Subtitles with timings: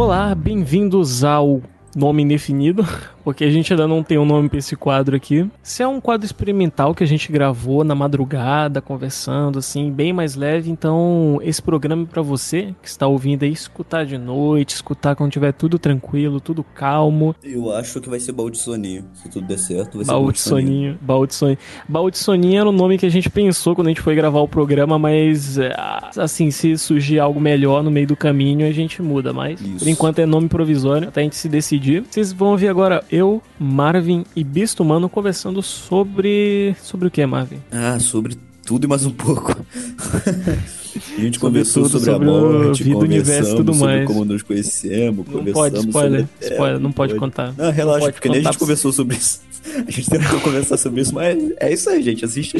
[0.00, 1.60] Olá, bem-vindos ao
[1.98, 2.86] Nome Indefinido,
[3.24, 5.50] porque a gente ainda não tem um nome para esse quadro aqui.
[5.64, 10.36] Esse é um quadro experimental que a gente gravou na madrugada, conversando assim, bem mais
[10.36, 10.70] leve.
[10.70, 15.32] Então, esse programa é para você que está ouvindo aí escutar de noite, escutar quando
[15.32, 17.34] tiver tudo tranquilo, tudo calmo.
[17.42, 19.04] Eu acho que vai ser baú de soninho.
[19.14, 20.98] Se tudo der certo, vai ser baú de soninho.
[21.02, 21.58] Baú de soninho.
[21.88, 24.40] Baú de soninho era o nome que a gente pensou quando a gente foi gravar
[24.40, 25.74] o programa, mas é,
[26.16, 29.32] assim, se surgir algo melhor no meio do caminho, a gente muda.
[29.32, 29.78] Mas Isso.
[29.80, 31.87] por enquanto é nome provisório, até a gente se decidir.
[31.96, 36.76] Vocês vão ouvir agora eu, Marvin e Bisto Humano conversando sobre.
[36.82, 37.58] Sobre o que, Marvin?
[37.72, 39.56] Ah, sobre tudo e mais um pouco.
[40.96, 44.06] a gente conversou sobre, sobre, a morte, vida, universo, tudo sobre mais.
[44.06, 46.54] como nos conhecemos, não pode spoiler, sobre...
[46.54, 47.54] spoiler, não pode, pode contar.
[47.56, 49.48] Não, relaxa, não porque nem a gente conversou sobre isso.
[49.86, 52.24] A gente tentou conversar sobre isso, mas é isso aí, gente.
[52.24, 52.56] Assiste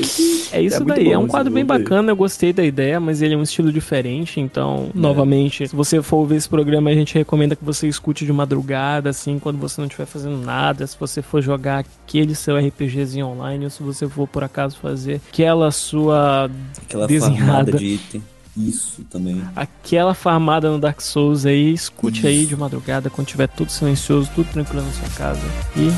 [0.52, 1.04] É isso é daí.
[1.04, 2.12] Bom, é um quadro bem bacana.
[2.12, 4.40] Eu gostei da ideia, mas ele é um estilo diferente.
[4.40, 4.98] Então, é.
[4.98, 9.10] novamente, se você for ver esse programa, a gente recomenda que você escute de madrugada,
[9.10, 10.86] assim, quando você não estiver fazendo nada.
[10.86, 15.20] Se você for jogar aquele seu RPGzinho online, ou se você for por acaso fazer
[15.32, 16.50] aquela sua
[16.82, 18.22] aquela desenhada de item.
[18.58, 19.40] Isso também.
[19.54, 22.26] Aquela farmada no Dark Souls aí, escute Isso.
[22.26, 25.42] aí de madrugada, quando tiver tudo silencioso, tudo tranquilo na sua casa.
[25.76, 25.88] E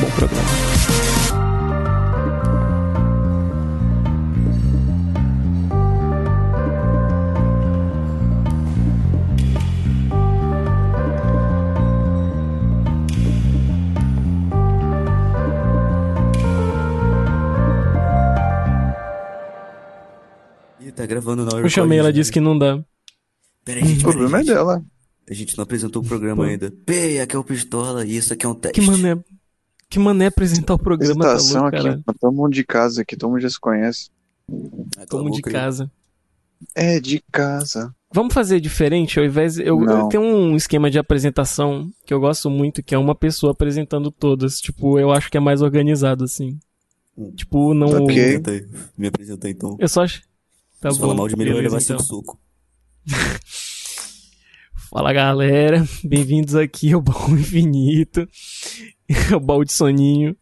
[0.00, 1.45] bom programa.
[20.96, 21.64] Tá gravando na hora.
[21.64, 22.82] Eu chamei, ela disse que não dá.
[23.64, 24.00] Peraí, gente.
[24.00, 24.50] O problema gente.
[24.50, 24.84] é dela.
[25.28, 26.48] A gente não apresentou o programa Pô.
[26.48, 26.70] ainda.
[26.70, 28.80] P, aqui é o Pistola e isso aqui é um teste.
[28.80, 29.18] Que mané.
[29.88, 33.40] Que mané apresentar o programa, tá louco, aqui, Todo mundo de casa aqui, todo mundo
[33.40, 34.10] já se conhece.
[34.96, 35.90] Ah, todo mundo de casa.
[36.74, 37.94] É, de casa.
[38.12, 39.18] Vamos fazer diferente?
[39.18, 39.58] Ao invés.
[39.58, 43.52] Eu, eu, tenho um esquema de apresentação que eu gosto muito, que é uma pessoa
[43.52, 44.58] apresentando todas.
[44.58, 46.58] Tipo, eu acho que é mais organizado, assim.
[47.16, 47.32] Hum.
[47.34, 48.04] Tipo, não.
[48.04, 48.40] Ok.
[48.96, 49.76] Me apresenta então.
[49.78, 50.22] Eu só acho.
[50.80, 51.02] Tá Se bom.
[51.06, 51.98] falar mal de mim, vai levar então.
[51.98, 52.38] soco.
[54.90, 58.26] Fala galera, bem-vindos aqui ao Baú Infinito,
[59.34, 60.36] o baú de soninho.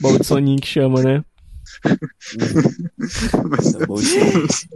[0.00, 1.24] Baú de soninho que chama, né?
[3.48, 3.86] Mas é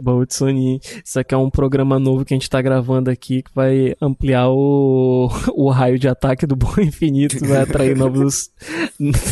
[0.01, 0.79] baú de soninho.
[1.03, 4.49] Isso aqui é um programa novo que a gente tá gravando aqui que vai ampliar
[4.49, 8.49] o, o raio de ataque do Baú Infinito, vai atrair novos,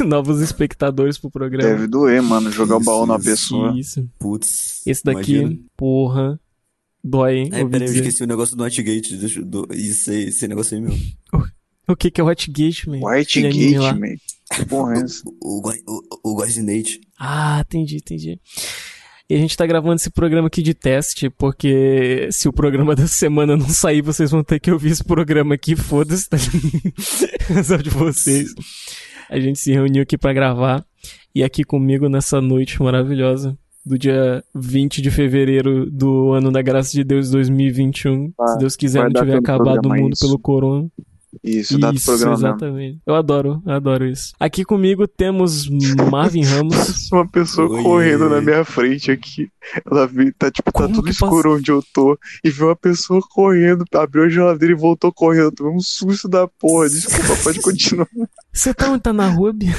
[0.05, 1.69] novos espectadores pro programa.
[1.69, 3.77] Deve doer, mano, jogar o baú na pessoa.
[3.77, 4.07] Isso.
[4.19, 4.81] Putz.
[4.85, 5.61] Esse daqui, imagina.
[5.75, 6.39] porra.
[7.03, 7.49] Dói, hein?
[7.53, 9.15] É, peraí, eu esqueci o negócio do Whitegate.
[9.41, 10.93] Do, isso aí, esse negócio aí meu.
[11.87, 12.99] O que que é o Whitegate, man?
[13.01, 14.15] Whitegate, man.
[14.67, 15.05] Porra, é
[15.41, 17.01] o, o, o, o Nate.
[17.19, 18.39] Ah, entendi, entendi.
[19.29, 23.07] E a gente tá gravando esse programa aqui de teste, porque se o programa da
[23.07, 26.37] semana não sair, vocês vão ter que ouvir esse programa aqui, foda-se, tá?
[27.63, 28.53] Só de vocês.
[29.29, 30.85] A gente se reuniu aqui para gravar.
[31.35, 36.91] E aqui comigo nessa noite maravilhosa do dia 20 de fevereiro do ano da graça
[36.91, 38.33] de Deus 2021.
[38.39, 40.25] Ah, se Deus quiser, não tiver acabado o mundo isso.
[40.25, 40.89] pelo corona.
[41.43, 42.77] Isso, dá do programa exatamente.
[42.77, 43.01] Mesmo.
[43.05, 44.33] Eu adoro, eu adoro isso.
[44.39, 45.69] Aqui comigo temos
[46.11, 47.09] Marvin Ramos.
[47.11, 47.83] Uma pessoa Oi.
[47.83, 49.49] correndo na minha frente aqui.
[49.89, 52.17] Ela viu, tá tipo, tá tudo escuro onde eu tô.
[52.43, 55.51] E viu uma pessoa correndo, abriu a geladeira e voltou correndo.
[55.51, 56.89] Tomei um susto da porra.
[56.89, 58.07] Desculpa, pode continuar.
[58.53, 59.75] Você tá onde tá na rua, Bia?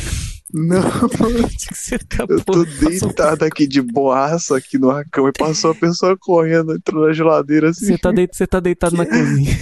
[0.52, 0.80] Não,
[2.28, 7.06] eu tô deitado aqui de boaça aqui no cama e passou a pessoa correndo, entrou
[7.06, 7.86] na geladeira assim.
[7.86, 8.26] Você tá, de...
[8.26, 9.58] tá deitado na cozinha.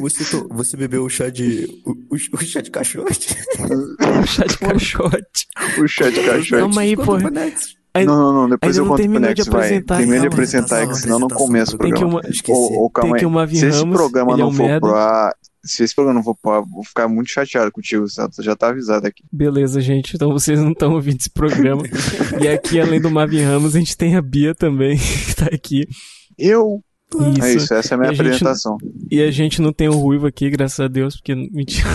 [0.00, 0.48] Você, to...
[0.50, 1.66] você bebeu o chá de.
[1.84, 3.36] O, o, o chá de caixote?
[4.22, 5.46] o chá de caixote.
[5.78, 6.60] o chá de caixote.
[6.62, 7.18] Calma aí, pô.
[7.18, 9.80] Não, não, não, depois eu conto pro Nex, vai.
[9.80, 12.20] Termina de apresentar, que senão não começa o programa.
[12.20, 14.94] Tem que uma, ô, calma tem que Se esse programa não é um for pro
[14.94, 15.32] ar,
[15.64, 18.44] se esse programa não for pro ar, vou ficar muito chateado contigo, Santos.
[18.44, 19.24] Já tá avisado aqui.
[19.32, 20.14] Beleza, gente.
[20.14, 21.82] Então vocês não estão ouvindo esse programa.
[22.40, 24.96] e aqui, além do Marvin Ramos, a gente tem a Bia também,
[25.26, 25.86] que tá aqui.
[26.38, 26.82] Eu
[27.22, 27.42] isso.
[27.42, 28.76] É isso, essa é a minha e apresentação.
[28.80, 31.34] A gente, e a gente não tem o Ruivo aqui, graças a Deus, porque.
[31.52, 31.88] Mentira.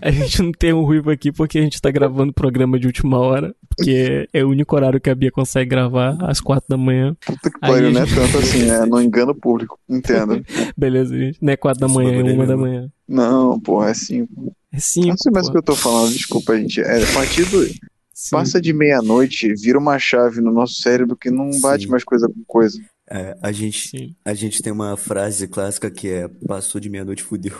[0.00, 3.18] a gente não tem o Ruivo aqui porque a gente tá gravando programa de última
[3.18, 3.54] hora.
[3.74, 7.16] Porque é o único horário que a Bia consegue gravar, às quatro da manhã.
[7.24, 10.42] Puta que pariu, não é tanto assim, é, não engana o público, entenda.
[10.76, 11.38] Beleza, gente.
[11.40, 12.90] Não é quatro da manhã, é uma da manhã.
[13.08, 14.54] Não, porra, é cinco.
[14.72, 15.08] É cinco.
[15.08, 16.80] Não sei mais o que eu tô falando, desculpa, gente.
[16.80, 17.66] É a partir do.
[18.14, 18.30] Sim.
[18.30, 21.90] Passa de meia-noite, vira uma chave no nosso cérebro que não bate Sim.
[21.90, 22.78] mais coisa com coisa.
[23.14, 27.54] É, a, gente, a gente tem uma frase clássica que é passou de meia-noite, fudeu.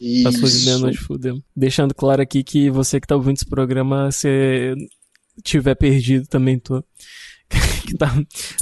[0.00, 0.24] Isso.
[0.24, 1.42] Passou de meia-noite, fudeu.
[1.54, 4.74] Deixando claro aqui que você que tá ouvindo esse programa, se
[5.42, 6.82] tiver perdido também, tô.
[7.86, 8.10] que tá,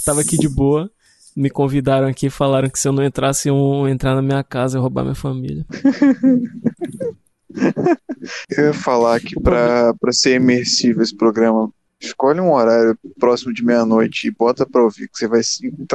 [0.04, 0.90] tava aqui de boa,
[1.36, 4.76] me convidaram aqui e falaram que se eu não entrasse, iam entrar na minha casa
[4.76, 5.64] e roubar minha família.
[8.50, 14.28] eu ia falar que pra ser imersivo esse programa, Escolhe um horário próximo de meia-noite
[14.28, 15.40] e bota pra ouvir, que você vai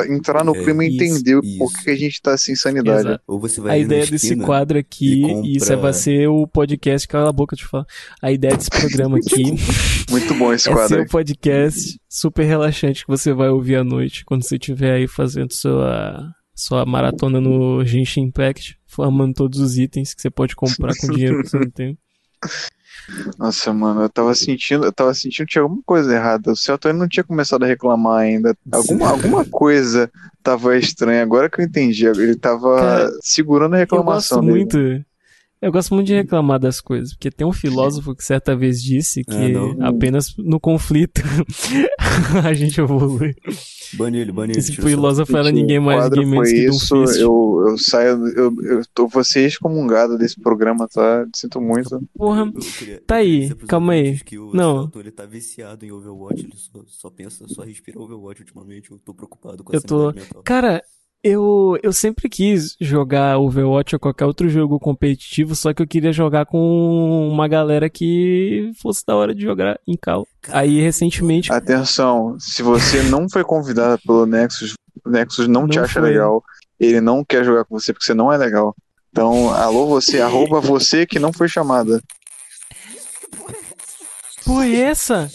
[0.10, 1.58] entrar no é, clima e entender isso.
[1.58, 3.18] por que a gente tá sem sanidade.
[3.26, 5.48] Ou você vai a ideia desse quadro aqui, e compra...
[5.48, 7.86] isso vai ser o podcast, cala a boca de falar.
[8.22, 9.56] A ideia desse programa aqui.
[10.12, 10.84] Muito bom esse quadro.
[10.84, 14.96] É ser um podcast super relaxante que você vai ouvir à noite, quando você estiver
[14.96, 20.54] aí fazendo sua, sua maratona no Genshin Impact, formando todos os itens que você pode
[20.54, 21.98] comprar com dinheiro que você não tem.
[23.38, 26.52] Nossa, mano, eu tava sentindo, eu tava sentindo que tinha alguma coisa errada.
[26.52, 28.56] O Antônio não tinha começado a reclamar ainda.
[28.72, 30.10] Alguma, alguma coisa
[30.42, 31.22] tava estranha.
[31.22, 34.90] Agora que eu entendi, ele tava Cara, segurando a reclamação eu gosto dele.
[34.96, 35.06] muito.
[35.64, 39.24] Eu gosto muito de reclamar das coisas, porque tem um filósofo que certa vez disse
[39.24, 39.32] que
[39.80, 41.22] ah, apenas no conflito
[42.44, 43.34] a gente evolui.
[43.94, 44.60] Bane ele, bane ele.
[44.60, 48.82] Esse filósofo era ninguém mais, ninguém menos que isso, um eu, eu saio, eu, eu
[48.94, 51.26] tô, vou ser excomungado desse programa, tá?
[51.34, 51.98] Sinto muito.
[52.14, 54.20] Porra, queria, tá aí, calma aí.
[54.54, 54.92] Não.
[54.96, 59.14] ele tá viciado em Overwatch, ele só, só pensa, só respira Overwatch ultimamente, eu tô
[59.14, 60.14] preocupado com Eu tô...
[60.44, 60.84] Cara,
[61.24, 66.12] eu, eu sempre quis jogar Overwatch ou qualquer outro jogo competitivo, só que eu queria
[66.12, 70.28] jogar com uma galera que fosse da hora de jogar em cal.
[70.50, 71.52] Aí recentemente.
[71.52, 74.74] Atenção, se você não foi convidado pelo Nexus,
[75.06, 76.10] o Nexus não, não te acha foi.
[76.10, 76.44] legal,
[76.78, 78.76] ele não quer jogar com você porque você não é legal.
[79.10, 82.02] Então, alô você, arroba você que não foi chamada.
[84.44, 85.32] Porra é essa?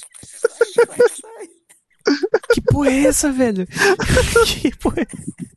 [2.52, 3.66] que porra é essa, velho?
[4.60, 5.48] que porra é essa?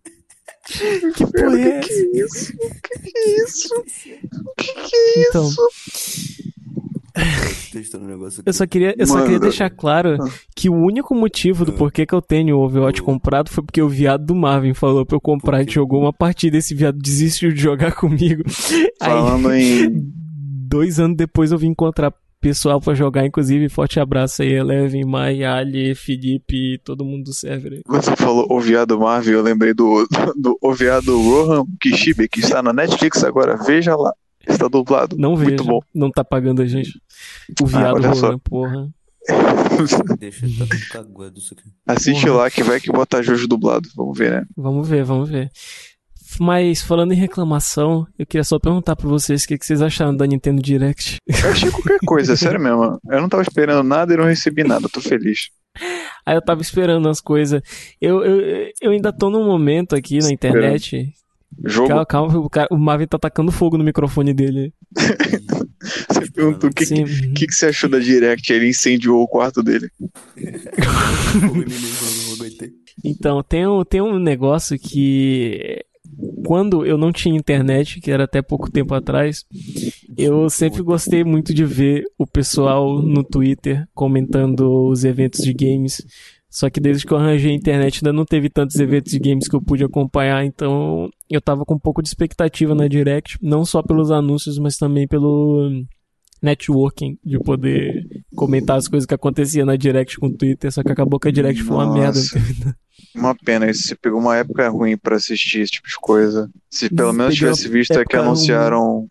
[1.15, 1.87] Que porra é essa?
[1.87, 2.53] Que isso?
[2.57, 3.83] Que que é isso?
[4.57, 5.49] Que que é então,
[8.45, 10.17] eu só queria, eu só queria deixar claro
[10.55, 13.89] que o único motivo do porquê que eu tenho o Overwatch comprado foi porque o
[13.89, 15.57] viado do Marvin falou pra eu comprar.
[15.57, 18.43] A gente jogou uma partida, esse viado desistiu de jogar comigo.
[18.99, 20.13] Falando Aí, em.
[20.69, 25.43] Dois anos depois eu vim encontrar pessoal para jogar, inclusive, forte abraço aí, Eleven, Mai,
[25.43, 27.83] Ali, Felipe, todo mundo do server aí.
[27.83, 32.39] Quando você falou o viado Marvel, eu lembrei do, do, do viado Rohan Kishibe, que
[32.39, 34.11] está na Netflix agora, veja lá.
[34.45, 35.15] Está dublado.
[35.19, 35.49] Não vejo.
[35.49, 35.79] Muito bom.
[35.93, 36.99] Não tá pagando a gente.
[37.61, 38.89] O ah, viado ah, Rohan, porra.
[40.19, 41.69] Deixa eu tá cagando isso aqui.
[41.85, 42.37] Assiste porra.
[42.37, 43.87] lá que vai que botar Jojo dublado.
[43.95, 44.45] Vamos ver, né?
[44.57, 45.51] Vamos ver, vamos ver.
[46.39, 50.15] Mas falando em reclamação, eu queria só perguntar pra vocês o que, que vocês acharam
[50.15, 51.17] da Nintendo Direct.
[51.27, 52.99] Eu achei qualquer coisa, sério mesmo.
[53.09, 55.49] Eu não tava esperando nada e não recebi nada, tô feliz.
[56.25, 57.61] Aí eu tava esperando as coisas.
[57.99, 61.13] Eu, eu, eu ainda tô num momento aqui na internet.
[61.65, 61.89] Jogo?
[61.89, 64.73] Calma, calma o, cara, o Marvin tá atacando fogo no microfone dele.
[66.09, 67.03] você perguntou o que, que,
[67.33, 68.51] que, que, você achou da Direct?
[68.51, 69.89] Ele incendiou o quarto dele.
[73.03, 75.83] então, tem um, tem um negócio que
[76.45, 79.45] quando eu não tinha internet, que era até pouco tempo atrás,
[80.17, 86.05] eu sempre gostei muito de ver o pessoal no Twitter comentando os eventos de games.
[86.49, 89.47] Só que desde que eu arranjei a internet ainda não teve tantos eventos de games
[89.47, 93.63] que eu pude acompanhar, então eu tava com um pouco de expectativa na Direct, não
[93.63, 95.71] só pelos anúncios, mas também pelo
[96.41, 98.05] networking, de poder
[98.41, 101.31] comentar as coisas que aconteciam na Direct com o Twitter, só que acabou que a
[101.31, 101.75] Direct Nossa.
[101.75, 102.19] foi uma merda.
[103.13, 106.49] Uma pena, você pegou uma época ruim para assistir esse tipo de coisa.
[106.69, 109.07] Se pelo menos tivesse visto é que anunciaram.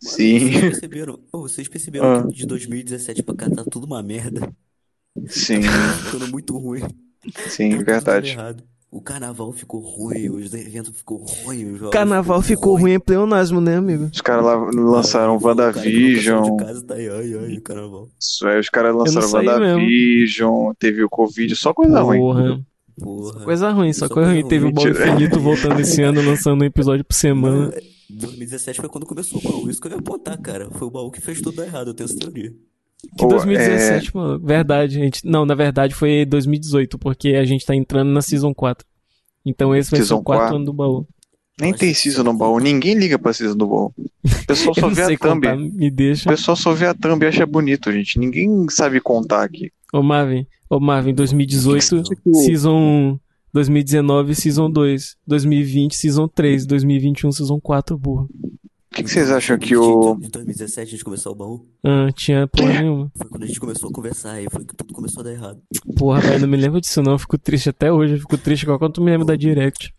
[0.00, 0.38] Sim.
[0.38, 2.26] Vocês perceberam, oh, vocês perceberam ah.
[2.26, 4.50] que de 2017 pra cá tá tudo uma merda?
[5.26, 5.60] Sim.
[5.60, 6.82] Tá ficando muito ruim.
[7.48, 8.36] Sim, tá verdade.
[8.92, 11.74] O carnaval ficou ruim, os eventos ficou ruim.
[11.74, 14.10] Os carnaval ficou ruim, ruim em pleonasmo, né, amigo?
[14.12, 16.56] Os caras lá lançaram ah, WandaVision.
[16.86, 18.08] Tá aí, ai, ai, carnaval.
[18.18, 22.42] Isso aí, os caras lançaram WandaVision, teve o Covid, só coisa Porra.
[22.42, 22.64] ruim.
[23.00, 23.44] Porra.
[23.44, 24.48] Coisa ruim, só, só coisa ruim.
[24.48, 27.72] Teve o Baú Infinito voltando esse ano, lançando um episódio por semana.
[28.10, 29.70] 2017 foi quando começou o baú.
[29.70, 30.68] Isso que eu ia apontar, cara.
[30.72, 32.52] Foi o baú que fez tudo errado, eu tenho essa teoria.
[33.16, 34.10] Que 2017, é...
[34.18, 34.38] mano.
[34.38, 35.26] Verdade, gente.
[35.26, 38.86] Não, na verdade foi 2018, porque a gente tá entrando na Season 4.
[39.44, 40.56] Então esse vai season ser o quarto 4.
[40.56, 41.06] ano do baú.
[41.60, 43.92] Nem tem season no baú, ninguém liga pra season do baú.
[43.96, 45.18] O pessoal só vê a thumb.
[45.18, 46.28] Contar, me deixa.
[46.28, 48.18] O pessoal só vê a thumb e acha bonito, gente.
[48.18, 49.70] Ninguém sabe contar aqui.
[49.92, 52.02] Ô Marvin, ô Marvin, 2018,
[52.34, 53.18] Season 1.
[53.52, 55.16] 2019, Season 2.
[55.26, 56.66] 2020, Season 3.
[56.66, 58.28] 2021, Season 4, burro.
[58.92, 60.18] O que, que, vocês acham que o.
[60.20, 61.68] Em 2017 a gente começou o baú?
[61.84, 63.12] Ah, tinha porra nenhuma.
[63.16, 65.62] Foi quando a gente começou a conversar e foi que tudo começou a dar errado.
[65.96, 67.12] Porra, velho, não me lembro disso não.
[67.12, 68.14] Eu fico triste até hoje.
[68.14, 69.94] Eu fico triste igual quando tu me lembra da Direct.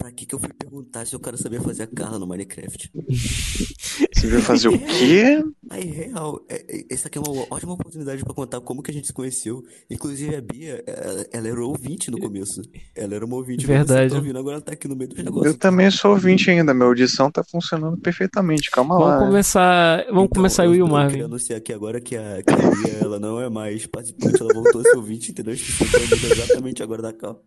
[0.00, 2.90] Pra que que eu fui perguntar se eu quero saber fazer a Carla no Minecraft?
[4.16, 5.44] Você veio fazer o quê?
[5.68, 8.94] Aí, real, é, é, essa aqui é uma ótima oportunidade pra contar como que a
[8.94, 9.62] gente se conheceu.
[9.90, 12.62] Inclusive, a Bia, ela, ela era ouvinte no começo.
[12.96, 13.66] Ela era uma ouvinte.
[13.66, 14.10] Verdade.
[14.10, 15.48] Tá ouvindo, agora ela tá aqui no meio do negócio.
[15.50, 19.18] Eu também sou ouvinte ainda, minha audição tá funcionando perfeitamente, calma Vamos lá.
[19.26, 21.10] começar, vamos Então, começar eu eu, e o eu Marvin.
[21.12, 24.54] queria anunciar aqui agora que a, que a Bia, ela não é mais participante, ela
[24.54, 25.52] voltou a ser ouvinte, entendeu?
[25.54, 27.42] Exatamente agora da Cal.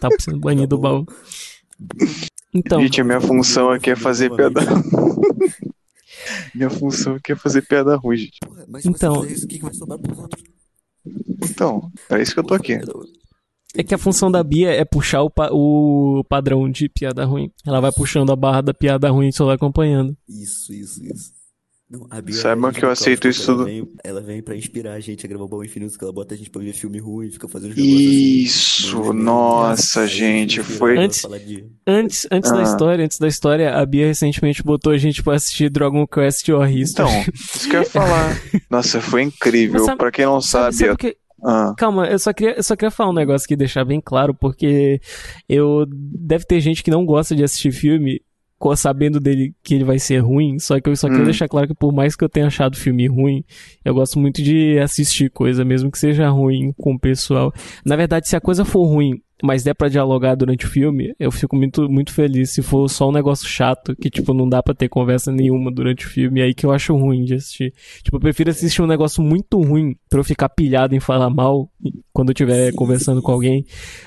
[0.00, 1.06] Tá sendo banido o baú.
[2.54, 4.60] Então, Gente, a minha função aqui é fazer piada.
[6.54, 8.38] minha função aqui é fazer piada ruim, gente.
[8.68, 10.42] Mas se Então- você isso, o que que vai sobrar pros outros?
[11.50, 12.78] Então, é isso que eu tô aqui.
[13.76, 17.50] é que a função da Bia é puxar o, pa- o padrão de piada ruim.
[17.66, 20.16] Ela vai puxando a barra da piada ruim e só vai acompanhando.
[20.28, 21.35] Isso, isso, isso.
[21.88, 23.64] Não, a Bia, Saibam a gente que eu aceito isso tudo.
[23.64, 26.34] Vem, ela vem pra inspirar a gente a gravar o Baú Infinito, que ela bota
[26.34, 27.82] a gente pra ver filme ruim, fica fazendo assim.
[27.82, 30.98] Isso, memes, nossa, gente, foi.
[30.98, 32.62] Antes- de- Antes, antes da Ah.
[32.64, 36.68] história, antes da história, a Bia recentemente botou a gente pra assistir Dragon Quest War
[36.70, 37.08] History.
[37.08, 38.36] Então, isso que eu ia falar.
[38.68, 39.84] Nossa, foi incrível.
[39.84, 42.62] Sabe- pra quem não sabe, sabe, sabe o que, ah, Calma, eu só queria, eu
[42.64, 45.00] só queria falar um negócio aqui, deixar bem claro, porque
[45.48, 48.20] eu deve ter gente que não gosta de assistir filme
[48.74, 51.24] sabendo dele que ele vai ser ruim, só que eu só Hum.
[51.24, 53.44] deixar claro que por mais que eu tenha achado o filme ruim,
[53.84, 57.52] eu gosto muito de assistir coisa, mesmo que seja ruim com o pessoal.
[57.84, 61.30] Na verdade, se a coisa for ruim, mas der pra dialogar durante o filme, eu
[61.30, 62.50] fico muito, muito feliz.
[62.50, 66.06] Se for só um negócio chato, que tipo, não dá pra ter conversa nenhuma durante
[66.06, 67.72] o filme, é aí que eu acho ruim de assistir.
[68.02, 71.70] Tipo, eu prefiro assistir um negócio muito ruim pra eu ficar pilhado em falar mal
[72.12, 73.64] quando eu estiver conversando com alguém,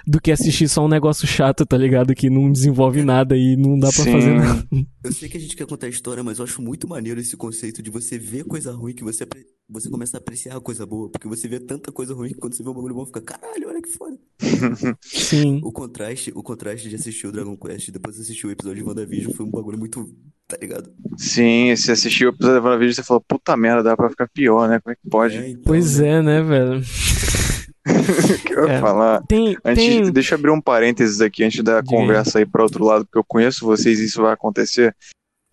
[0.08, 2.16] do que assistir só um negócio chato, tá ligado?
[2.16, 4.12] Que não desenvolve nada e não dá pra sim.
[4.12, 4.68] fazer nada.
[5.04, 7.38] Eu sei que a gente quer contar a história, mas eu acho muito maneiro esse
[7.38, 9.26] conceito de você ver coisa ruim que você,
[9.70, 11.10] você começa a apreciar a coisa boa.
[11.10, 13.68] Porque você vê tanta coisa ruim que quando você vê um bagulho bom, fica, caralho,
[13.68, 14.18] olha que foda.
[15.02, 15.62] Sim.
[15.64, 18.90] O contraste, o contraste de assistir o Dragon Quest e depois assistir o episódio de
[18.90, 20.10] WandaVision foi um bagulho muito,
[20.48, 20.92] tá ligado?
[21.18, 24.68] Sim, se assistiu o episódio da vídeo, você falou, puta merda, dá pra ficar pior,
[24.68, 24.80] né?
[24.80, 25.38] Como é que pode?
[25.38, 26.08] É, então, Pois né?
[26.10, 26.80] é, né, velho?
[26.80, 26.84] O
[28.48, 28.80] que eu ia É.
[28.82, 29.22] falar?
[29.28, 30.12] Tem, Antes, tem...
[30.12, 31.86] deixa eu abrir um parênteses aqui antes da aí.
[31.86, 34.96] conversa aí para outro lado, porque eu conheço vocês e isso vai acontecer.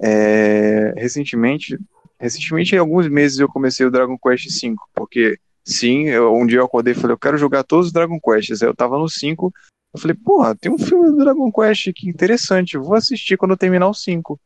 [0.03, 1.79] É, recentemente,
[2.21, 6.59] recentemente, em alguns meses eu comecei o Dragon Quest V, porque sim, eu- um dia
[6.59, 8.63] eu acordei e falei, eu quero jogar todos os Dragon Quests.
[8.63, 9.53] Aí eu tava no 5,
[9.95, 13.57] eu falei, porra, tem um filme do Dragon Quest que interessante, vou assistir quando eu
[13.57, 14.39] terminar o 5.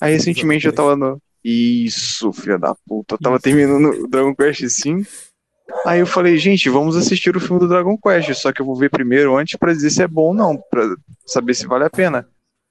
[0.00, 1.20] Aí recentemente eu tava no.
[1.44, 5.06] Isso, filha da puta, eu tava terminando o Dragon Quest V.
[5.86, 8.74] Aí eu falei, gente, vamos assistir o filme do Dragon Quest, só que eu vou
[8.74, 10.82] ver primeiro antes pra dizer se é bom ou não, pra
[11.26, 12.26] saber se vale a pena.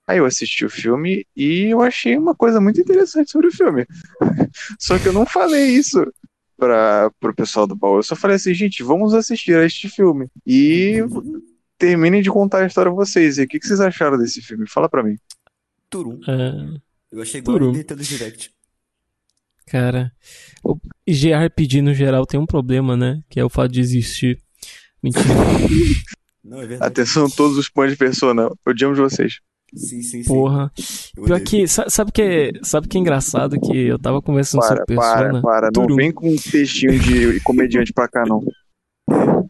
[0.08, 3.86] Aí eu assisti o filme e eu achei uma coisa muito interessante sobre o filme.
[4.80, 6.02] Só que eu não falei isso
[6.58, 7.98] para pro pessoal do baú.
[7.98, 10.28] Eu só falei assim, gente, vamos assistir a este filme.
[10.46, 10.98] E
[11.78, 13.38] terminem de contar a história vocês.
[13.38, 14.68] E o que, que vocês acharam desse filme?
[14.68, 15.18] Fala pra mim.
[15.90, 16.20] Turum.
[16.28, 16.80] Ah,
[17.12, 17.70] Eu achei igual Turum.
[17.70, 18.52] a Nintendo Direct.
[19.68, 20.12] cara,
[20.64, 23.22] o JRPG no geral tem um problema, né?
[23.30, 24.42] Que é o fato de existir.
[25.04, 25.26] Mentira.
[26.44, 26.78] Não, é.
[26.80, 28.50] Atenção todos os fãs de Persona.
[28.66, 29.40] Odiamos vocês.
[29.78, 30.28] Sim, sim, sim.
[30.28, 30.72] Porra.
[31.24, 34.78] Pior que, sa- sabe que é, sabe que é engraçado que eu tava conversando Para,
[34.78, 35.42] sobre para, Persona.
[35.42, 35.66] para.
[35.68, 35.96] Não Turum.
[35.96, 38.42] vem com um textinho de comediante pra cá, não.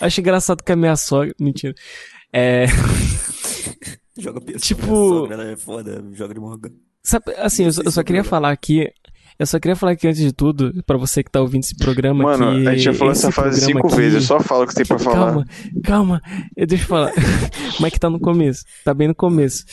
[0.00, 1.74] Acho engraçado que a minha sogra, mentira.
[2.32, 2.66] É,
[4.18, 4.60] Joga pessoa.
[4.60, 6.70] Tipo- sogra, ela é foda, joga de Morgan.
[7.02, 8.90] sabe, assim, eu, só- eu só queria falar aqui,
[9.38, 12.24] eu só queria falar aqui antes de tudo, pra você que tá ouvindo esse programa
[12.24, 14.24] Mano, que a gente já falou essa frase programa cinco aqui- vezes.
[14.24, 15.16] Só fala o que você tem pra falar.
[15.26, 15.46] Calma,
[15.84, 16.22] calma,
[16.56, 17.12] eu deixa eu falar.
[17.76, 18.64] Como é que tá no começo?
[18.84, 19.64] Tá bem no começo.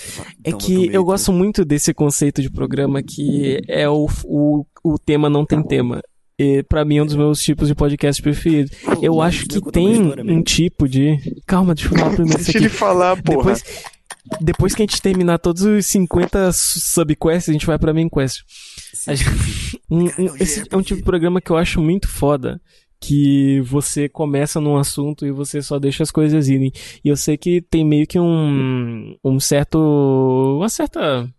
[0.44, 4.66] É Então, que eu eu gosto muito desse conceito de programa que é o, o,
[4.84, 6.02] o tema não tem tema.
[6.38, 8.72] E pra mim é um dos meus tipos de podcast preferidos.
[9.02, 11.18] Eu Mas acho eu que tem um tipo de.
[11.48, 13.38] Calma, deixa eu falar primeiro Deixa ele falar, porra.
[13.54, 13.64] Depois,
[14.42, 18.42] depois que a gente terminar todos os 50 subquests, a gente vai pra main quest.
[19.90, 22.60] Um- um- eu esse já- é um tipo de programa que eu acho muito foda.
[23.00, 26.72] Que você começa num assunto e você só deixa as coisas irem.
[27.04, 29.78] E eu sei que tem meio que um, um certo.
[30.58, 31.30] Uma certa.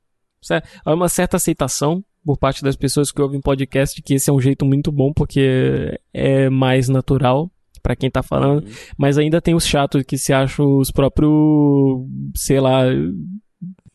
[0.41, 4.41] cer- Uma certa aceitação por parte das pessoas que ouvem podcast que esse é um
[4.41, 7.51] jeito muito bom porque é mais natural
[7.83, 8.63] pra quem tá falando.
[8.65, 8.71] Uhum.
[8.99, 11.33] Mas ainda tem os chatos que se acham os próprios.
[12.35, 12.83] Sei lá.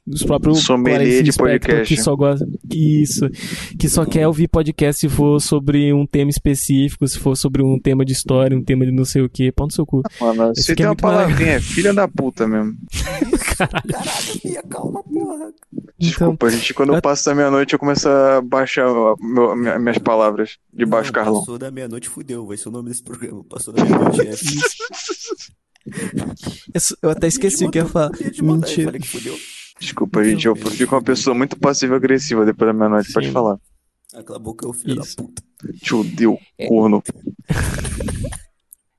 [0.07, 1.85] Os próprios Sommelier de podcast.
[1.95, 2.45] que só gosta.
[2.73, 3.29] Isso.
[3.77, 7.79] Que só quer ouvir podcast se for sobre um tema específico, se for sobre um
[7.79, 9.51] tema de história, um tema de não sei o que.
[9.51, 10.01] Pau no seu cu.
[10.19, 12.73] Mano, Esse você é tem uma muito mais palavrinha, é filha da puta mesmo.
[13.57, 15.53] Caralho, calma, porra.
[15.99, 16.73] Desculpa, gente.
[16.73, 18.87] Quando eu eu- passo da meia-noite, eu começo a baixar
[19.21, 21.41] meu- minha- minhas palavras de baixo Carlão.
[21.41, 22.43] Passou da meia-noite, fudeu.
[22.47, 23.43] Vai ser o nome desse programa.
[23.43, 24.33] Passou da meia-noite, é.
[27.01, 28.11] Eu até esqueci o que ia falar.
[28.41, 28.91] Mentira.
[29.81, 33.57] Desculpa, gente, eu fico uma pessoa muito passiva-agressiva depois da meia-noite, pode falar.
[34.13, 35.17] Aquela boca é o filho Isso.
[35.17, 35.43] da puta.
[35.81, 36.67] Te odeio, é.
[36.67, 37.03] corno.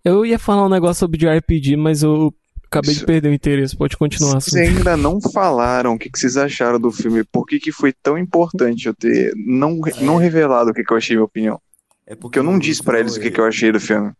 [0.04, 2.34] Eu ia falar um negócio sobre de RPG, mas eu
[2.64, 3.76] acabei de perder o interesse.
[3.76, 4.40] Pode continuar.
[4.40, 4.78] Vocês assim.
[4.78, 7.22] ainda não falaram o que, vocês acharam do filme.
[7.22, 10.96] Por que, que foi tão importante eu ter não, não revelado o que, que eu
[10.96, 11.60] achei, minha opinião?
[12.04, 14.10] É porque eu não disse para eles o que, que eu achei do filme.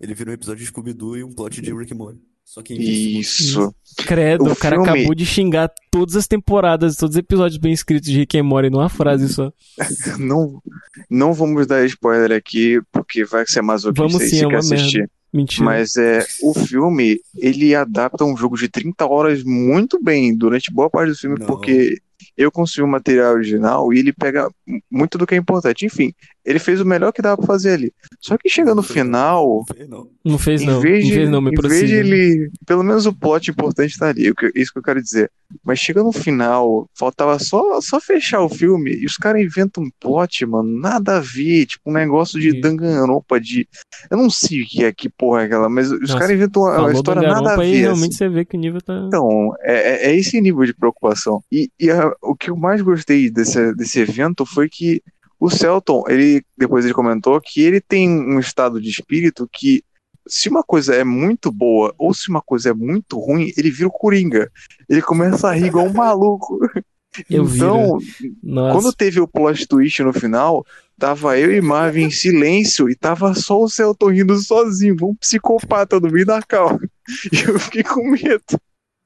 [0.00, 2.20] Ele virou um episódio de Scooby-Doo e um plot de Rick Morty.
[2.44, 3.74] Só que Isso.
[4.06, 4.90] Credo, o, o cara filme...
[4.90, 8.70] acabou de xingar todas as temporadas, todos os episódios bem escritos de Rick and Morty
[8.70, 9.52] numa frase só.
[10.18, 10.60] não,
[11.08, 14.48] não vamos dar spoiler aqui, porque vai ser mais o que vamos sim, se é
[14.48, 14.98] quer assistir.
[14.98, 15.12] Merda.
[15.34, 15.64] Mentira.
[15.64, 20.88] Mas é, o filme, ele adapta um jogo de 30 horas muito bem durante boa
[20.88, 21.46] parte do filme, não.
[21.46, 21.98] porque
[22.36, 24.48] eu consumi o material original e ele pega
[24.88, 25.84] muito do que é importante.
[25.84, 26.12] Enfim,
[26.44, 27.92] ele fez o melhor que dava pra fazer ali.
[28.20, 29.64] Só que chega no final.
[30.24, 30.78] Não fez, não.
[30.78, 32.50] Em vez de, não, fez, não, me em vez de ele.
[32.66, 34.32] Pelo menos o plot importante tá ali.
[34.54, 35.30] Isso que eu quero dizer.
[35.64, 39.90] Mas chega no final, faltava só, só fechar o filme e os caras inventam um
[40.00, 40.68] plot, mano.
[40.80, 41.66] Nada a ver.
[41.66, 43.66] Tipo, um negócio de Danganronpa, de.
[44.10, 46.92] Eu não sei o que é, que porra é aquela, mas os caras inventam uma,
[46.92, 47.62] história nada a ver.
[47.62, 48.18] Aí, realmente assim.
[48.18, 49.04] você vê que o nível tá.
[49.06, 51.42] Então, é, é, é esse nível de preocupação.
[51.50, 55.02] E, e a, o que eu mais gostei desse, desse evento foi que
[55.44, 59.84] o Celton, ele depois ele comentou que ele tem um estado de espírito que
[60.26, 63.88] se uma coisa é muito boa ou se uma coisa é muito ruim, ele vira
[63.88, 64.50] o Coringa.
[64.88, 66.58] Ele começa a rir igual um maluco.
[67.28, 67.98] Eu então,
[68.72, 70.64] quando teve o plot twist no final,
[70.98, 76.00] tava eu e Marvin em silêncio e tava só o Celton rindo sozinho, um psicopata
[76.00, 76.80] no meio da calma.
[77.30, 78.58] E eu fiquei com medo.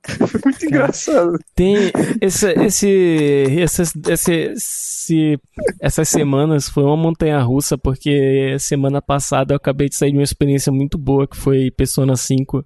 [0.05, 1.38] Foi muito engraçado.
[1.55, 1.90] Tem
[2.21, 5.40] esse, esse, essas, esse, esse,
[5.81, 10.23] essas semanas foi uma montanha russa, porque semana passada eu acabei de sair de uma
[10.23, 12.64] experiência muito boa que foi Persona 5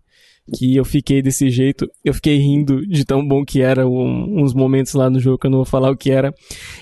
[0.50, 1.90] que eu fiquei desse jeito.
[2.04, 5.46] Eu fiquei rindo de tão bom que era um, uns momentos lá no jogo que
[5.46, 6.34] eu não vou falar o que era.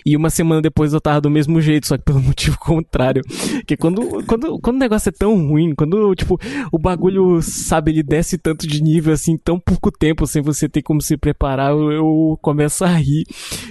[0.05, 3.23] E uma semana depois eu tava do mesmo jeito, só que pelo motivo contrário.
[3.67, 6.39] Que quando, quando, quando o negócio é tão ruim, quando, tipo,
[6.73, 10.83] o bagulho, sabe, ele desce tanto de nível assim, tão pouco tempo sem você ter
[10.83, 13.25] como se preparar, eu, eu começo a rir.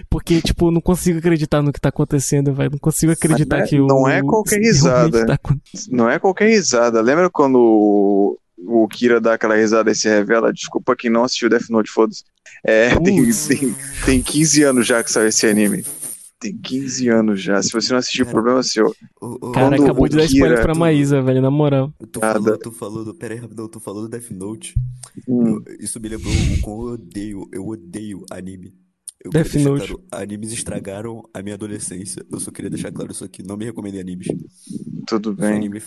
[0.10, 2.70] Porque, tipo, eu não consigo acreditar no que tá acontecendo, vai.
[2.70, 3.88] Não consigo acreditar que o.
[3.88, 5.26] Não é qualquer risada.
[5.26, 5.40] Tá...
[5.90, 7.02] Não é qualquer risada.
[7.02, 10.54] Lembra quando o Kira dá aquela risada e se revela.
[10.54, 12.24] Desculpa quem não assistiu Death Note, foda-se.
[12.64, 15.84] É, tem, tem, tem 15 anos já que saiu esse anime.
[16.40, 17.62] Tem 15 anos já.
[17.62, 18.96] Se você não assistiu, o problema é seu.
[19.22, 21.94] O, o, Cara, acabou de dar spoiler pra tu, Maísa, velho, na moral.
[22.12, 23.14] Tu falou, tu falou do.
[23.14, 24.74] Pera aí, rapidão, tu falou do Death Note.
[25.28, 25.62] Hum.
[25.80, 27.50] Isso me lembrou o quão eu odeio.
[27.52, 28.74] Eu odeio anime.
[29.22, 29.88] Eu Death Note.
[29.88, 32.26] Claro, animes estragaram a minha adolescência.
[32.32, 33.44] Eu só queria deixar claro isso aqui.
[33.44, 34.28] Não me recomendei animes.
[35.10, 35.56] Tudo bem.
[35.56, 35.82] anime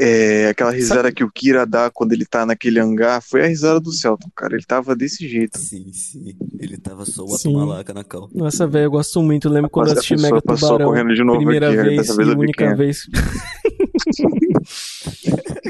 [0.00, 1.14] É, aquela risada Sabe?
[1.14, 4.54] que o Kira dá quando ele tá naquele hangar foi a risada do Celton, cara.
[4.54, 5.58] Ele tava desse jeito.
[5.58, 6.34] Sim, sim.
[6.58, 8.30] Ele tava só o atumalaca na cal.
[8.34, 9.48] Nossa, velho, eu gosto muito.
[9.48, 10.86] Eu lembro quando eu assisti Mega Tubarão.
[10.86, 13.06] correndo de novo primeira aqui, vez dessa vez e única vez.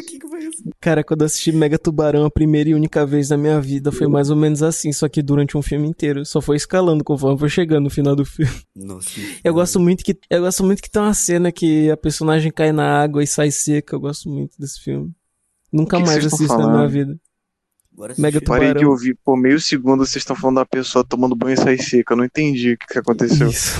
[0.06, 0.62] que que foi isso?
[0.82, 4.08] Cara, quando eu assisti Mega Tubarão a primeira e única vez na minha vida, foi
[4.08, 6.26] mais ou menos assim, só que durante um filme inteiro.
[6.26, 8.52] Só foi escalando conforme foi chegando no final do filme.
[8.74, 9.08] Nossa.
[9.44, 12.72] Eu gosto muito que eu gosto muito que tem uma cena que a personagem cai
[12.72, 13.94] na água e sai seca.
[13.94, 15.12] Eu gosto muito desse filme.
[15.72, 17.16] Nunca que mais assisto na minha vida.
[18.18, 18.66] Mega Tubarão.
[18.66, 21.78] Parei de ouvir por meio segundo vocês estão falando da pessoa tomando banho e sai
[21.78, 22.14] seca.
[22.14, 23.48] Eu não entendi o que, que aconteceu.
[23.48, 23.78] Isso.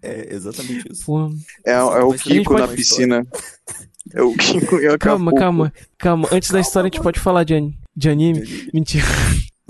[0.00, 1.04] É exatamente isso.
[1.04, 1.28] Pô.
[1.66, 3.26] É, é o Kiko na piscina.
[4.14, 4.36] É o e
[4.98, 6.28] Calma, calma, calma.
[6.32, 8.42] Antes calma, da história a gente pode falar de, an de anime.
[8.72, 9.04] Mentira.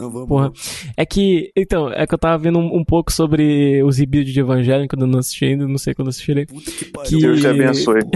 [0.01, 0.29] Não, vamos.
[0.29, 0.53] Porra.
[0.97, 4.41] É que, então, é que eu tava vendo um, um pouco sobre os rebuilds de
[4.41, 6.47] Evangelho quando eu não assisti ainda, não sei quando assisti ele.
[6.47, 7.11] Puta que pariu.
[7.11, 7.21] Que...
[7.21, 8.01] Deus te abençoe.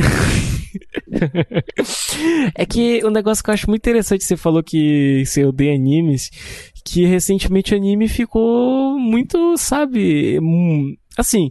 [2.56, 6.30] é que um negócio que eu acho muito interessante, você falou que você odeia animes,
[6.84, 11.50] que recentemente o anime ficou muito, sabe, hum, assim,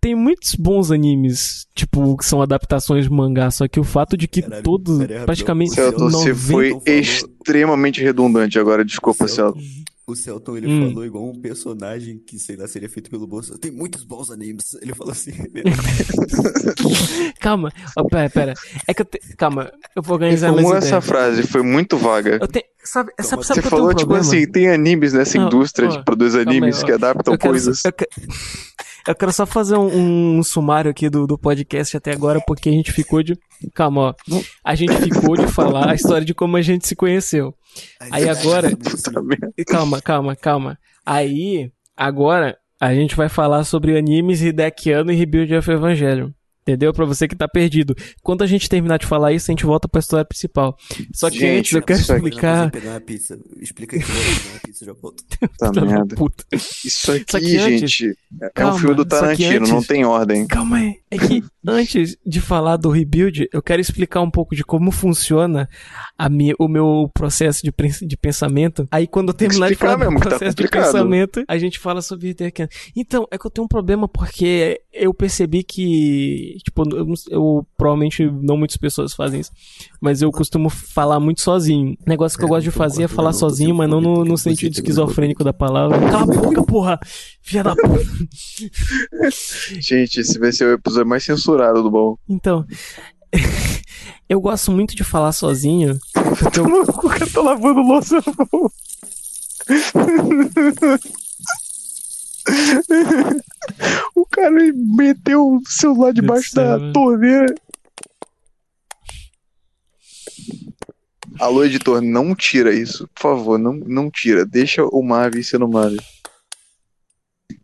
[0.00, 4.26] tem muitos bons animes, tipo, que são adaptações de mangá, só que o fato de
[4.26, 5.74] que Caralho, todos, praticamente...
[5.74, 6.10] Celton, 90...
[6.10, 9.60] você foi extremamente redundante agora, desculpa, Celton.
[10.06, 10.88] O Celton, ele hum.
[10.88, 13.56] falou igual um personagem que, sei lá, seria feito pelo bolso.
[13.58, 14.74] Tem muitos bons animes.
[14.82, 15.30] Ele falou assim.
[17.38, 18.54] calma, oh, pera, pera.
[18.88, 19.20] É que eu te...
[19.36, 21.06] Calma, eu vou organizar mais essa ideias.
[21.06, 22.38] frase, foi muito vaga.
[22.40, 22.64] Eu te...
[22.82, 26.04] Sabe, sabe, sabe Você falou, um tipo assim, tem animes nessa Não, indústria oh, de
[26.04, 27.82] produzir animes aí, que adaptam coisas.
[27.84, 27.92] Eu,
[29.06, 32.72] eu quero só fazer um, um, sumário aqui do, do podcast até agora, porque a
[32.72, 33.38] gente ficou de.
[33.74, 34.14] Calma, ó.
[34.64, 37.54] A gente ficou de falar a história de como a gente se conheceu.
[38.10, 38.70] Aí agora.
[39.66, 40.78] Calma, calma, calma.
[41.04, 46.30] Aí, agora, a gente vai falar sobre animes Hidekiano e Rebuild of Evangelion.
[46.62, 46.92] Entendeu?
[46.92, 47.96] Pra você que tá perdido.
[48.22, 50.76] Quando a gente terminar de falar isso, a gente volta pra história principal.
[51.12, 52.70] Só que Gente, antes eu quero aqui- explicar.
[52.70, 53.38] pegar uma pizza.
[53.60, 55.24] Explica aí que eu vou pegar uma pizza já volto.
[55.58, 56.14] Tá merda.
[56.16, 56.44] puta.
[56.52, 60.46] Isso aqui, que antes- gente, é um Calma, filme do Tarantino, não antes- tem ordem.
[60.46, 60.94] Calma aí.
[61.10, 65.68] É que antes de falar do rebuild, eu quero explicar um pouco de como funciona
[66.16, 68.86] a minha, o meu processo de, pens- de pensamento.
[68.90, 70.84] Aí quando eu terminar de falar do mesmo, que tá processo de complicado.
[70.92, 72.36] pensamento, a gente fala sobre.
[72.94, 78.24] Então, é que eu tenho um problema porque eu percebi que, tipo, eu, eu- provavelmente
[78.30, 79.50] não muitas pessoas fazem isso,
[80.00, 81.96] mas eu costumo falar muito sozinho.
[82.06, 84.00] O negócio que eu É, gosto de então, fazer é falar eu sozinho, mas não
[84.00, 85.98] no, no você sentido esquizofrênico da palavra.
[86.10, 86.98] Cala a boca, porra!
[87.42, 88.04] Filha da puta!
[89.80, 92.16] Gente, esse vai ser o episódio mais censurado do bom.
[92.28, 92.64] Então,
[94.28, 95.98] eu gosto muito de falar sozinho.
[96.38, 98.68] Porque eu, cara tá lavando louça no bom.
[104.40, 107.54] Cara meteu o celular debaixo da torneira.
[111.38, 113.06] Alô, editor, não tira isso.
[113.14, 114.46] Por favor, não, não tira.
[114.46, 115.98] Deixa o Marvin sendo Marvin.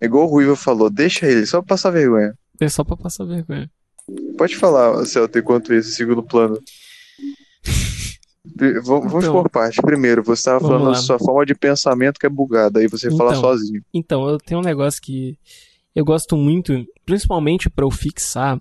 [0.00, 2.34] É igual o Ruiva falou, deixa ele, só pra passar vergonha.
[2.60, 3.70] é só pra passar vergonha.
[4.36, 6.60] Pode falar, Celta, enquanto isso, segundo plano.
[8.56, 9.80] Pri- Vamos, Então, por parte.
[9.82, 10.96] Primeiro, você estava vamos falando lá.
[10.98, 13.40] da sua forma de pensamento que é bugada, aí você fala Então.
[13.40, 13.82] sozinho.
[13.92, 15.36] Então, eu tenho um negócio que
[15.96, 18.59] eu gosto muito, principalmente pra eu fixar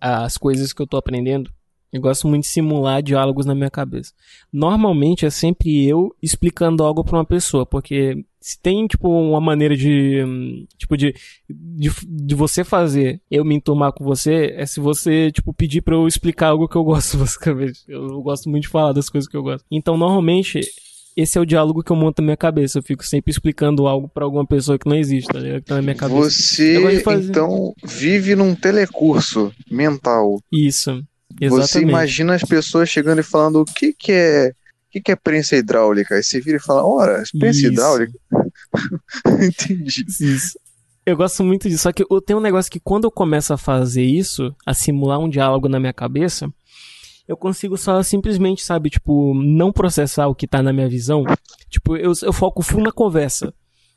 [0.00, 1.52] as coisas que eu tô aprendendo.
[1.92, 4.12] Eu gosto muito de simular diálogos na minha cabeça.
[4.52, 9.76] Normalmente é sempre eu explicando algo pra uma pessoa, porque se tem tipo uma maneira
[9.76, 11.12] de tipo de,
[11.50, 15.96] de de você fazer eu me enturmar com você é se você tipo pedir pra
[15.96, 17.80] eu explicar algo que eu gosto basicamente.
[17.88, 19.66] Eu gosto muito de falar das coisas que eu gosto.
[19.68, 20.60] Então, normalmente
[21.20, 22.78] esse é o diálogo que eu monto na minha cabeça.
[22.78, 25.62] Eu fico sempre explicando algo pra alguma pessoa que não existe, tá ligado?
[25.62, 26.30] Que tá na minha cabeça.
[26.30, 27.30] Você, fazer.
[27.30, 30.40] então, vive num telecurso mental.
[30.52, 31.02] Isso.
[31.40, 31.88] Você Exatamente.
[31.88, 35.56] imagina as pessoas chegando e falando o que que é, o que que é prensa
[35.56, 36.14] hidráulica?
[36.14, 37.66] Aí você vira e fala, ora, prensa Isso.
[37.66, 38.12] hidráulica?
[39.42, 40.04] Entendi.
[40.06, 40.56] Isso.
[41.04, 41.82] Eu gosto muito disso.
[41.82, 45.18] Só que eu tenho um negócio que quando eu começo a fazer isso, a simular
[45.18, 46.48] um diálogo na minha cabeça,
[47.28, 51.24] eu consigo só simplesmente, sabe, tipo, não processar o que tá na minha visão.
[51.68, 53.52] Tipo, eu, eu foco full na conversa.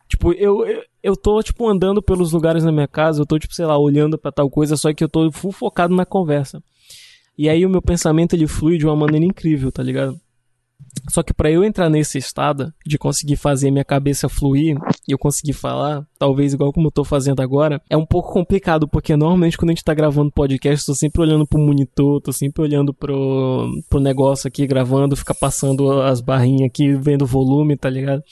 [0.10, 3.56] Tipo, eu, eu, eu tô, tipo, andando pelos lugares na minha casa, eu tô, tipo,
[3.56, 6.62] sei lá, olhando pra tal coisa, só que eu tô full focado na conversa.
[7.38, 10.20] E aí o meu pensamento, ele flui de uma maneira incrível, tá ligado?
[11.10, 15.18] Só que pra eu entrar nesse estado de conseguir fazer minha cabeça fluir e eu
[15.18, 19.58] conseguir falar, talvez igual como eu tô fazendo agora, é um pouco complicado, porque normalmente
[19.58, 23.68] quando a gente tá gravando podcast, tô sempre olhando pro monitor, tô sempre olhando pro,
[23.90, 28.24] pro negócio aqui, gravando, fica passando as barrinhas aqui, vendo o volume, tá ligado?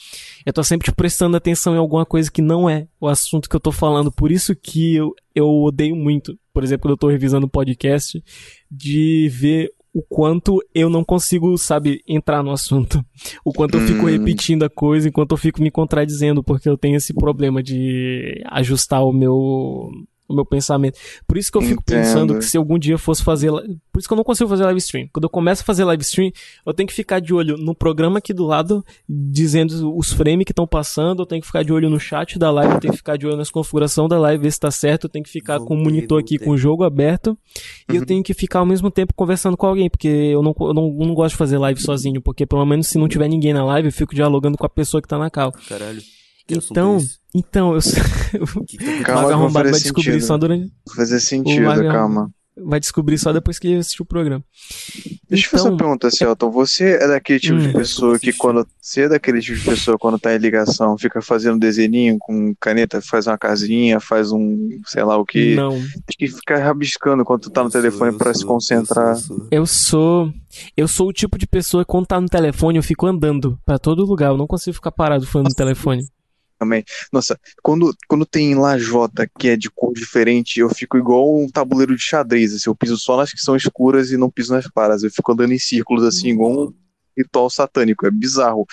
[0.46, 3.56] Eu tô sempre tipo, prestando atenção em alguma coisa que não é o assunto que
[3.56, 7.08] eu tô falando, por isso que eu, eu odeio muito, por exemplo, quando eu tô
[7.08, 8.22] revisando podcast,
[8.70, 13.04] de ver o quanto eu não consigo, sabe, entrar no assunto.
[13.44, 14.10] O quanto eu fico Hum.
[14.10, 19.04] repetindo a coisa, enquanto eu fico me contradizendo, porque eu tenho esse problema de ajustar
[19.04, 19.90] o meu
[20.30, 20.98] o meu pensamento.
[21.26, 21.98] Por isso que eu fico Entendo.
[21.98, 24.64] pensando que se algum dia eu fosse fazer, por isso que eu não consigo fazer
[24.64, 25.08] live stream.
[25.12, 26.30] Quando eu começo a fazer live stream,
[26.64, 30.52] eu tenho que ficar de olho no programa aqui do lado, dizendo os frames que
[30.52, 32.98] estão passando, eu tenho que ficar de olho no chat da live, eu tenho que
[32.98, 35.58] ficar de olho nas configurações da live, ver se tá certo, eu tenho que ficar
[35.58, 36.46] com o monitor aqui voltei.
[36.46, 37.36] com o jogo aberto,
[37.92, 40.74] e eu tenho que ficar ao mesmo tempo conversando com alguém, porque eu não, eu
[40.74, 43.52] não, eu não gosto de fazer live sozinho, porque pelo menos se não tiver ninguém
[43.52, 45.52] na live, eu fico dialogando com a pessoa que tá na cal.
[45.68, 46.00] Caralho.
[46.46, 47.19] Que Então, é esse?
[47.34, 50.26] Então, eu o Calma, vai Arrombado vai descobrir sentido.
[50.26, 50.72] só durante.
[50.94, 52.30] Fazer sentido, Mago- calma.
[52.62, 54.44] Vai descobrir só depois que ele assistir o programa.
[55.30, 56.50] Deixa eu fazer uma Então, pergunta, Celton.
[56.50, 57.72] Você é daquele tipo de Hum.
[57.72, 58.66] pessoa que quando.
[58.78, 63.00] Você é daquele tipo de pessoa quando tá em ligação, fica fazendo desenhinho com caneta,
[63.00, 65.54] faz uma casinha, faz um sei lá o que.
[65.54, 65.70] Não.
[65.70, 69.14] Tem que ficar rabiscando quando tu tá no telefone pra se concentrar.
[69.14, 70.24] eu sou, eu sou.
[70.26, 70.32] Eu sou.
[70.76, 73.78] Eu sou o tipo de pessoa que quando tá no telefone eu fico andando pra
[73.78, 74.32] todo lugar.
[74.32, 76.02] Eu não consigo ficar parado falando no telefone.
[76.60, 76.84] Também.
[77.10, 81.96] Nossa, quando, quando tem lajota que é de cor diferente, eu fico igual um tabuleiro
[81.96, 85.02] de xadrez, assim, eu piso só nas que são escuras e não piso nas claras.
[85.02, 86.74] Eu fico andando em círculos assim, igual um
[87.16, 88.66] ritual satânico, é bizarro.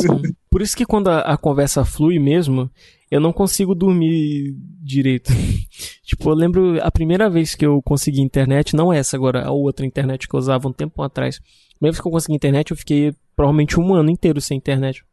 [0.00, 0.34] Sim.
[0.50, 2.70] Por isso que quando a, a conversa flui mesmo,
[3.10, 5.30] eu não consigo dormir direito.
[6.02, 9.84] tipo, eu lembro a primeira vez que eu consegui internet, não essa agora, a outra
[9.84, 11.36] internet que eu usava um tempo atrás.
[11.36, 15.04] A primeira vez que eu consegui internet, eu fiquei provavelmente um ano inteiro sem internet.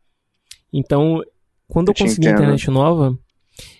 [0.73, 1.21] Então,
[1.67, 2.38] quando eu, Eu consegui entendo.
[2.39, 3.17] internet nova,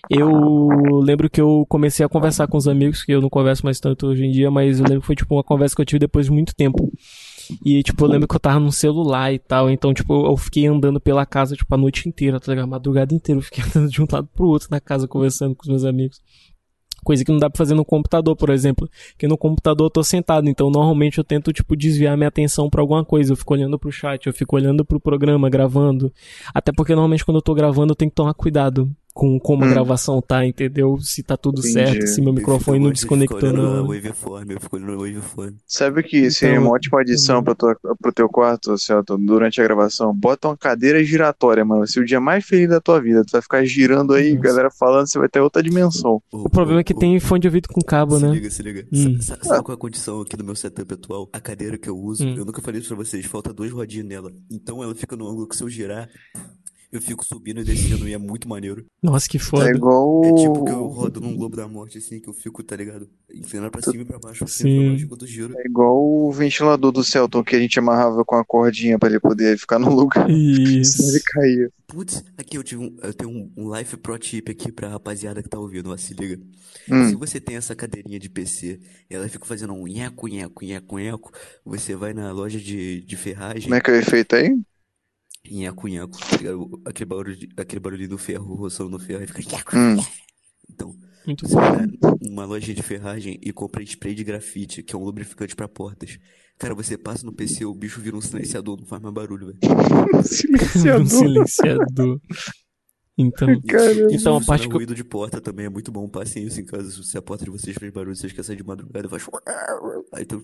[0.08, 3.78] eu lembro que eu comecei a conversar com os amigos, que eu não converso mais
[3.80, 5.98] tanto hoje em dia, mas eu lembro que foi tipo uma conversa que eu tive
[6.00, 6.90] depois de muito tempo.
[7.64, 10.66] E, tipo, eu lembro que eu tava no celular e tal, então, tipo, eu fiquei
[10.66, 12.64] andando pela casa, tipo, a noite inteira, tá ligado?
[12.64, 15.62] A madrugada inteira, eu fiquei andando de um lado pro outro na casa, conversando com
[15.62, 16.20] os meus amigos.
[17.06, 18.90] Coisa que não dá pra fazer no computador, por exemplo.
[19.12, 22.80] Porque no computador eu tô sentado, então normalmente eu tento, tipo, desviar minha atenção pra
[22.80, 23.32] alguma coisa.
[23.32, 26.12] Eu fico olhando pro chat, eu fico olhando pro programa, gravando.
[26.52, 29.68] Até porque normalmente quando eu tô gravando eu tenho que tomar cuidado com como hum.
[29.68, 30.98] a gravação tá, entendeu?
[31.00, 31.72] Se tá tudo Entendi.
[31.72, 33.88] certo, se meu microfone não desconectou não.
[35.66, 40.14] Sabe que seria então, uma ótima adição para pro teu quarto, Celton, durante a gravação?
[40.14, 41.80] Bota uma cadeira giratória, mano.
[41.80, 43.24] Vai ser o dia mais feliz da tua vida.
[43.24, 44.42] Tu vai ficar girando aí, Nossa.
[44.42, 46.20] galera falando, você vai ter outra dimensão.
[46.30, 48.28] O, o problema é que tem fone de ouvido com cabo, se né?
[48.28, 48.86] Se liga, se liga.
[48.92, 49.22] Hum.
[49.22, 51.30] Sabe, sabe qual é a condição aqui do meu setup atual?
[51.32, 52.34] A cadeira que eu uso, hum.
[52.36, 54.30] eu nunca falei isso pra vocês, falta duas rodinhas nela.
[54.50, 56.06] Então ela fica no ângulo que se eu girar,
[56.92, 58.86] eu fico subindo e descendo e é muito maneiro.
[59.02, 59.68] Nossa, que foda.
[59.68, 60.22] É igual.
[60.24, 63.08] É tipo que eu rodo num globo da morte, assim, que eu fico, tá ligado?
[63.32, 65.54] Inclinando pra cima e pra baixo, cima e pra baixo enquanto giro.
[65.58, 69.20] É igual o ventilador do Celton que a gente amarrava com a cordinha pra ele
[69.20, 70.30] poder ficar no lugar.
[70.30, 70.98] Isso.
[70.98, 71.70] Senão ele caía.
[71.86, 75.42] Putz, aqui eu tive um, eu tenho um, um life pro tip aqui pra rapaziada
[75.42, 76.40] que tá ouvindo, ó, se liga.
[76.90, 77.08] Hum.
[77.08, 80.98] Se você tem essa cadeirinha de PC e ela fica fazendo um nheco, nheco, nheco,
[80.98, 81.32] nheco,
[81.64, 83.64] você vai na loja de, de ferragem.
[83.64, 84.56] Como é que é o efeito aí?
[85.50, 89.40] Nheco, nheco, tá aquele barulho, aquele barulho do ferro roçando no ferro, aí fica
[89.76, 89.96] hum.
[90.68, 90.94] Então,
[91.26, 91.86] Muito você vai
[92.20, 96.18] numa loja de ferragem e compra spray de grafite, que é um lubrificante pra portas.
[96.58, 99.58] Cara, você passa no PC, o bicho vira um silenciador, não faz mais barulho, velho.
[100.24, 101.00] silenciador.
[101.02, 102.20] um silenciador.
[103.18, 104.12] Então, Caramba.
[104.12, 104.76] então a parte que eu...
[104.76, 106.06] ruído de porta também é muito bom.
[106.08, 107.02] Passem isso em casa.
[107.02, 109.26] Se a porta de vocês fez barulho, vocês querem sair de madrugada, faz.
[110.12, 110.42] Aí então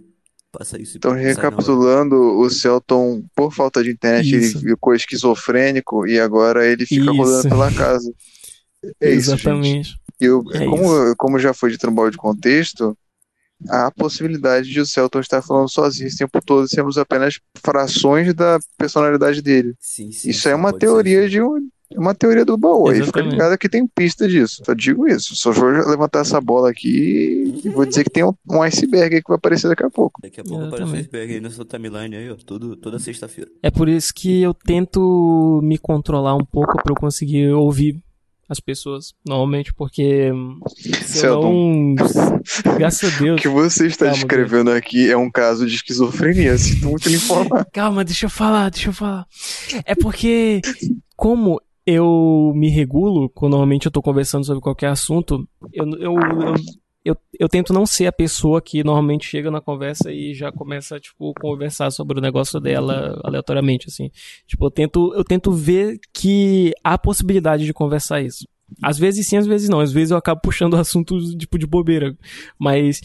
[0.53, 0.99] passa isso.
[0.99, 4.59] Então, recapitulando, o Celton, por falta de internet, Isso.
[4.59, 7.13] ele ficou esquizofrênico e agora ele fica Isso.
[7.15, 8.13] rodando pela casa.
[9.01, 9.43] É isso, gente.
[9.43, 9.97] Exatamente.
[10.19, 12.99] Eu, É como, como já foi de trambol de contexto,
[13.69, 18.35] há a possibilidade de o Celton estar falando sozinho esse tempo todo, sermos apenas frações
[18.35, 19.75] da personalidade dele.
[19.79, 22.89] Sim, sim, Isso é uma ser, teoria de um, uma teoria do baú.
[22.89, 24.63] Aí fica ligado que tem pista disso.
[24.65, 25.35] Só digo isso.
[25.37, 29.23] Só vou levantar essa bola aqui e vou dizer que tem um, um iceberg aí
[29.23, 30.21] que vai aparecer daqui a pouco.
[30.23, 31.01] Daqui a pouco aparece o Exatamente.
[31.07, 32.37] iceberg aí na sua timeline aí, ó.
[32.45, 33.51] Tudo, toda sexta-feira.
[33.63, 38.03] É por isso que eu tento me controlar um pouco pra eu conseguir ouvir
[38.49, 40.31] as pessoas, normalmente, porque
[41.07, 41.95] se eu não...
[42.77, 43.41] Graças a O Deus.
[43.41, 46.59] que você está Calma, descrevendo aqui é um caso de esquizofrenia.
[46.59, 47.65] Sinto muito lhe informar.
[47.73, 49.27] Calma, deixa eu falar, deixa eu falar.
[49.87, 50.61] É porque,
[51.17, 56.55] como eu me regulo, quando normalmente eu tô conversando sobre qualquer assunto, eu, eu, eu,
[57.05, 61.01] eu, eu tento não ser a pessoa que normalmente chega na conversa e já começa,
[61.01, 64.11] tipo, conversar sobre o negócio dela aleatoriamente, assim.
[64.47, 68.47] Tipo, eu tento, eu tento ver que há possibilidade de conversar isso.
[68.81, 69.81] Às vezes sim, às vezes não.
[69.81, 72.17] Às vezes eu acabo puxando assuntos, tipo, de bobeira.
[72.59, 73.01] Mas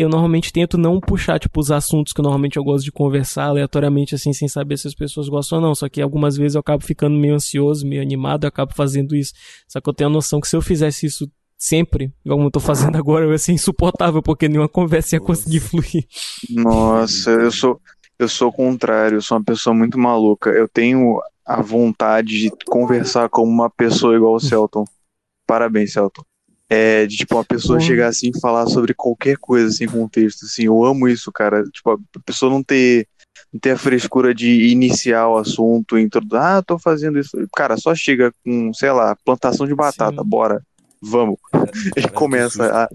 [0.00, 4.14] eu normalmente tento não puxar, tipo, os assuntos que normalmente eu gosto de conversar aleatoriamente,
[4.14, 5.74] assim, sem saber se as pessoas gostam ou não.
[5.74, 9.32] Só que algumas vezes eu acabo ficando meio ansioso, meio animado, eu acabo fazendo isso.
[9.66, 12.60] Só que eu tenho a noção que se eu fizesse isso sempre, igual eu tô
[12.60, 16.06] fazendo agora, eu ia ser insuportável, porque nenhuma conversa ia conseguir fluir.
[16.48, 17.80] Nossa, eu sou,
[18.20, 19.16] eu sou o contrário.
[19.16, 20.50] Eu sou uma pessoa muito maluca.
[20.50, 24.84] Eu tenho a vontade de conversar como uma pessoa igual o Celton.
[25.44, 26.22] Parabéns, Celton.
[26.70, 30.64] É, de tipo, uma pessoa chegar assim e falar sobre qualquer coisa sem contexto, assim,
[30.64, 31.62] eu amo isso, cara.
[31.64, 33.08] Tipo, a pessoa não ter,
[33.52, 37.30] não ter a frescura de iniciar o assunto, introduzir, ah, tô fazendo isso.
[37.56, 40.28] Cara, só chega com, sei lá, plantação de batata, Sim.
[40.28, 40.62] bora,
[41.00, 41.36] vamos.
[41.54, 42.88] Ele Caralho, começa a,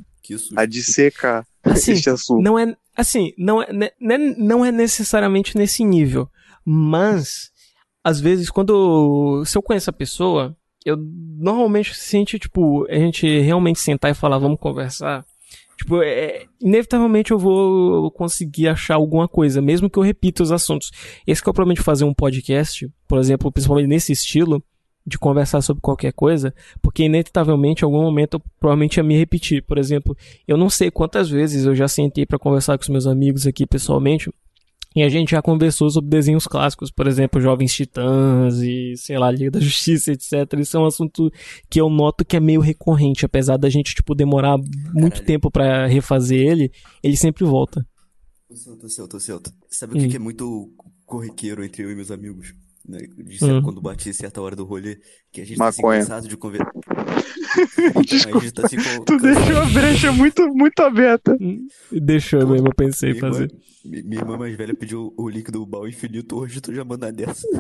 [0.56, 2.44] a dissecar Assim, este assunto.
[2.44, 6.30] Não é, assim, não é, ne- ne- não é necessariamente nesse nível,
[6.64, 7.50] mas
[8.04, 10.56] às vezes quando se eu conheço a pessoa,
[10.86, 15.26] eu normalmente sinto tipo a gente realmente sentar e falar vamos conversar,
[15.78, 20.92] tipo é, inevitavelmente eu vou conseguir achar alguma coisa, mesmo que eu repita os assuntos.
[21.26, 24.64] Esse que é o problema de fazer um podcast, por exemplo, principalmente nesse estilo
[25.06, 29.62] de conversar sobre qualquer coisa, porque inevitavelmente em algum momento eu provavelmente ia me repetir.
[29.64, 30.16] Por exemplo,
[30.48, 33.66] eu não sei quantas vezes eu já sentei pra conversar com os meus amigos aqui
[33.66, 34.32] pessoalmente.
[34.96, 39.32] E a gente já conversou sobre desenhos clássicos, por exemplo, Jovens Titãs e, sei lá,
[39.32, 40.34] Liga da Justiça, etc.
[40.60, 41.32] Isso é um assunto
[41.70, 45.26] que eu noto que é meio recorrente, apesar da gente, tipo, demorar muito Caralho.
[45.26, 47.86] tempo pra refazer ele, ele sempre volta.
[48.48, 49.52] Tô certo, tô certo, tô certo.
[49.70, 50.02] Sabe o Hum.
[50.02, 50.72] que, que é muito
[51.06, 52.54] corriqueiro entre eu e meus amigos?
[52.88, 53.00] Né?
[53.18, 53.62] De certo, Hum.
[53.64, 55.00] Quando bate certa hora do rolê,
[55.32, 55.74] que a gente Maconha.
[55.82, 56.72] tá assim, cansado de conversar.
[57.96, 58.78] a gente tá assim.
[59.06, 61.38] Tu deixou a brecha muito, muito aberta.
[61.92, 63.52] Deixou mesmo, eu pensei em Minha irmã, fazer.
[63.86, 67.12] mi- minha irmã mais velha pediu o link do baú infinito, hoje tu já manda
[67.12, 67.46] dessa.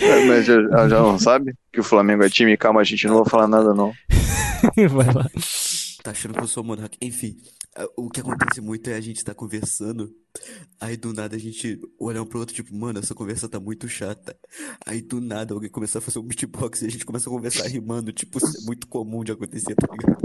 [0.00, 0.54] É, Mas já,
[0.88, 2.56] já não sabe que o Flamengo é time?
[2.56, 3.92] Calma, gente, não vou falar nada não.
[4.90, 5.28] Vai lá.
[6.02, 6.96] Tá achando que eu sou monarca.
[7.00, 7.36] Enfim,
[7.96, 10.10] O que acontece muito é a gente tá conversando,
[10.78, 13.88] aí do nada a gente olha um pro outro, tipo, mano, essa conversa tá muito
[13.88, 14.36] chata.
[14.86, 17.66] Aí do nada alguém começa a fazer um beatbox e a gente começa a conversar
[17.68, 20.20] rimando, tipo, isso é muito comum de acontecer, tá ligado?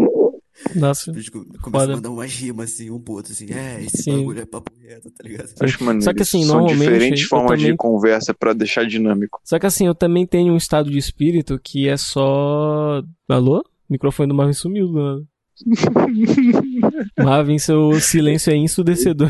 [0.76, 1.12] Nossa.
[1.12, 4.18] A gente começa a mandar umas rimas assim, um pro outro, assim, é, esse Sim.
[4.18, 5.50] bagulho é papo reto, tá ligado?
[5.62, 6.04] Acho maneiro.
[6.04, 9.40] Só que assim, São normalmente, diferentes formas também- de conversa pra deixar dinâmico.
[9.46, 13.02] Só que assim, eu também tenho um estado de espírito que é só.
[13.30, 13.60] Alô?
[13.60, 15.24] O microfone do Marvin sumiu, do nada.
[17.18, 19.30] Marvin, seu silêncio é ensurdecedor.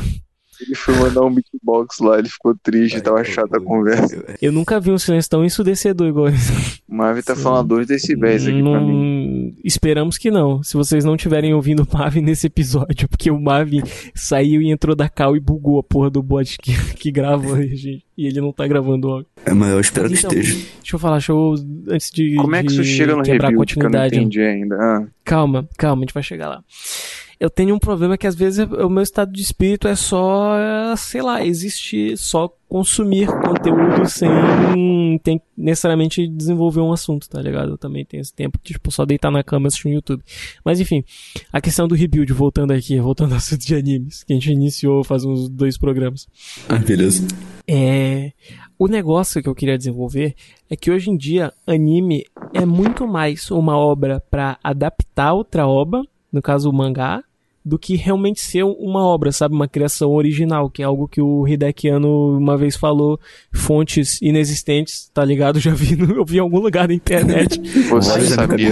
[0.59, 4.25] Ele foi mandar um beatbox lá, ele ficou triste, tava chata a conversa.
[4.41, 6.81] Eu nunca vi um silêncio tão ensurdecedor igual esse.
[6.89, 7.43] O Marvin tá Sim.
[7.43, 9.51] falando 2 decibéis aqui pra mim.
[9.51, 9.53] Não...
[9.63, 10.63] Esperamos que não.
[10.63, 13.83] Se vocês não estiverem ouvindo o Marvin nesse episódio, porque o Marvin
[14.15, 18.03] saiu e entrou da cal e bugou a porra do bot que, que grava, gente.
[18.17, 19.27] E ele não tá gravando o áudio.
[19.45, 20.53] É, mas eu espero que Então, esteja.
[20.81, 21.53] Deixa eu falar, deixa eu.
[21.87, 22.35] Antes de.
[22.35, 23.61] Como é que isso chega no quebrar review?
[23.61, 24.75] a Que eu não entendi ainda.
[24.75, 26.63] Ah, Calma, calma, a gente vai chegar lá.
[27.39, 31.21] Eu tenho um problema que às vezes o meu estado de espírito é só, sei
[31.21, 34.29] lá, existir, só consumir conteúdo sem
[35.23, 37.71] tem necessariamente desenvolver um assunto, tá ligado?
[37.71, 40.23] Eu também tenho esse tempo, tipo, só deitar na cama e assistir um YouTube.
[40.63, 41.03] Mas enfim,
[41.51, 45.03] a questão do rebuild, voltando aqui, voltando ao assunto de animes, que a gente iniciou
[45.03, 46.27] faz uns dois programas.
[46.67, 47.25] Ah, beleza.
[47.67, 48.31] É,
[48.79, 50.35] o negócio que eu queria desenvolver
[50.69, 56.01] é que hoje em dia anime é muito mais uma obra pra adaptar outra obra,
[56.31, 57.23] no caso o mangá,
[57.67, 61.47] do que realmente ser uma obra, sabe, uma criação original, que é algo que o
[61.47, 63.19] Hideki Anno uma vez falou,
[63.53, 65.59] fontes inexistentes, tá ligado?
[65.59, 67.59] Já vi, no- eu vi em algum lugar da internet.
[67.89, 68.71] você sabia.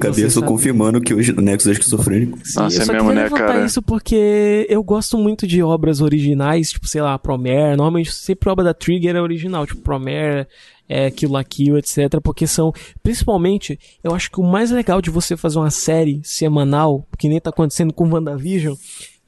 [0.00, 0.46] Cabeça sabe.
[0.46, 2.38] confirmando que hoje o Nexus é esquizofrênico.
[2.44, 3.64] Sim, Nossa, eu é só mesmo, queria né, cara?
[3.66, 7.76] isso porque eu gosto muito de obras originais, tipo, sei lá, Promare.
[7.76, 10.46] Normalmente sempre a obra da Trigger é original, tipo, Promare,
[10.88, 12.20] é, Kill la Kill, etc.
[12.22, 12.72] Porque são,
[13.02, 17.40] principalmente, eu acho que o mais legal de você fazer uma série semanal, que nem
[17.40, 18.74] tá acontecendo com WandaVision,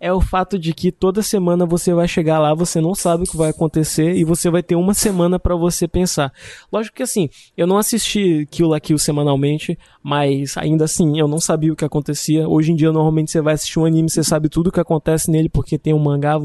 [0.00, 3.26] é o fato de que toda semana você vai chegar lá, você não sabe o
[3.26, 6.32] que vai acontecer e você vai ter uma semana pra você pensar.
[6.72, 11.38] Lógico que assim, eu não assisti Kill la Kill semanalmente, mas ainda assim, eu não
[11.38, 12.48] sabia o que acontecia.
[12.48, 15.30] Hoje em dia, normalmente você vai assistir um anime, você sabe tudo o que acontece
[15.30, 16.38] nele porque tem um mangá,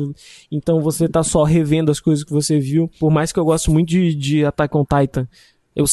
[0.51, 2.91] então você tá só revendo as coisas que você viu.
[2.99, 5.27] Por mais que eu gosto muito de, de Attack on Titan,
[5.75, 5.83] eu,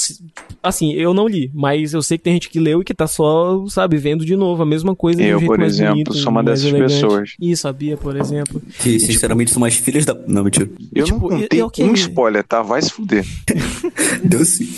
[0.63, 3.07] assim, eu não li, mas eu sei que tem gente que leu e que tá
[3.07, 5.93] só, sabe, vendo de novo a mesma coisa de um Eu, jeito por mais exemplo,
[5.95, 6.93] bonito, sou uma dessas elegante.
[6.95, 7.35] pessoas.
[7.41, 8.63] Isso, a Bia, por exemplo.
[8.81, 10.15] Que sinceramente são mais filhas da.
[10.27, 10.71] Não, mentira.
[10.95, 12.63] Eu Tipo, não contei eu que- um spoiler, tá?
[12.63, 13.25] Vai se fuder.
[14.25, 14.73] Deu sim.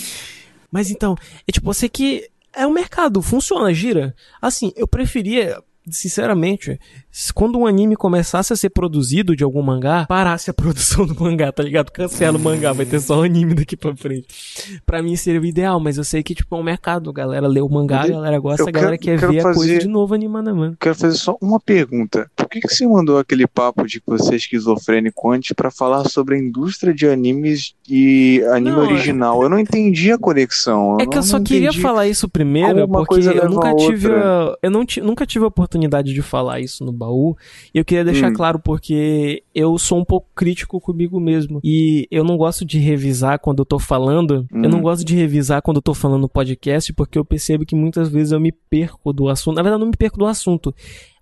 [0.73, 4.15] Mas então, é tipo, eu sei que é um mercado, funciona, gira.
[4.41, 5.59] Assim, eu preferia,
[5.91, 6.79] sinceramente,
[7.35, 11.53] quando um anime começasse a ser produzido de algum mangá, parasse a produção do mangá,
[11.53, 11.91] tá ligado?
[11.91, 14.27] Cancela o mangá, vai ter só o anime daqui pra frente.
[14.85, 17.11] Pra mim seria o ideal, mas eu sei que, tipo, é um mercado.
[17.11, 19.61] A galera lê o mangá, a galera gosta, a galera quero- quer ver a coisa
[19.61, 20.77] fazer- de novo animada, mano.
[20.81, 22.31] Quero fazer só uma pergunta.
[22.35, 26.09] Por que, que você mandou aquele papo de que você é esquizofrênico antes pra falar
[26.09, 29.43] sobre a indústria de animes e anime Não, é- original?
[29.43, 30.99] Eu não entendi a conexão.
[31.01, 34.85] É que eu só queria falar isso primeiro, porque eu nunca tive a, eu não
[35.03, 37.37] nunca tive a oportunidade de falar isso no baú.
[37.75, 38.35] E eu queria deixar Hum.
[38.35, 41.61] claro porque eu sou um pouco crítico comigo mesmo.
[41.63, 44.47] E eu não gosto de revisar quando eu tô falando.
[44.53, 44.69] Eu Hum.
[44.69, 48.09] não gosto de revisar quando eu tô falando no podcast, porque eu percebo que muitas
[48.09, 49.57] vezes eu me perco do assunto.
[49.57, 50.75] Na verdade, eu não me perco do assunto.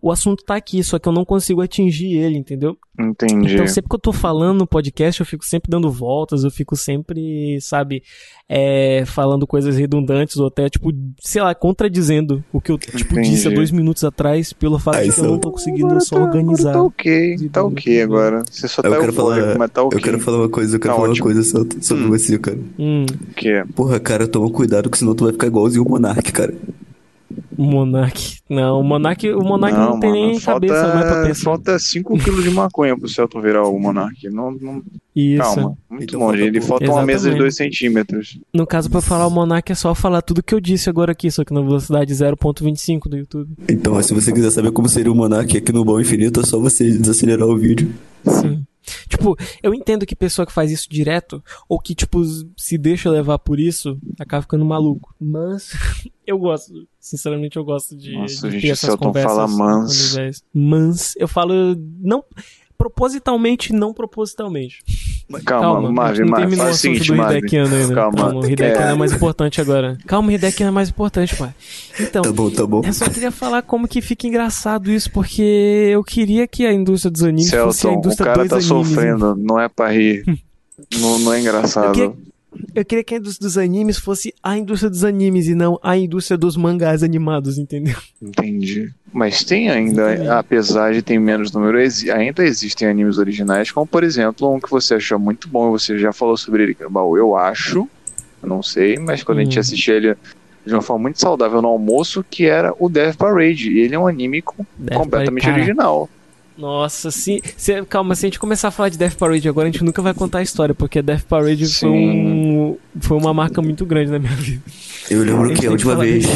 [0.05, 2.77] O assunto tá aqui, só que eu não consigo atingir ele, entendeu?
[2.99, 3.55] Entendi.
[3.55, 6.75] Então, sempre que eu tô falando no podcast, eu fico sempre dando voltas, eu fico
[6.75, 8.03] sempre, sabe,
[8.49, 13.47] é, falando coisas redundantes, ou até, tipo, sei lá, contradizendo o que eu, tipo, disse
[13.47, 16.17] há dois minutos atrás, pelo fato Ah, de que eu não tô conseguindo Agora só
[16.17, 16.71] tá- organizar.
[16.71, 18.43] agora Tá ok, tá ok agora.
[18.51, 19.99] Você só Eu tá quero eufórico, falar- mas tá ok.
[19.99, 21.27] Eu quero falar uma coisa, eu quero Tá falar ótimo.
[21.29, 22.09] uma coisa sobre, sobre Hum.
[22.09, 22.59] você, cara.
[22.77, 23.65] Hum, Que.
[23.77, 26.53] Porra, cara, toma cuidado que senão tu vai ficar igualzinho o Monark, cara.
[27.57, 28.38] O Monark.
[28.49, 31.45] Não, o Monark, o Monark não, tem mano, nem cabeça mais pra pensar.
[31.45, 34.29] Falta 5kg de maconha pro Celto virar o Monark.
[34.31, 34.83] Não, não,
[35.14, 35.38] Isso.
[35.42, 36.38] calma, muito Então longe.
[36.38, 37.38] falta Ele falta uma mesa de Exatamente.
[37.38, 38.38] 2 centímetros.
[38.53, 41.31] No caso, pra falar o Monark é só falar tudo que eu disse agora aqui,
[41.31, 43.51] só que na velocidade 0.25 do YouTube.
[43.68, 46.59] Então, se você quiser saber como seria o Monark aqui no Bom Infinito, é só
[46.59, 47.90] você desacelerar o vídeo.
[48.27, 48.64] Sim.
[49.09, 52.23] Tipo, eu entendo que pessoa que faz isso direto, ou que, tipo,
[52.57, 55.14] se deixa levar por isso, acaba ficando maluco.
[55.21, 55.73] Mas
[56.27, 56.87] eu gosto.
[56.99, 59.33] Sinceramente, eu gosto de, Nossa, de gente, ter o essas conversas.
[59.33, 60.16] fala mans.
[60.53, 61.14] Mans.
[61.16, 62.25] Eu falo não
[62.77, 64.79] propositalmente, não propositalmente.
[65.40, 67.57] Calma, a gente Marvin, não Marvin, o faz o seguinte, do Marvin.
[67.59, 67.95] Ainda.
[67.95, 69.99] Calma, o Hidekiano é- é mais importante agora.
[70.07, 71.51] Calma, o Hidekiano é mais importante, pai.
[72.01, 72.83] Então, Tá bom, tá bom.
[72.85, 75.43] eu só queria falar como que fica engraçado isso, porque
[75.93, 78.57] eu queria que a indústria dos animes fosse a Celton, o indústria cara dos tá
[78.57, 78.89] animes.
[78.89, 80.24] sofrendo, não é pra rir.
[81.01, 81.93] não, não é Eu engraçado.
[81.93, 82.12] queria,
[82.74, 85.96] Eu queria que a indústria dos animes fosse a indústria dos animes e não a
[85.96, 87.96] indústria dos mangás animados, entendeu?
[88.20, 88.92] Entendi.
[89.12, 91.78] Mas tem ainda, apesar de ter menos número,
[92.14, 96.12] ainda existem animes originais, como por exemplo, um que você achou muito bom, você já
[96.12, 97.88] falou sobre ele, que é o baú, eu acho,
[98.42, 99.40] eu não sei, mas quando hum.
[99.42, 99.61] a gente hum.
[99.61, 100.16] assistia ele
[100.64, 103.70] de uma forma muito saudável no almoço, que era o Death Parade.
[103.70, 104.42] E ele é um anime
[104.78, 106.09] Death completamente Parade, original.
[106.57, 109.70] Nossa, se, se, calma, se a gente começar a falar de Death Parade agora, a
[109.70, 113.86] gente nunca vai contar a história, porque Death Parade foi, um, foi uma marca muito
[113.86, 114.62] grande na minha vida.
[115.11, 116.26] Eu lembro que a última vez.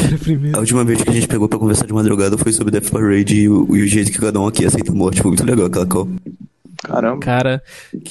[0.53, 3.35] A última vez que a gente pegou pra conversar de madrugada foi sobre Death Parade
[3.35, 5.21] e o, e o jeito que cada um aqui aceita a morte.
[5.21, 6.09] Foi muito legal aquela call.
[6.83, 7.19] Caramba.
[7.19, 7.63] Cara,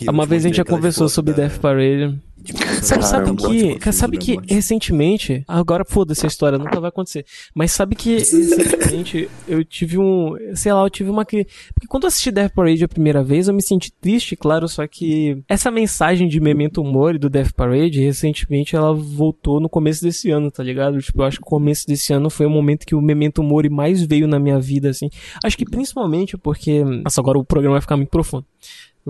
[0.09, 2.19] uma vez a gente já conversou sobre Death Parade.
[2.45, 7.25] Tipo, sabe, sabe que, sabe que recentemente, agora foda-se a história, nunca vai acontecer.
[7.55, 12.05] Mas sabe que recentemente eu tive um, sei lá, eu tive uma que, porque quando
[12.05, 15.71] eu assisti Death Parade a primeira vez, eu me senti triste, claro, só que essa
[15.71, 20.63] mensagem de Memento Mori do Death Parade, recentemente ela voltou no começo desse ano, tá
[20.63, 21.01] ligado?
[21.01, 23.69] Tipo, eu acho que o começo desse ano foi o momento que o Memento Mori
[23.69, 25.09] mais veio na minha vida, assim.
[25.43, 28.47] Acho que principalmente porque, nossa, agora o programa vai ficar muito profundo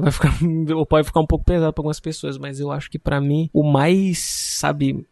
[0.03, 0.33] vai ficar
[0.77, 3.51] ou pode ficar um pouco pesado para algumas pessoas, mas eu acho que para mim
[3.53, 5.07] o mais, sabe,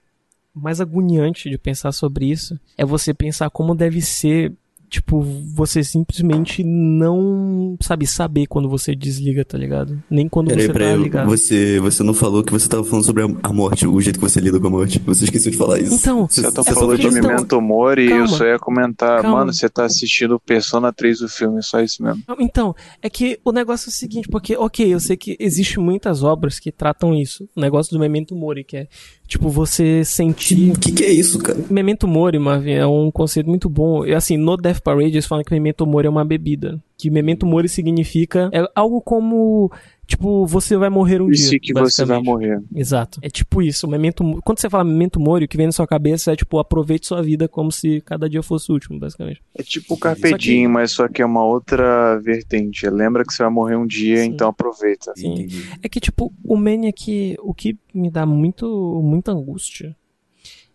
[0.55, 4.53] mais agoniante de pensar sobre isso é você pensar como deve ser
[4.95, 10.01] Tipo, você simplesmente não sabe saber quando você desliga, tá ligado?
[10.09, 11.27] Nem quando Peraí, você tá eu, ligado.
[11.27, 14.39] Você, você não falou que você tava falando sobre a, morte, o jeito que você
[14.39, 15.01] lida com a morte.
[15.05, 15.97] Você esqueceu de falar isso.
[15.97, 19.39] Então, você tá falando de então, Memento Mori e eu só ia comentar, calma.
[19.39, 22.23] mano, você tá assistindo Persona 3 do filme, só isso mesmo.
[22.39, 22.73] Então,
[23.03, 26.61] é que o negócio é o seguinte, porque, ok, eu sei que existe muitas obras
[26.61, 27.49] que tratam isso.
[27.57, 28.87] O negócio do Memento Mori, que é
[29.27, 30.73] Tipo, você sentir.
[30.73, 31.59] O que, que, é isso, cara?
[31.71, 34.05] Memento Mori, Marvin, é um conceito muito bom.
[34.05, 36.79] E assim, no Death Parade eles falam que Memento Mori é uma bebida.
[36.97, 38.51] Que Memento Mori significa.
[38.53, 39.73] É algo como
[40.07, 41.61] Tipo, você vai morrer um Isso dia.
[41.61, 42.63] que você vai morrer.
[42.75, 43.19] Exato.
[43.23, 43.89] É tipo isso.
[43.89, 47.07] Memento, quando você fala memento mori, o que vem na sua cabeça é tipo, aproveite
[47.07, 49.43] sua vida como se cada dia fosse o último, basicamente.
[49.55, 52.89] É tipo o Carpe Diem, mas só que é uma outra vertente.
[52.89, 54.31] Lembra que você vai morrer um dia, Sim.
[54.31, 55.13] então aproveita.
[55.17, 55.49] Sim.
[55.83, 57.37] É que, tipo, o Mania que.
[57.41, 59.97] O que me dá muito, muita angústia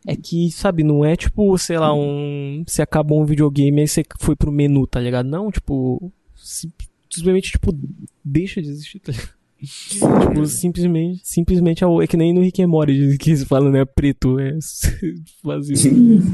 [0.07, 2.63] é que, sabe, não é tipo, sei lá, um.
[2.65, 5.27] Você acabou um videogame e você foi pro menu, tá ligado?
[5.27, 6.11] Não, tipo
[7.09, 7.77] simplesmente, tipo,
[8.23, 9.39] deixa de existir, tá ligado?
[9.61, 13.83] tipo, simplesmente, simplesmente é que nem no Rick and Morty que se fala, né?
[13.83, 14.57] Preto, é
[15.43, 15.75] vazio.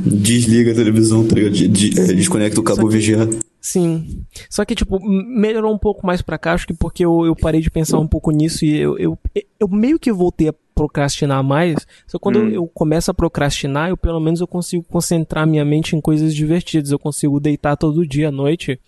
[0.05, 1.53] Desliga a televisão, tá ligado?
[1.53, 3.29] De, de, é, desconecta o cabo que, VGA.
[3.59, 4.23] Sim.
[4.49, 7.61] Só que, tipo, melhorou um pouco mais pra cá, acho que porque eu, eu parei
[7.61, 9.17] de pensar um pouco nisso e eu, eu,
[9.59, 11.87] eu meio que voltei a procrastinar mais.
[12.05, 12.49] Só quando hum.
[12.49, 16.91] eu começo a procrastinar, eu pelo menos eu consigo concentrar minha mente em coisas divertidas.
[16.91, 18.79] Eu consigo deitar todo dia à noite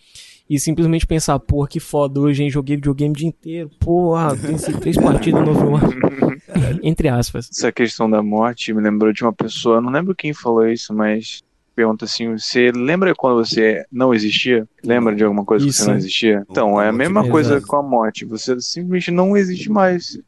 [0.50, 4.72] e simplesmente pensar, porra, que foda, hoje, hein, joguei videogame o dia inteiro, porra, venci
[4.80, 5.96] três partidas no Overwatch.
[6.82, 7.50] Entre aspas.
[7.52, 11.42] Essa questão da morte me lembrou de uma pessoa, não lembro quem falou isso, mas
[11.78, 14.68] pergunta assim: você lembra quando você não existia?
[14.84, 15.78] Lembra de alguma coisa isso.
[15.78, 16.46] que você não existia?
[16.50, 18.26] Então, é a mesma coisa com a morte.
[18.26, 20.20] Você simplesmente não existe mais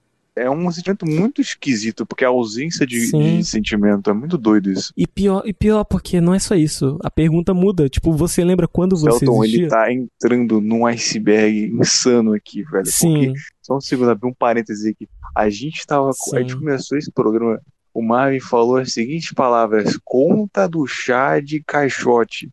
[0.44, 4.94] é um sentimento muito esquisito, porque a ausência de, de, sentimento é muito doido isso.
[4.96, 6.98] E pior, e pior, porque não é só isso.
[7.04, 7.90] A pergunta muda.
[7.90, 9.64] Tipo, você lembra quando você Celton, existia?
[9.64, 12.86] ele tá entrando num iceberg insano aqui, velho.
[12.86, 13.26] Sim.
[13.26, 15.08] Porque, só um segundo, abrir um parêntese aqui.
[15.36, 16.12] A gente tava.
[16.14, 16.38] Sim.
[16.38, 17.60] A gente começou esse programa.
[17.94, 22.50] O Marvin falou as seguintes palavras: conta do chá de caixote.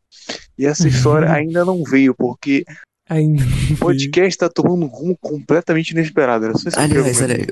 [0.59, 2.64] E essa história ainda não veio, porque
[3.09, 6.46] Ainda o podcast tá tomando um rumo completamente inesperado.
[6.46, 7.46] Era só Aliás, olha,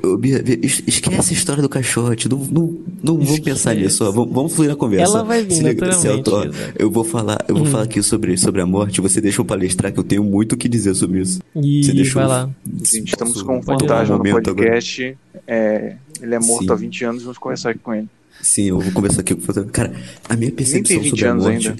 [0.60, 2.28] esquece a história do caixote.
[2.28, 4.10] Não, não, não vamos pensar nisso.
[4.10, 5.12] Vamos, vamos fluir na conversa.
[5.12, 6.28] Ela vai vir, naturalmente.
[6.28, 7.70] Eu, eu vou falar, eu vou hum.
[7.70, 9.00] falar aqui sobre, sobre a morte.
[9.00, 11.40] Você deixa eu palestrar que eu tenho muito o que dizer sobre isso.
[11.54, 12.50] E você deixa vai lá.
[12.84, 15.16] Gente, estamos com um fantasma no podcast.
[15.46, 16.72] É, ele é morto Sim.
[16.72, 17.22] há 20 anos.
[17.22, 18.08] Vamos conversar aqui com ele.
[18.42, 19.70] Sim, eu vou conversar aqui com o fantasma.
[19.70, 19.92] Cara,
[20.28, 21.74] a minha percepção sobre a morte.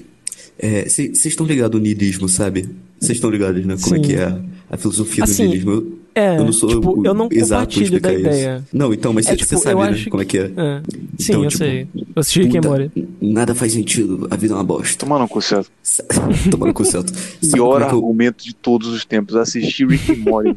[0.59, 2.69] Vocês é, estão ligados no niilismo, sabe?
[2.99, 3.75] Vocês estão ligados, né?
[3.81, 4.01] Como Sim.
[4.01, 4.39] é que é
[4.69, 5.71] a, filosofia assim, do niilismo?
[5.71, 8.63] Eu, é, eu não sou tipo, o, eu não compartilho da ideia.
[8.63, 8.77] Isso.
[8.77, 10.05] Não, então, mas é, você tipo, sabe, né?
[10.09, 10.43] Como é que é.
[10.43, 10.81] é.
[11.19, 11.87] Sim, então, eu tipo, sei.
[11.93, 13.07] Eu assisti Rick.
[13.21, 14.97] Nada faz sentido, a vida é uma bosta.
[14.97, 15.69] Toma no cu, certo.
[16.49, 17.11] Toma no cu, certo.
[17.51, 18.47] Pior é argumento eu...
[18.47, 20.55] de todos os tempos, assistir Rick and Morty.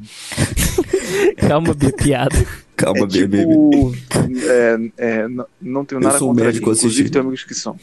[1.48, 2.46] Calma, B, piada.
[2.76, 3.92] Calma, é, tipo,
[4.48, 5.28] é, é,
[5.60, 7.74] não, tenho nada eu sou contra médico aqui, inclusive tenho amigos que são.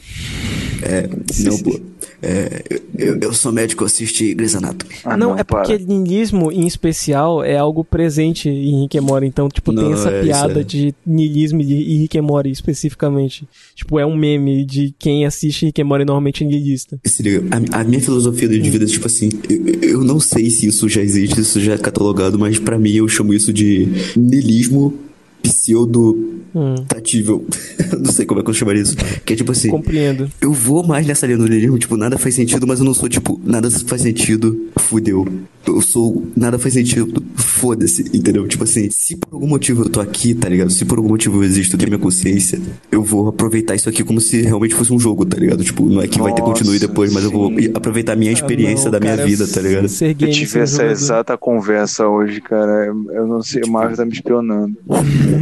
[0.82, 1.08] É,
[1.42, 1.80] não, pô.
[2.22, 2.64] É,
[2.96, 4.94] eu, eu sou médico, assisti Grey's Anatomy.
[5.04, 9.26] Ah, não, não, é porque niilismo, em especial, é algo presente em Rick and Morty.
[9.26, 10.64] Então, tipo, não, tem essa é, piada é.
[10.64, 13.46] de niilismo e Rick and Morty especificamente.
[13.74, 16.98] Tipo, é um meme de quem assiste Rick and Morty normalmente é niilista.
[17.04, 20.50] Se liga, a, a minha filosofia de vida é tipo assim, eu, eu não sei
[20.50, 23.52] se isso já existe, se isso já é catalogado, mas para mim eu chamo isso
[23.52, 25.05] de niilismo
[25.48, 27.44] pseudo Hum, tratível.
[28.02, 28.96] não sei como é que eu chamaria isso.
[29.26, 30.30] Que é tipo assim, compreendo.
[30.40, 33.10] eu vou mais nessa linha do niilismo, tipo, nada faz sentido, mas eu não sou
[33.10, 35.26] tipo, nada faz sentido, fudeu.
[35.66, 38.46] Eu sou, nada faz sentido, foda-se, entendeu?
[38.48, 40.70] Tipo assim, se por algum motivo eu tô aqui, tá ligado?
[40.70, 42.58] Se por algum motivo eu existo, eu tenho minha consciência,
[42.90, 45.62] eu vou aproveitar isso aqui como se realmente fosse um jogo, tá ligado?
[45.62, 47.70] Tipo, não é que vai ter Nossa, continue depois, mas eu vou sim.
[47.74, 49.88] aproveitar a minha experiência Ah, não, da minha cara, vida, tá ligado?
[49.88, 50.92] Ser Eu tive ser essa jogador.
[50.92, 52.86] exata conversa hoje, cara.
[53.12, 54.74] Eu não sei, o Marvel tá me espionando.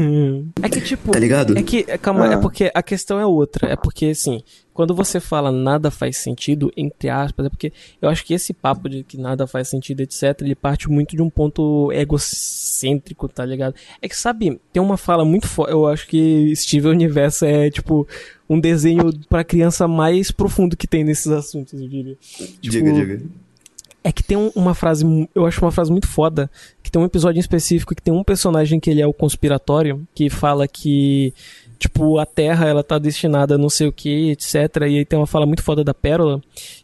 [0.62, 1.10] É que, tipo.
[1.12, 1.56] Tá ligado?
[1.56, 2.38] É que, é, calma, é Ah.
[2.38, 3.68] porque a questão é outra.
[3.68, 4.42] É porque, assim,
[4.72, 7.72] quando você fala nada faz sentido, entre aspas, é porque
[8.02, 11.22] eu acho que esse papo de que nada faz sentido, etc., ele parte muito de
[11.22, 13.74] um ponto egocêntrico, tá ligado?
[14.00, 15.72] É que, sabe, tem uma fala muito forte.
[15.72, 18.06] Eu acho que Steven Universo é, tipo,
[18.48, 22.16] um desenho pra criança mais profundo que tem nesses assuntos, eu diria.
[22.60, 23.22] diga, diga.
[24.06, 25.02] É que tem um- uma frase,
[25.34, 26.50] eu acho uma frase muito foda,
[26.82, 30.06] que tem um episódio em específico que tem um personagem que ele é o conspiratório,
[30.14, 31.32] que fala que,
[31.78, 34.54] tipo, a Terra, ela tá destinada a não sei o que, etc.
[34.82, 36.40] E aí tem uma fala muito foda da Pérola,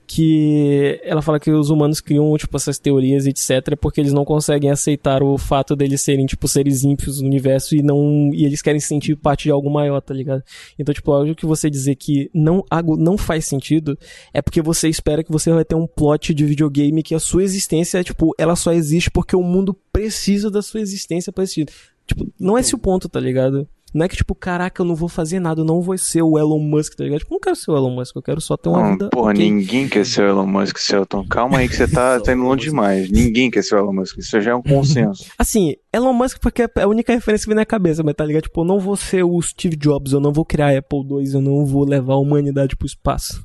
[0.06, 4.70] que ela fala que os humanos criam, tipo, essas teorias, etc, porque eles não conseguem
[4.70, 8.80] aceitar o fato deles serem, tipo, seres ímpios no universo e não, e eles querem
[8.80, 10.42] se sentir parte de algo maior, tá ligado?
[10.78, 13.98] Então, tipo, algo que você dizer que não, algo não faz sentido
[14.34, 17.44] é porque você espera que você vai ter um plot de videogame que a sua
[17.44, 21.68] existência, tipo, ela só existe porque o mundo precisa da sua existência pra existir.
[22.06, 23.68] Tipo, não é esse o ponto, tá ligado?
[23.92, 26.38] Não é que, tipo, caraca, eu não vou fazer nada, eu não vou ser o
[26.38, 27.20] Elon Musk, tá ligado?
[27.20, 29.08] Tipo, eu não quero ser o Elon Musk, eu quero só ter uma Não, vida.
[29.10, 29.50] porra, ok.
[29.50, 31.26] ninguém quer ser o Elon Musk, Celton.
[31.26, 33.10] Calma aí que você tá, tá indo longe demais.
[33.10, 34.18] Ninguém quer ser o Elon Musk.
[34.18, 35.24] Isso já é um consenso.
[35.38, 38.42] Assim, Elon Musk porque é a única referência que vem na cabeça, mas tá ligado?
[38.44, 41.34] Tipo, eu não vou ser o Steve Jobs, eu não vou criar a Apple II,
[41.34, 43.44] eu não vou levar a humanidade pro espaço.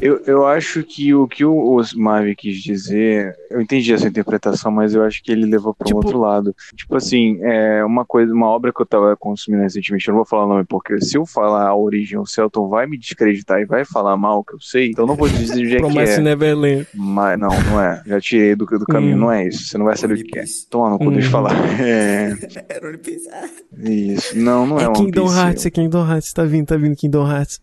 [0.00, 4.94] Eu, eu acho que o que o Osmave quis dizer, eu entendi essa interpretação, mas
[4.94, 6.54] eu acho que ele levou para um Tipo- outro lado.
[6.76, 10.26] Tipo assim, é uma coisa, uma obra que eu tava consumindo recentemente, eu não vou
[10.26, 13.64] falar o nome, porque se eu falar a origem, o Celton vai me descreditar e
[13.64, 16.20] vai falar mal, que eu sei, então não vou dizer onde é que é.
[16.20, 16.86] Neverland.
[16.94, 18.02] Mas não, não é.
[18.04, 19.20] Já tirei do, do caminho, Hum.
[19.20, 19.64] não é isso.
[19.68, 20.42] Você não vai saber o que é.
[20.42, 20.68] Piece.
[20.68, 21.30] Toma deixa eu Hum.
[21.30, 21.61] falar.
[21.80, 22.32] É,
[22.68, 23.28] Era One Piece.
[23.30, 23.48] Ah.
[23.78, 24.36] isso.
[24.38, 25.38] Não, não é, É One Kingdom Piece.
[25.38, 27.60] Hearts, é Kingdom Hearts, tá vindo, tá vindo Kingdom Hearts.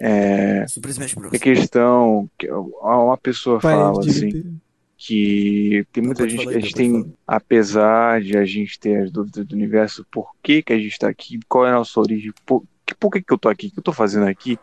[0.00, 1.32] É, Super Smash Bros.
[1.34, 4.58] é questão que uma pessoa fala assim,
[4.96, 7.06] que tem muita gente, falar a gente tem, falar.
[7.26, 11.08] apesar de a gente ter as dúvidas do universo, por que que a gente está
[11.08, 13.70] aqui, qual é a nossa origem, por, que- por que que eu tô aqui, o
[13.72, 14.56] que eu tô fazendo aqui,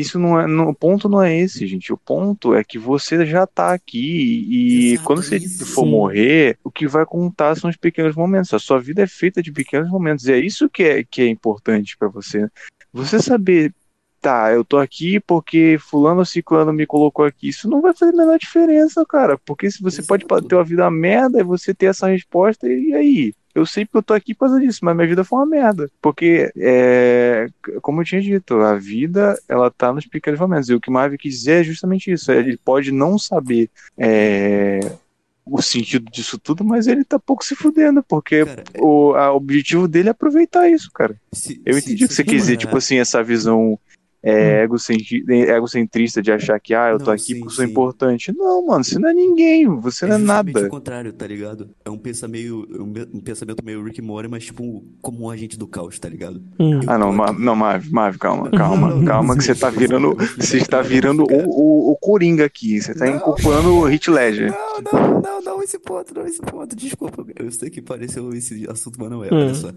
[0.00, 3.26] isso não é, não, o ponto não é esse, gente, o ponto é que você
[3.26, 5.66] já tá aqui e Exato, quando você isso.
[5.66, 9.42] for morrer, o que vai contar são os pequenos momentos, a sua vida é feita
[9.42, 12.48] de pequenos momentos, e é isso que é, que é importante para você,
[12.92, 13.74] você saber
[14.20, 17.48] tá, eu tô aqui porque fulano ciclano me colocou aqui.
[17.48, 19.38] Isso não vai fazer a menor diferença, cara.
[19.44, 20.46] Porque se você pode Exato.
[20.48, 23.34] ter uma vida merda e você ter essa resposta, e aí?
[23.54, 25.90] Eu sei porque eu tô aqui por causa disso, mas minha vida foi uma merda.
[26.00, 27.48] Porque, é,
[27.82, 30.68] como eu tinha dito, a vida, ela tá nos pequenos momentos.
[30.68, 32.30] E o que o Marvel quis dizer é justamente isso.
[32.30, 34.78] Ele pode não saber é,
[35.44, 39.88] o sentido disso tudo, mas ele tá pouco se fudendo, porque Cara, o a- objetivo
[39.88, 41.16] dele é aproveitar isso, cara.
[41.32, 43.78] se- Eu se- entendi o que você quis dizer, tipo assim, essa visão
[44.22, 47.70] é, egocentri- egocentrista de achar que, ah, eu tô Não, aqui sim, porque sou sim.
[47.70, 48.32] importante.
[48.36, 50.66] Não, mano, você não é ninguém, você não é nada.
[50.66, 51.70] o contrário, tá ligado?
[51.84, 55.56] É um pensamento, um, me- um pensamento meio Rick Morty, mas tipo, como um agente
[55.58, 56.42] do caos, tá ligado?
[56.58, 56.80] Hum.
[56.86, 57.40] Ah, não, tô Ma- aqui.
[57.42, 60.82] não, Marv, Marv, calma, calma, Não, não, calma, não, que você tá virando, você está
[60.82, 63.16] virando o, o, o Coringa aqui, você tá Não.
[63.16, 64.50] incorporando o Hit Ledger.
[64.50, 67.24] Não, não, não, não, esse ponto, não, esse ponto, desculpa.
[67.36, 69.36] Eu sei que pareceu esse assunto, mas não é, Hum.
[69.36, 69.70] olha só.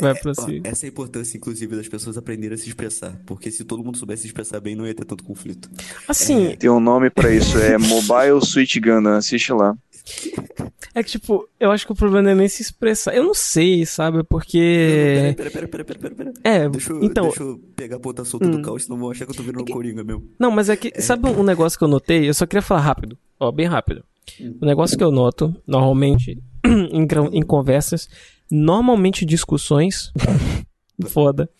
[0.00, 0.60] Vai É, pra ó, si.
[0.64, 3.18] essa é a importância, inclusive, das pessoas aprenderem a se expressar.
[3.24, 5.68] Porque se todo mundo soubesse se expressar bem, não ia ter tanto conflito.
[6.08, 9.76] Assim, Tem um nome pra isso, é Mobile Suit Gundam, assiste lá.
[10.94, 13.14] é que, tipo, eu acho que o problema não é nem se expressar.
[13.14, 14.22] Eu não sei, sabe?
[14.22, 15.34] Porque.
[15.36, 16.32] Pera, pera, pera, pera, pera, pera.
[16.44, 17.24] É, Deixa eu, então.
[17.24, 18.50] deixa eu pegar a ponta solta Hum.
[18.52, 20.24] do caos, senão vão achar que eu tô virando um coringa mesmo.
[20.38, 20.92] Não, mas é que.
[21.02, 22.28] Sabe um negócio que eu notei?
[22.28, 23.18] Eu só queria falar rápido.
[23.40, 24.04] Ó, bem rápido.
[24.40, 24.56] Hum.
[24.60, 28.08] O negócio que eu noto, normalmente, em, em conversas,
[28.50, 30.12] normalmente discussões.
[31.08, 31.50] Foda.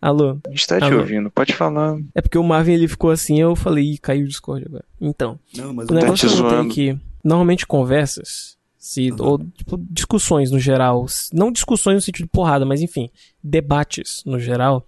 [0.00, 0.38] Alô?
[0.46, 0.98] A gente tá te Alô?
[1.00, 1.98] ouvindo, pode falar.
[2.14, 4.84] É porque o Marvin ele ficou assim, eu falei, ih, caiu o Discord agora.
[5.00, 9.10] Então, Não, mas o o negócio te que eu notei é que, normalmente conversas, se,
[9.10, 9.16] Uhum.
[9.20, 13.10] ou tipo, discussões no geral, não discussões no sentido de porrada, mas enfim,
[13.42, 14.86] debates no geral,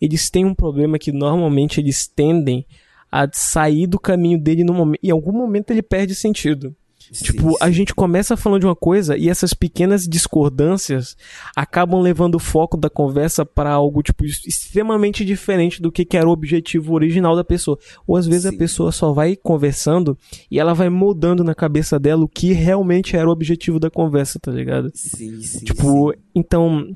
[0.00, 2.64] eles têm um problema que normalmente eles tendem
[3.10, 6.76] a sair do caminho dele no momento, em algum momento ele perde sentido.
[7.12, 7.72] Sim, Tipo, a sim.
[7.72, 11.16] gente começa falando de uma coisa e essas pequenas discordâncias
[11.56, 16.28] acabam levando o foco da conversa para algo tipo extremamente diferente do que, que era
[16.28, 17.78] o objetivo original da pessoa.
[18.06, 18.58] Ou às vezes a Sim.
[18.58, 20.16] pessoa só vai conversando
[20.50, 24.38] e ela vai moldando na cabeça dela o que realmente era o objetivo da conversa,
[24.40, 24.90] tá ligado?
[24.94, 26.86] Sim, sim, Tipo, então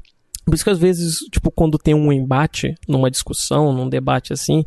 [0.44, 4.62] Por isso que às vezes, tipo, quando tem um embate numa discussão, num debate assim,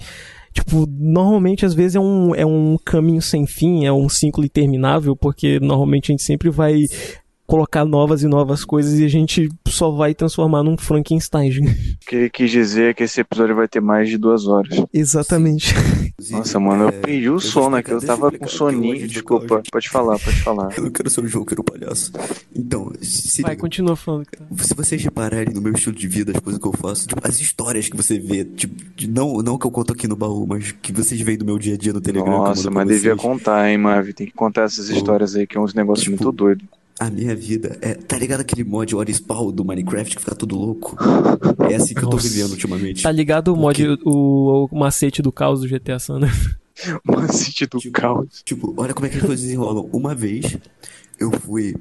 [0.58, 5.16] tipo, normalmente às vezes é um, é um caminho sem fim, é um ciclo interminável,
[5.16, 6.86] porque normalmente a gente sempre vai
[7.48, 11.50] colocar novas e novas coisas e a gente só vai transformar num Frankenstein.
[11.62, 14.78] O que ele quis dizer é que esse episódio vai ter mais de duas horas.
[14.94, 15.74] Exatamente.
[16.32, 19.62] Nossa, mano, eu perdi o sono aqui, eu tava com soninho, desculpa.
[19.72, 20.68] Pode falar, pode falar.
[20.78, 22.12] Eu não quero ser o Joker, o palhaço.
[22.56, 24.26] Então, se, Vai, continua falando.
[24.26, 24.46] Cara.
[24.58, 27.40] se vocês repararem no meu estilo de vida, as coisas que eu faço, tipo, as
[27.40, 30.72] histórias que você vê, tipo, de- não, não que eu conto aqui no baú, mas
[30.72, 32.32] que vocês veem do meu dia a dia no Telegram.
[32.32, 34.12] Nossa, mas devia contar, hein, Mavi?
[34.14, 36.66] Tem que contar essas histórias aí, que é uns negócios Tipo, muito doidos.
[37.00, 37.94] A minha vida é.
[37.94, 40.98] Tá ligado aquele mod What Spawn do Minecraft que fica tudo louco?
[41.70, 42.28] É assim que eu tô Nossa.
[42.28, 43.04] vivendo ultimamente.
[43.04, 46.58] Tá ligado o mod, o, o macete do caos do GTA San Andreas?
[47.08, 48.42] Uma City do Tipo, caos.
[48.44, 49.90] Tipo, olha como é que as coisas desenrolam.
[49.92, 50.58] Uma vez,
[51.20, 51.76] eu fui.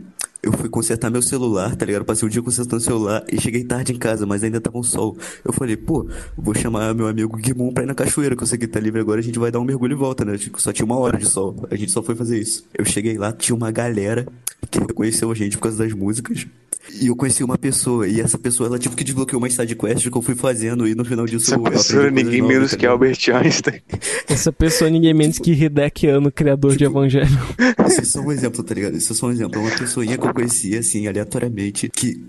[0.47, 2.05] Eu fui consertar meu celular, tá ligado?
[2.05, 4.83] Passei o dia consertando o celular e cheguei tarde em casa, mas ainda tava um
[4.83, 5.19] sol.
[5.45, 8.57] Eu falei, pô, vou chamar meu amigo Guimon pra ir na cachoeira, que eu sei
[8.57, 10.39] que tá livre agora, a gente vai dar um mergulho e volta, né?
[10.39, 11.67] Tipo, só tinha uma hora de sol.
[11.69, 12.65] A gente só foi fazer isso.
[12.73, 14.25] Eu cheguei lá, tinha uma galera
[14.71, 16.47] que reconheceu a gente por causa das músicas.
[17.01, 20.17] E eu conheci uma pessoa, e essa pessoa, ela tipo que desbloqueou uma sidequest que
[20.17, 22.77] eu fui fazendo, e no final disso Essa eu pessoa é ninguém novas, menos tá
[22.77, 22.87] que?
[22.87, 23.81] Albert Einstein.
[24.29, 27.27] Essa pessoa, ninguém menos que Hideki Anno, criador de Evangelho.
[27.87, 28.97] Isso é só um exemplo, tá ligado?
[28.97, 29.61] Isso é só um exemplo.
[29.61, 32.23] É uma pessoinha que eu conhecia, assim, aleatoriamente, que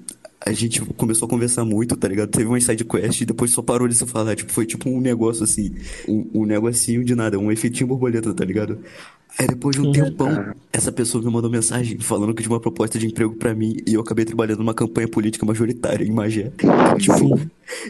[0.46, 2.30] a gente começou a conversar muito, tá ligado?
[2.30, 4.36] Teve uma side quest e depois só parou de se falar.
[4.36, 5.76] Tipo, foi tipo um negócio assim,
[6.08, 8.80] um, um negocinho de nada, um efeitinho borboleta, tá ligado?
[9.40, 12.98] Aí depois de um tempão, essa pessoa me mandou mensagem falando que tinha uma proposta
[12.98, 16.52] de emprego pra mim e eu acabei trabalhando numa campanha política majoritária em Magé.
[17.00, 17.40] Tipo,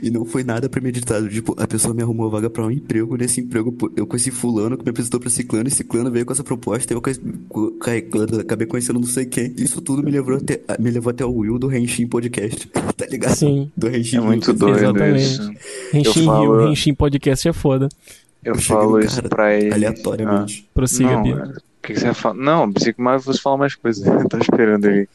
[0.02, 1.30] e não foi nada premeditado.
[1.30, 3.16] Tipo, a pessoa me arrumou vaga pra um emprego.
[3.16, 5.68] Nesse emprego, eu conheci fulano que me apresentou pra ciclano.
[5.68, 6.93] E ciclano veio com essa proposta.
[6.93, 7.02] E eu
[8.41, 9.54] acabei conhecendo não sei quem.
[9.58, 12.70] Isso tudo me levou até, me levou até o Will do Renshin Podcast.
[12.98, 13.36] Tá ligado?
[13.36, 13.72] Sim.
[13.78, 15.22] Do Renshin É muito doido Exatamente.
[15.24, 15.52] isso.
[15.93, 17.89] Renshin falo- Renshin Podcast é foda.
[18.44, 19.74] Eu Eu falo isso cara pra ele.
[19.74, 20.70] Aleatoriamente.
[20.74, 21.54] Prossiga, não, Bia.
[21.88, 22.36] O que, que você vai falar?
[22.36, 24.04] Não, pensei que o Mavi fosse falar mais coisas.
[24.30, 25.08] tá esperando ele.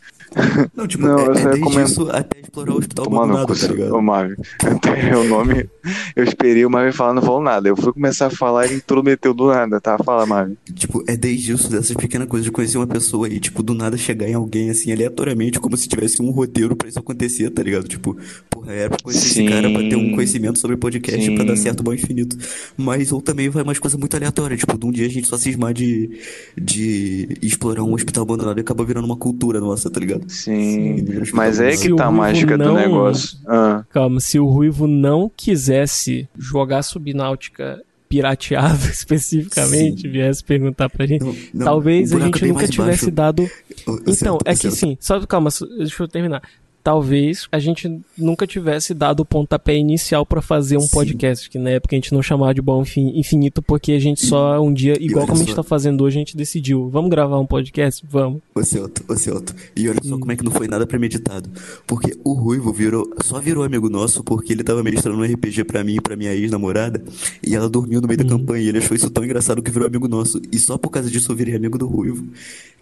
[0.75, 3.37] Não, tipo, Não, é, eu é só recomendo- isso até explorar o hospital Tomar no
[3.37, 4.37] abandonado, cu, tá ô Mavi.
[4.64, 5.68] Até o nome.
[6.16, 7.68] Eu esperei o Mavi falar, não falou nada.
[7.68, 9.99] Eu fui começar a falar e ele intrometeu do nada, tá?
[9.99, 10.57] Fala, Mavi.
[10.75, 13.99] Tipo, é desde isso, dessas pequenas coisas, de conhecer uma pessoa e, tipo, do nada
[13.99, 17.87] chegar em alguém, assim, aleatoriamente, como se tivesse um roteiro pra isso acontecer, tá ligado?
[17.87, 18.16] Tipo,
[18.49, 19.45] porra, era pra conhecer Sim.
[19.45, 21.35] esse cara pra ter um conhecimento sobre podcast Sim.
[21.35, 22.39] pra dar certo bom infinito.
[22.75, 25.37] Mas, ou também vai umas coisas muito aleatórias, tipo, de um dia a gente só
[25.37, 26.18] cismar de,
[26.62, 30.28] de explorar um hospital abandonado e acaba virando uma cultura nossa, tá ligado?
[30.30, 30.94] Sim.
[31.02, 33.38] Hospital Mas é que tá a mágica do não- negócio.
[33.46, 40.08] Ah, Calma, se o Ruivo não quisesse jogar Subnáutica pirateado especificamente, Sim.
[40.10, 43.10] viesse perguntar pra gente, Não, não, talvez a gente nunca tivesse baixo.
[43.10, 43.42] dado.
[43.86, 44.74] Ô, ô, Então, certo, é que certo.
[44.76, 45.48] sim, só calma,
[45.78, 46.42] deixa eu terminar.
[46.83, 50.91] Talvez a gente nunca tivesse dado o pontapé inicial pra fazer um Sim.
[50.91, 54.26] podcast, que na época a gente não chamava de bom Infin- infinito, porque a gente
[54.26, 57.39] só um dia, igual como a gente tá fazendo hoje, a gente decidiu, vamos gravar
[57.39, 58.05] um podcast?
[58.11, 58.41] Vamos.
[58.55, 59.55] Ô Celto, ô Celto.
[59.76, 60.09] E olha Hum.
[60.09, 61.49] só como é que não foi nada premeditado.
[61.87, 65.85] Porque o Ruivo virou, só virou amigo nosso porque ele tava ministrando um RPG pra
[65.85, 67.03] mim e pra minha ex-namorada.
[67.47, 68.24] E ela dormiu no meio Hum.
[68.24, 68.64] da campanha.
[68.64, 70.41] E ele achou isso tão engraçado que virou amigo nosso.
[70.51, 72.26] E só por causa disso eu virei amigo do Ruivo.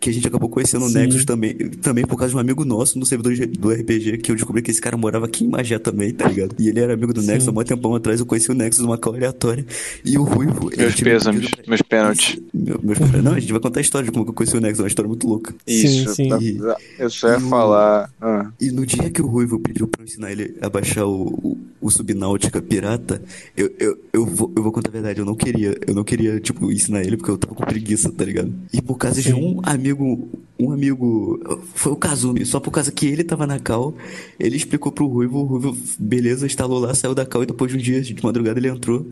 [0.01, 0.95] Que a gente acabou conhecendo o Sim.
[0.95, 1.55] Nexus também.
[1.83, 3.90] Também por causa de um amigo nosso no servidor do RPG.
[3.99, 6.55] Que eu descobri que esse cara morava aqui em Magé também, tá ligado?
[6.59, 7.29] E ele era amigo do Sim.
[7.29, 8.21] Nexus há muito tempão atrás.
[8.21, 9.65] Eu conheci o Nexus numa call aleatória.
[10.05, 10.71] E o Ruivo.
[10.77, 12.39] meus pêsames, pra- meus pênaltis.
[12.55, 13.23] Meu- meus pênaltis.
[13.25, 14.81] Não, a gente vai contar a história de como que eu conheci o Nexus.
[14.81, 15.55] É uma história muito louca.
[15.67, 16.15] Isso.
[16.15, 16.29] sim.
[16.29, 16.39] tá-
[16.99, 18.11] Eu só ia E falar.
[18.21, 21.23] Ah, E no dia que o Ruivo pediu pra eu ensinar ele a baixar o,
[21.29, 23.21] o, o Subnáutica pirata,
[23.57, 25.77] eu, eu, eu, vou, eu vou contar a verdade, eu não queria.
[25.87, 28.53] Eu não queria, tipo, ensinar ele porque eu tava com preguiça, tá ligado?
[28.73, 29.35] E por causa de Sim.
[29.35, 30.29] um amigo.
[30.59, 31.41] Um amigo.
[31.75, 32.45] Foi o Kazumi.
[32.45, 33.80] Só por causa que ele tava na cal,
[34.39, 37.77] ele explicou pro Ruivo, o Ruivo, beleza, instalou lá, saiu da cal e depois de
[37.79, 39.07] um dia, de madrugada, ele entrou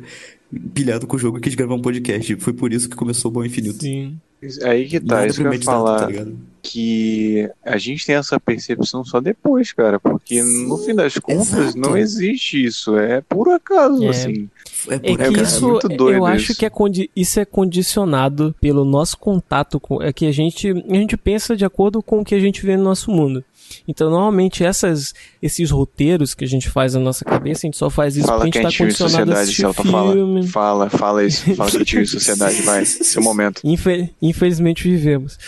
[0.75, 2.35] pilhado com o jogo e quis gravar um podcast.
[2.37, 3.83] Foi por isso que começou o Bom Infinito.
[3.83, 4.19] Sim.
[4.63, 6.07] aí que tá, Nada isso que eu ia falar.
[6.07, 6.27] tá
[6.63, 11.79] que a gente tem essa percepção só depois, cara, porque no fim das contas Exato.
[11.79, 14.09] não existe isso, é por acaso, É.
[14.09, 14.49] assim.
[14.89, 16.59] É É por cara, isso, muito doido eu acho isso.
[16.61, 20.95] que é condi isso é condicionado pelo nosso contato com, é que a gente, a
[20.95, 23.43] gente pensa de acordo com o que a gente vê no nosso mundo.
[23.87, 27.89] Então, normalmente, essas, esses roteiros que a gente faz na nossa cabeça, a gente só
[27.91, 30.47] faz isso Fala porque a gente quentinho em tá condicionado a assistir Celta, filme.
[30.47, 33.61] Fala, fala isso, fala quentinho em sociedade, vai, seu momento.
[33.67, 35.39] Infe- infelizmente vivemos.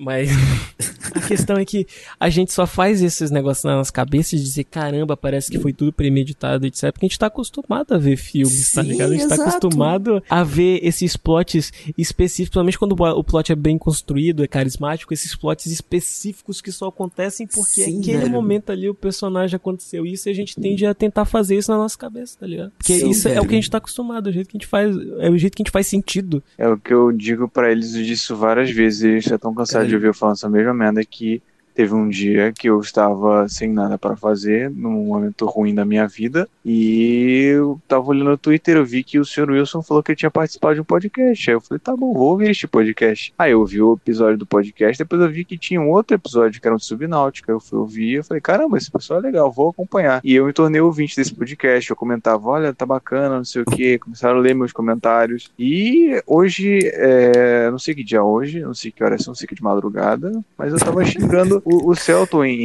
[0.00, 0.30] Mas
[1.14, 1.86] a questão é que
[2.18, 5.74] a gente só faz esses negócios na nossa cabeça de dizer, caramba, parece que foi
[5.74, 6.90] tudo premeditado, etc.
[6.90, 9.10] Porque a gente tá acostumado a ver filmes, tá Sim, ligado?
[9.10, 9.50] A gente tá exato.
[9.50, 15.12] acostumado a ver esses plots específicos, principalmente quando o plot é bem construído, é carismático,
[15.12, 18.30] esses plots específicos que só acontecem porque Sim, aquele velho.
[18.30, 21.76] momento ali o personagem aconteceu isso e a gente tende a tentar fazer isso na
[21.76, 22.72] nossa cabeça, tá ligado?
[22.78, 23.48] Porque Sim, isso é o velho.
[23.48, 25.54] que a gente tá acostumado, é o jeito que a gente faz, é o jeito
[25.54, 26.42] que a gente faz sentido.
[26.56, 29.36] É o que eu digo pra eles, eu disse isso várias vezes, e eles já
[29.36, 31.42] estão cansados eu falando essa mesma merda que
[31.74, 36.06] teve um dia que eu estava sem nada pra fazer, num momento ruim da minha
[36.06, 39.50] vida, e eu tava olhando no Twitter, eu vi que o Sr.
[39.50, 41.50] Wilson falou que ele tinha participado de um podcast.
[41.50, 43.32] Aí eu falei, tá bom, vou ouvir este podcast.
[43.38, 46.60] Aí eu ouvi o episódio do podcast, depois eu vi que tinha um outro episódio
[46.60, 47.52] que era um de Subnáutica.
[47.52, 50.20] Eu fui ouvir, eu falei, caramba, esse pessoal é legal, vou acompanhar.
[50.24, 53.64] E eu me tornei ouvinte desse podcast, eu comentava, olha, tá bacana, não sei o
[53.64, 55.50] que, começaram a ler meus comentários.
[55.58, 59.46] E hoje, é, não sei que dia é hoje, não sei que horas não sei
[59.46, 62.60] que de madrugada, mas eu tava xingando o, o Celton em,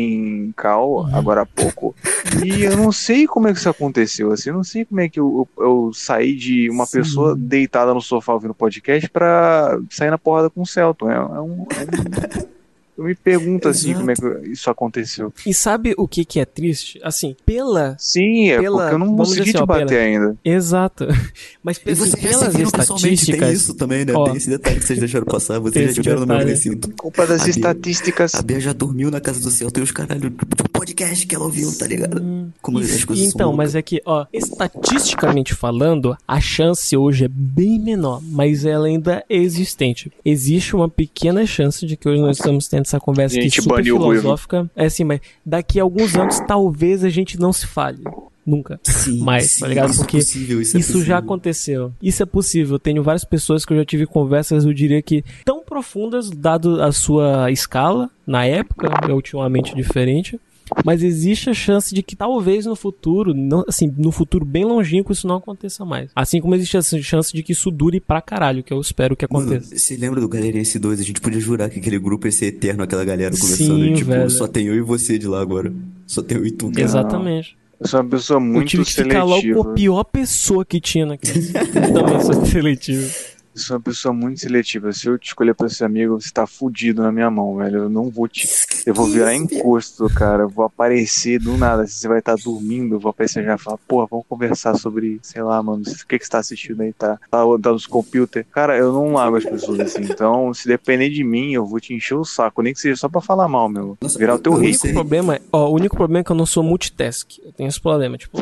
[0.48, 1.96] em Cal agora há pouco.
[2.44, 5.10] E eu não sei como é que isso aconteceu, assim, eu não sei como é
[5.10, 7.00] que eu, eu, eu saí de uma Sim.
[7.00, 11.10] pessoa deitada no sofá ouvindo podcast pra sair na porrada com o Celton.
[11.12, 11.28] É, é um.
[11.30, 12.46] é um-
[12.98, 14.00] Eu me pergunto assim Exato.
[14.00, 15.34] como é que isso aconteceu.
[15.46, 17.00] E sabe o que que é triste?
[17.04, 20.38] Assim, pela Sim, é Pela- porque eu não consegui te assim, ó, bater pela- ainda.
[20.46, 21.08] Exato.
[21.64, 22.16] Mas E assim, pelas
[22.56, 23.54] pessoalmente, tem estatísticas.
[23.54, 24.14] isso também, né?
[24.14, 24.24] Ó.
[24.26, 26.90] tem esse detalhe que vocês deixaram passar, Tem vocês já tiveram no meu recinto.
[26.98, 28.36] Culpa das A Bia- estatísticas.
[28.36, 31.44] A Bia já dormiu na casa do Celto e os caralho do podcast que ela
[31.46, 32.24] ouviu, tá ligado?
[32.62, 37.26] Como E- as coisas então, são mas é que, ó, estatisticamente falando, a chance hoje
[37.26, 40.12] é bem menor, mas ela ainda é existente.
[40.24, 43.62] Existe uma pequena chance de que hoje nós estamos tendo essa conversa A aqui gente
[43.62, 44.70] super filosófica.
[44.76, 48.04] É assim, mas daqui a alguns anos talvez a gente não se fale.
[48.46, 48.80] Nunca.
[48.84, 49.90] Sim, mais, sim, tá ligado?
[49.90, 51.92] Isso Porque é possível, isso, é Isso já aconteceu.
[52.00, 52.76] Isso é possível.
[52.76, 56.82] Eu tenho várias pessoas que eu já tive conversas, eu diria que tão profundas, dado
[56.82, 60.40] a sua escala, na época, é ultimamente diferente.
[60.84, 65.12] Mas existe a chance de que talvez no futuro, não, assim, no futuro bem longínquo,
[65.12, 66.10] isso não aconteça mais.
[66.16, 69.26] Assim como existe a chance de que isso dure pra caralho, que eu espero que
[69.32, 69.78] Mano, aconteça.
[69.78, 70.94] você lembra do Galerinha S2?
[71.00, 73.86] A gente podia jurar que aquele grupo ia ser eterno, aquela galera Sim, conversando.
[73.86, 74.30] e, tipo, velho.
[74.30, 75.72] só tem eu e você de lá agora.
[76.08, 76.82] Só tem eu e tu, cara.
[76.84, 77.56] Exatamente.
[77.80, 79.72] Eu sou uma pessoa eu muito tive que ficar logo com seletiva.
[79.72, 81.40] a pior pessoa que tinha naquele.
[81.76, 83.14] Eu também sou seletivo.
[83.56, 84.92] Eu sou uma pessoa muito seletiva.
[84.92, 87.84] Se eu te escolher pra ser amigo, você tá fudido na minha mão, velho.
[87.84, 88.46] Eu não vou te.
[88.86, 90.44] Eu vou virar encosto, cara.
[90.44, 91.88] Eu vou aparecer do nada.
[91.88, 95.20] Se você vai estar dormindo, eu vou aparecer já e falar, porra, vamos conversar sobre,
[95.24, 96.92] sei lá, mano, o que, que você tá assistindo aí?
[96.92, 98.46] Tá, tá tá nos computer.
[98.52, 100.02] Cara, eu não largo as pessoas assim.
[100.02, 102.62] Então, se depender de mim, eu vou te encher o saco.
[102.62, 103.98] Nem que seja só pra falar mal, meu.
[104.02, 104.80] Nossa, Virar o teu eu- eu rico.
[104.86, 107.38] O único problema, é- ó, o único problema é que eu não sou multitask.
[107.44, 108.38] Eu tenho esse problema, tipo,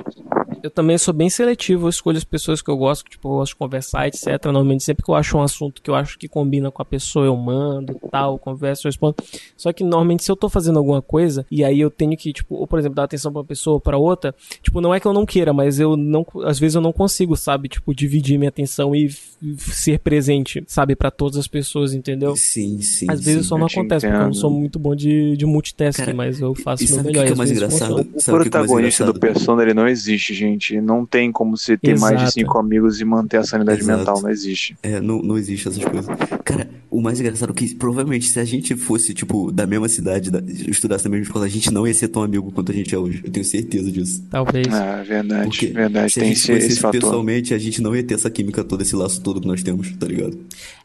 [0.64, 3.52] eu também sou bem seletivo, eu escolho as pessoas que eu gosto, tipo, eu gosto
[3.52, 4.46] de conversar, etc.
[4.46, 7.26] Normalmente, sempre que eu acho um assunto que eu acho que combina com a pessoa,
[7.26, 9.16] eu mando, tal, converso, eu respondo.
[9.58, 12.56] Só que normalmente, se eu tô fazendo alguma coisa, e aí eu tenho que, tipo,
[12.56, 15.06] ou por exemplo, dar atenção pra uma pessoa ou pra outra, tipo, não é que
[15.06, 18.50] eu não queira, mas eu não, às vezes eu não consigo, sabe, tipo, dividir minha
[18.50, 19.10] atenção e
[19.58, 22.38] ser presente, sabe, pra todas as pessoas, entendeu?
[22.38, 23.08] Sim, sim.
[23.10, 23.50] Às vezes sim.
[23.50, 24.40] só não acontece, porque eu não entendo.
[24.40, 27.18] sou muito bom de, de multitasking, Cara, mas eu faço o meu sabe o que
[27.20, 27.28] melhor.
[27.28, 27.98] que é mais engraçado?
[27.98, 28.02] funciona.
[28.02, 29.34] O o que é mais protagonista do engraçado?
[29.34, 30.53] Persona, ele não existe, gente.
[30.82, 32.32] Não tem como você ter mais de Exato.
[32.34, 34.00] cinco amigos e manter a sanidade Exato.
[34.00, 34.22] mental.
[34.22, 34.76] Não existe.
[34.84, 36.06] É, não, não existe essas coisas.
[36.44, 40.30] Cara, o mais engraçado é que provavelmente se a gente fosse, tipo, da mesma cidade,
[40.32, 42.94] da, estudasse na mesma escola, a gente não ia ser tão amigo quanto a gente
[42.94, 43.22] é hoje.
[43.24, 44.24] Eu tenho certeza disso.
[44.30, 44.68] Talvez.
[44.74, 46.14] Ah, verdade, Porque verdade.
[46.14, 47.02] se a Tem gente esse, esse fator.
[47.02, 49.92] pessoalmente, a gente não ia ter essa química toda, esse laço todo que nós temos,
[49.98, 50.38] tá ligado?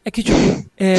[0.03, 0.37] É que, tipo,
[0.77, 0.95] é.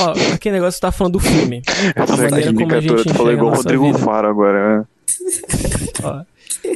[0.00, 1.62] Ó, aquele negócio que tá falando do filme.
[1.94, 3.98] Essa maneira como a química gente toda, tu falou igual a o Rodrigo vida.
[4.00, 4.84] Faro agora, né?
[6.02, 6.24] Ó,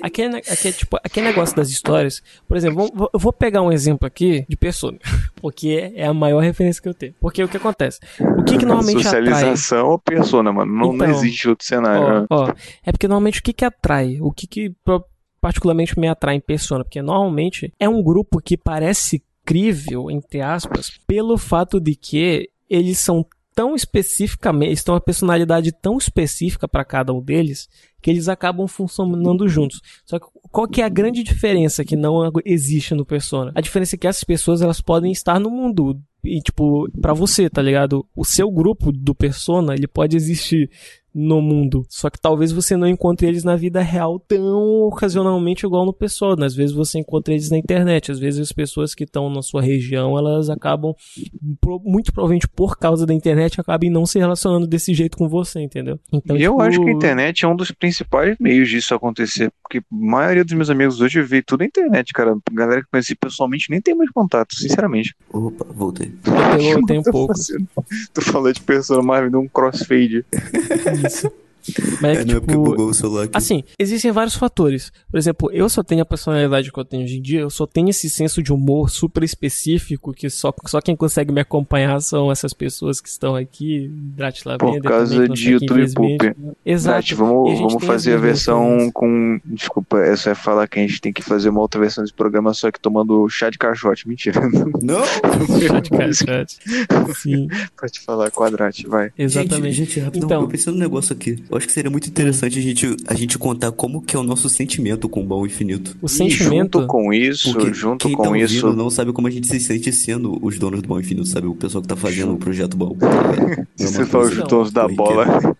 [0.02, 2.22] aquele, aquele, tipo, aquele negócio das histórias.
[2.48, 4.98] Por exemplo, vou- eu vou pegar um exemplo aqui de Persona.
[5.40, 7.14] Porque é a maior referência que eu tenho.
[7.20, 8.00] Porque o que acontece?
[8.38, 9.24] O que, que normalmente atrai.
[9.24, 10.72] Socialização ou persona, mano.
[10.72, 12.26] Não, não Então, existe outro cenário.
[12.30, 12.52] Ó, né?
[12.52, 14.18] ó, é porque normalmente o que que atrai?
[14.20, 14.74] O que que
[15.40, 16.84] particularmente me atrai em Persona?
[16.84, 22.98] Porque normalmente é um grupo que parece crível, entre aspas, pelo fato de que eles
[22.98, 23.24] são
[23.54, 27.68] tão especificamente, eles têm uma personalidade tão específica para cada um deles
[28.06, 29.80] que eles acabam funcionando juntos.
[30.04, 33.50] Só que qual que é a grande diferença que não existe no Persona?
[33.52, 37.50] A diferença é que essas pessoas elas podem estar no mundo e tipo, pra você,
[37.50, 38.06] tá ligado?
[38.14, 40.70] O seu grupo do Persona, ele pode existir
[41.18, 41.86] no mundo.
[41.88, 46.36] Só que talvez você não encontre eles na vida real tão ocasionalmente igual no pessoal.
[46.42, 48.12] Às vezes você encontra eles na internet.
[48.12, 50.94] Às vezes as pessoas que estão na sua região, elas acabam,
[51.82, 55.98] muito provavelmente por causa da internet, acabam não se relacionando desse jeito com você, entendeu?
[56.12, 56.52] Então, e tipo...
[56.52, 59.50] eu acho que a internet é um dos principais meios disso acontecer.
[59.62, 62.32] Porque a maioria dos meus amigos hoje vê tudo na internet, cara.
[62.32, 65.14] A galera que conheci pessoalmente nem tem mais contato, sinceramente.
[65.32, 66.12] Opa, voltei.
[66.26, 67.32] Eu tenho, eu tenho pouco.
[68.12, 70.24] Tu falou de pessoa mais de um crossfade.
[71.06, 71.32] Isso.
[72.00, 73.36] Mas é, é que, tipo, bugou o celular aqui.
[73.36, 74.92] Assim, existem vários fatores.
[75.10, 77.66] Por exemplo, eu só tenho a personalidade que eu tenho hoje em dia, eu só
[77.66, 82.30] tenho esse senso de humor super específico que só, só quem consegue me acompanhar são
[82.30, 86.36] essas pessoas que estão aqui, Drat Por causa de YouTube Poop.
[86.64, 86.96] Exato.
[86.96, 89.40] Drat, vamos, vamos fazer a versão com.
[89.44, 92.52] Desculpa, essa é falar que a gente tem que fazer uma outra versão desse programa,
[92.54, 94.08] só que tomando chá de caixote.
[94.08, 94.40] Mentira.
[94.82, 95.04] Não!
[95.66, 96.58] chá de caixote.
[97.20, 97.48] Sim.
[97.78, 99.10] Pode falar, quadrate, vai.
[99.18, 99.76] Exatamente.
[99.76, 101.42] Gente, gente rapidão, então, eu pensei num negócio aqui.
[101.56, 104.22] Eu acho que seria muito interessante a gente, a gente contar como que é o
[104.22, 105.96] nosso sentimento com o baú infinito.
[106.02, 106.80] O sentimento?
[106.80, 108.74] junto com isso, Porque junto com tá isso...
[108.74, 111.46] não sabe como a gente se sente sendo os donos do baú infinito, sabe?
[111.46, 112.94] O pessoal que tá fazendo o projeto baú.
[112.96, 115.24] Tá Você fala os donos da bola.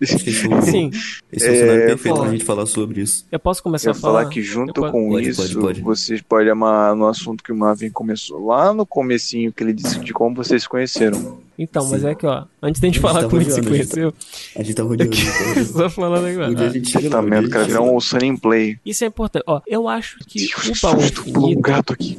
[0.64, 0.90] Sim.
[1.30, 3.26] Esse é o cenário é, perfeito pra gente falar sobre isso.
[3.30, 4.20] Eu posso começar eu a falar?
[4.20, 5.80] falar que junto com pode, isso, pode, pode.
[5.82, 10.00] vocês podem amar no assunto que o Marvin começou lá no comecinho, que ele disse
[10.00, 11.43] de como vocês se conheceram.
[11.58, 11.90] Então, Sim.
[11.90, 14.14] mas é que, ó, antes da gente falar tá como a gente se conheceu.
[14.56, 15.14] A gente tá rodeando.
[15.72, 16.50] Só falando agora.
[16.50, 18.78] Um dia a gente chega tá vendo, cara, virar um Sunny Play.
[18.84, 19.44] Isso é importante.
[19.46, 21.46] Ó, eu acho que o baú infinito...
[21.46, 22.18] um gato aqui.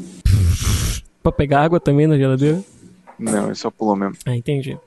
[1.22, 2.64] pra pegar água também na geladeira?
[3.20, 4.16] Não, é só pulou mesmo.
[4.26, 4.78] Ah, entendi.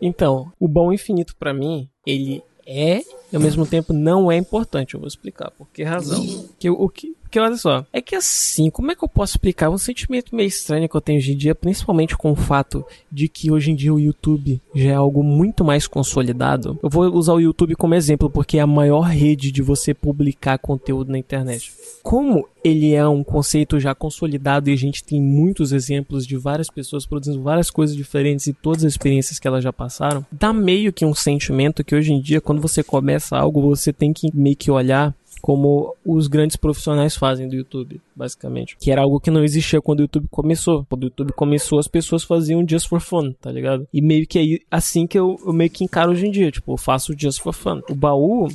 [0.00, 4.94] Então, o baú infinito para mim, ele é e ao mesmo tempo não é importante.
[4.94, 6.46] Eu vou explicar por que razão.
[6.58, 9.68] Que, o que, porque olha só, é que assim, como é que eu posso explicar
[9.68, 13.28] um sentimento meio estranho que eu tenho hoje em dia, principalmente com o fato de
[13.28, 16.78] que hoje em dia o YouTube já é algo muito mais consolidado.
[16.82, 20.58] Eu vou usar o YouTube como exemplo porque é a maior rede de você publicar
[20.58, 21.70] conteúdo na internet.
[22.02, 26.70] Como ele é um conceito já consolidado e a gente tem muitos exemplos de várias
[26.70, 30.94] pessoas produzindo várias coisas diferentes e todas as experiências que elas já passaram, dá meio
[30.94, 34.56] que um sentimento que hoje em dia, quando você começa algo, você tem que meio
[34.56, 38.76] que olhar como os grandes profissionais fazem do YouTube, basicamente.
[38.78, 40.84] Que era algo que não existia quando o YouTube começou.
[40.88, 43.86] Quando o YouTube começou, as pessoas faziam just for fun, tá ligado?
[43.92, 46.50] E meio que é assim que eu, eu meio que encaro hoje em dia.
[46.50, 47.80] Tipo, eu faço just for fun.
[47.88, 48.48] O baú.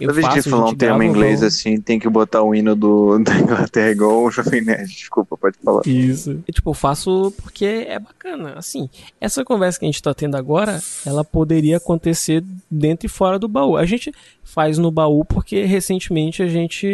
[0.00, 2.76] Eu Toda vez que falar um termo em inglês assim, tem que botar o hino
[2.76, 4.88] do, da Inglaterra igual o Jovem Nerd.
[4.88, 5.82] Desculpa, pode falar.
[5.86, 6.42] Isso.
[6.46, 8.54] E, tipo, eu faço porque é bacana.
[8.56, 8.88] Assim,
[9.20, 13.48] essa conversa que a gente tá tendo agora, ela poderia acontecer dentro e fora do
[13.48, 13.76] baú.
[13.76, 14.12] A gente
[14.44, 16.86] faz no baú porque recentemente a gente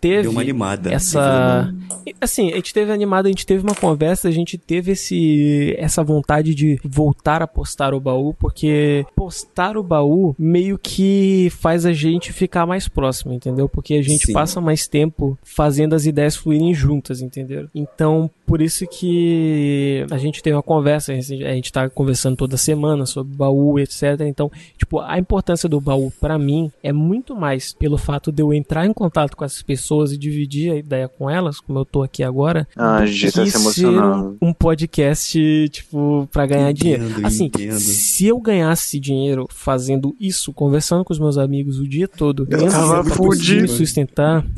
[0.00, 0.92] teve Deu uma animada.
[0.92, 1.72] essa
[2.20, 6.02] assim a gente teve animada a gente teve uma conversa a gente teve esse essa
[6.02, 11.92] vontade de voltar a postar o baú porque postar o baú meio que faz a
[11.92, 14.32] gente ficar mais próximo entendeu porque a gente Sim.
[14.32, 20.42] passa mais tempo fazendo as ideias fluírem juntas entendeu então por isso que a gente
[20.42, 25.18] teve uma conversa a gente tá conversando toda semana sobre baú etc então tipo a
[25.18, 29.36] importância do baú para mim é muito mais pelo fato de eu entrar em contato
[29.36, 33.00] com essas pessoas e dividir a ideia com elas, como eu tô aqui agora, ah,
[33.00, 34.38] do que tá se emocionando.
[34.40, 37.04] um, um podcast, tipo, para ganhar dinheiro.
[37.22, 37.78] Assim, entendo.
[37.78, 42.68] se eu ganhasse dinheiro fazendo isso, conversando com os meus amigos o dia todo, eu
[42.68, 43.62] tava fudido.
[43.62, 44.44] me sustentar.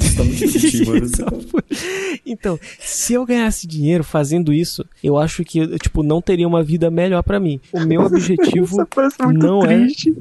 [2.25, 6.91] então, se eu ganhasse dinheiro fazendo isso, eu acho que, tipo, não teria uma vida
[6.91, 7.61] melhor para mim.
[7.73, 8.87] O meu objetivo
[9.35, 10.15] não é triste.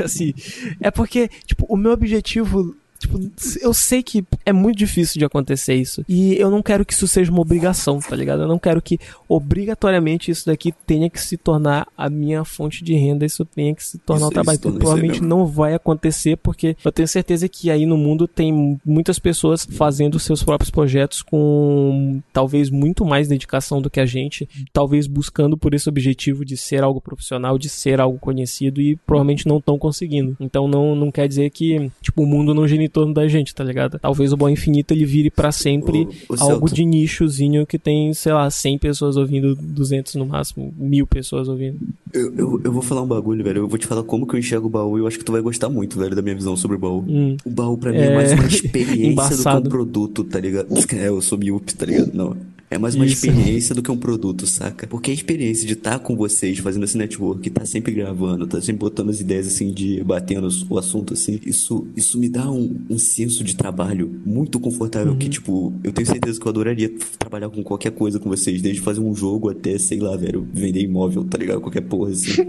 [0.00, 0.34] é assim,
[0.80, 3.20] é porque, tipo, o meu objetivo Tipo,
[3.60, 6.04] eu sei que é muito difícil de acontecer isso.
[6.08, 8.42] E eu não quero que isso seja uma obrigação, tá ligado?
[8.42, 8.98] Eu não quero que
[9.28, 13.84] obrigatoriamente isso daqui tenha que se tornar a minha fonte de renda, isso tenha que
[13.84, 14.56] se tornar o um trabalho.
[14.56, 19.18] Então, provavelmente não vai acontecer, porque eu tenho certeza que aí no mundo tem muitas
[19.18, 25.06] pessoas fazendo seus próprios projetos com talvez muito mais dedicação do que a gente, talvez
[25.08, 29.58] buscando por esse objetivo de ser algo profissional, de ser algo conhecido e provavelmente não
[29.58, 30.36] estão conseguindo.
[30.38, 33.64] Então não, não quer dizer que, tipo, o mundo não gira torno da gente, tá
[33.64, 33.98] ligado?
[33.98, 38.12] Talvez o Bom Infinito ele vire para sempre o, o algo de nichozinho que tem,
[38.14, 41.78] sei lá, 100 pessoas ouvindo, 200 no máximo, mil pessoas ouvindo.
[42.12, 43.58] Eu, eu, eu, vou falar um bagulho, velho.
[43.62, 45.32] Eu vou te falar como que eu enxergo o baú e eu acho que tu
[45.32, 47.04] vai gostar muito, velho, da minha visão sobre o baú.
[47.08, 47.36] Hum.
[47.44, 50.68] O baú pra mim é, é mais uma experiência do que um produto, tá ligado?
[50.92, 52.10] É, eu sou miúpe, tá ligado?
[52.12, 52.36] Não.
[52.72, 53.26] É mais uma Isso.
[53.26, 54.86] experiência do que um produto, saca?
[54.86, 58.78] Porque a experiência de estar com vocês, fazendo esse network, tá sempre gravando, tá sempre
[58.78, 62.96] botando as ideias assim, de batendo o assunto assim, isso, isso me dá um, um
[62.96, 67.62] senso de trabalho muito confortável que, tipo, eu tenho certeza que eu adoraria trabalhar com
[67.62, 71.36] qualquer coisa com vocês, desde fazer um jogo até, sei lá, velho, vender imóvel, tá
[71.36, 71.60] ligado?
[71.60, 72.30] Qualquer porra assim.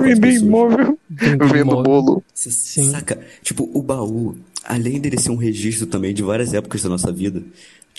[0.00, 2.24] Vender imóvel, Vender vendo bolo.
[2.34, 2.90] Você Sim.
[2.90, 3.20] saca?
[3.42, 4.34] Tipo, o baú,
[4.64, 7.42] além dele ser um registro também de várias épocas da nossa vida,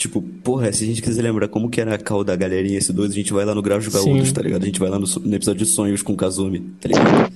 [0.01, 3.05] tipo, porra, se a gente quiser lembrar como que era a cal da galerinha S2,
[3.05, 4.33] a gente vai lá no Grau de Gaúchos, Sim.
[4.33, 4.63] tá ligado?
[4.63, 7.31] A gente vai lá no, no episódio de Sonhos com o Kazumi, tá ligado?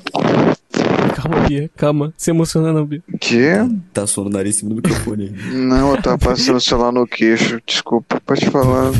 [1.16, 2.14] Calma, Bia, calma.
[2.18, 3.04] Se emociona não, Bia.
[3.20, 3.50] Que?
[3.94, 5.32] Tá suando o nariz em cima do microfone.
[5.54, 7.62] Não, eu tava passando o celular no queixo.
[7.66, 8.92] Desculpa, pode falar.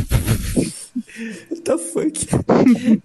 [1.64, 2.26] tá fuck?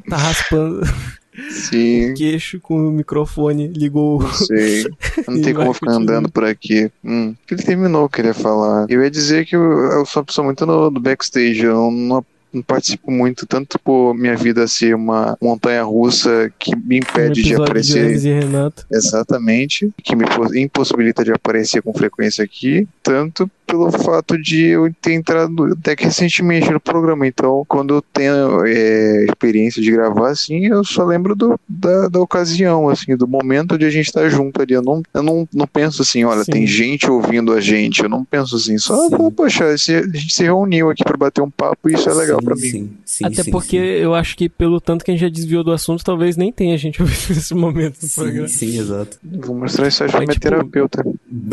[0.09, 0.81] Tá raspando
[1.49, 4.21] Sim, o queixo com o microfone, ligou.
[4.21, 4.85] não sei.
[5.27, 6.91] Não tem como ficar andando por aqui.
[7.03, 8.85] Hum, ele terminou o que ele ia falar.
[8.89, 11.63] Eu ia dizer que eu, eu sou uma pessoa muito no, do backstage.
[11.63, 16.95] Eu não, não participo muito, tanto por minha vida ser uma montanha russa que me
[16.95, 18.03] Um impede de episódio de aparecer.
[18.05, 18.85] Hermes e Renato.
[18.91, 24.93] Exatamente, que me pos- impossibilita de aparecer com frequência aqui, tanto pelo fato de eu
[25.01, 27.25] ter entrado até que recentemente no programa.
[27.25, 32.19] Então, quando eu tenho é, experiência de gravar assim, eu só lembro do, da, da
[32.19, 34.73] ocasião, assim, do momento de a gente estar junto ali.
[34.73, 36.51] Eu não, eu não, não penso assim, olha, Sim.
[36.51, 38.03] tem gente ouvindo a gente.
[38.03, 39.31] Eu não penso assim, só, Sim.
[39.31, 42.40] poxa, esse- a gente se reuniu aqui para bater um papo e isso é legal
[42.41, 42.61] Sim, pra mim.
[42.61, 45.63] Sim, sim, Até sim, porque eu acho que pelo tanto que a gente já desviou
[45.63, 48.47] do assunto, talvez nem tenha gente ouvindo nesse momento do Sim, programa.
[48.47, 49.17] sim, exato.
[49.23, 51.01] Vou mostrar isso Mas, minha tipo, terapeuta.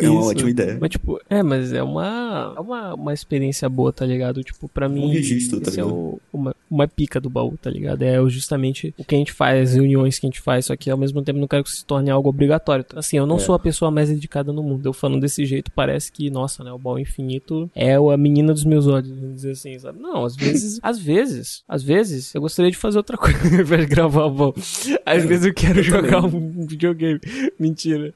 [0.02, 0.30] É uma Isso.
[0.30, 0.78] ótima ideia.
[0.80, 4.42] Mas, tipo, é, mas é uma, é uma, uma experiência boa, tá ligado?
[4.42, 5.10] Tipo, pra mim.
[5.12, 5.88] registro, tá é ligado?
[5.92, 8.02] o, uma, uma pica do baú, tá ligado?
[8.02, 10.90] É justamente o que a gente faz, as reuniões que a gente faz, só que
[10.90, 12.84] ao mesmo tempo não quero que isso se torne algo obrigatório.
[12.94, 13.38] Assim, eu não É.
[13.38, 14.84] sou a pessoa mais dedicada no mundo.
[14.86, 18.64] Eu falando desse jeito, parece que, nossa, né, o baú infinito é a menina dos
[18.64, 19.98] meus olhos, vamos dizer assim, sabe?
[20.00, 23.80] Não, às vezes, às vezes, às vezes, eu gostaria de fazer outra coisa ao invés
[23.82, 24.54] de gravar o baú.
[24.56, 27.20] Às É, vezes eu quero eu jogar um videogame.
[27.58, 28.12] Mentira.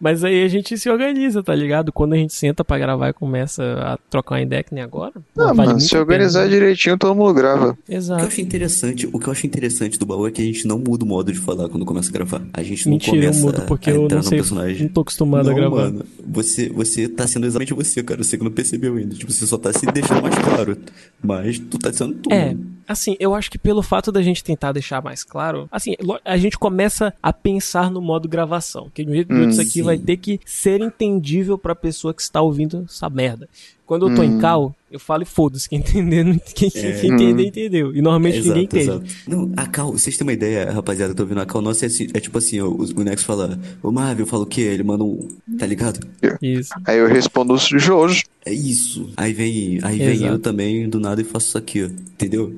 [0.00, 1.92] Mas aí a gente se organiza, tá ligado?
[1.92, 5.12] Quando a gente senta pra gravar e começa a trocar uma ideia que nem agora.
[5.34, 6.50] pô, Ah, vale mano, se a organizar pena.
[6.52, 7.70] direitinho, todo mundo grava.
[7.70, 8.24] O que eu Exato.
[8.24, 11.04] acho interessante, o que eu acho interessante do baú é que a gente não muda
[11.04, 12.42] o modo de falar quando começa a gravar.
[12.52, 14.82] A gente não Mentira, eu começa mudo porque a eu entrar não no sei, personagem.
[14.82, 15.76] não tô acostumado não, a gravar.
[15.84, 18.22] mano, você, você tá sendo exatamente você, cara.
[18.24, 19.14] Você que não percebeu ainda.
[19.14, 20.76] Tipo, você só tá se deixando mais claro.
[21.22, 22.32] Mas tu tá sendo tu.
[22.32, 22.81] É, mano.
[22.86, 26.58] Assim, eu acho que pelo fato da gente tentar deixar mais claro, assim, a gente
[26.58, 29.82] começa a pensar no modo gravação, que de um jeito ou Hum, isso aqui sim.
[29.82, 33.48] vai ter que ser entendível pra pessoa que está ouvindo essa merda.
[33.84, 34.38] Quando eu tô em Hum.
[34.38, 36.24] cal, eu falo e foda-se, quem entender,
[36.54, 36.92] quem, É.
[37.00, 37.46] quem entender, Hum.
[37.46, 37.94] entendeu.
[37.94, 38.84] E normalmente Exato, ninguém entende.
[38.84, 39.04] exato.
[39.28, 41.88] Não, a Cal, vocês têm uma ideia, rapaziada, que tô ouvindo a Cal, nossa, é,
[41.88, 44.62] assim- é tipo assim, o, o Nex fala, o Marvel fala o quê?
[44.62, 45.28] Ele manda um,
[45.58, 46.00] tá ligado?
[46.40, 46.70] Isso.
[46.86, 48.22] Aí eu respondo os Jojo.
[48.46, 49.10] É isso.
[49.16, 50.32] Aí vem, aí vem Exato.
[50.32, 51.86] eu também, do nada, e faço isso aqui, ó.
[51.86, 52.52] Entendeu?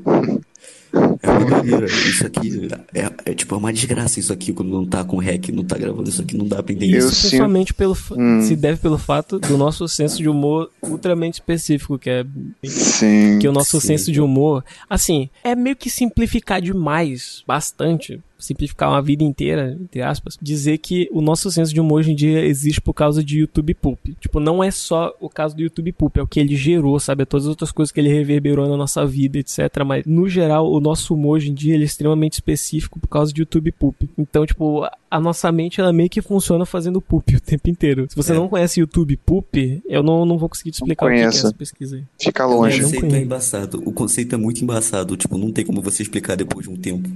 [1.23, 1.87] É uma doideira.
[1.87, 5.49] Isso aqui é, é tipo é uma desgraça isso aqui quando não tá com rec,
[5.49, 6.99] não tá gravando isso aqui, não dá pra entender.
[6.99, 8.41] Isso sinto- principalmente pelo fa- Hum.
[8.43, 12.25] se deve pelo fato do nosso senso de humor ultramente específico, que é
[12.63, 13.39] Sim.
[13.41, 18.91] que o nosso Sim, senso de humor, assim, é meio que simplificar demais, bastante, simplificar
[18.91, 22.45] uma vida inteira, entre aspas, dizer que o nosso senso de humor hoje em dia
[22.45, 24.15] existe por causa de YouTube Poop.
[24.21, 27.23] Tipo, não é só o caso do YouTube Poop, é o que ele gerou, sabe?
[27.23, 29.59] É todas as outras coisas que ele reverberou na nossa vida, etc.
[29.87, 33.33] Mas, no geral, o nosso humor hoje em dia ele é extremamente específico por causa
[33.33, 34.09] de YouTube Poop.
[34.19, 38.07] Então, tipo, a nossa mente, ela meio que funciona fazendo poop o tempo inteiro.
[38.11, 38.35] Se você É.
[38.35, 41.53] não conhece YouTube Poop, eu não, não vou conseguir te explicar o que é essa
[41.53, 42.03] pesquisa aí.
[42.21, 42.83] Fica O longe.
[42.83, 43.83] não conceito é embaçado.
[43.87, 45.17] O conceito é muito embaçado.
[45.17, 47.09] Tipo, não tem como você explicar depois de um tempo.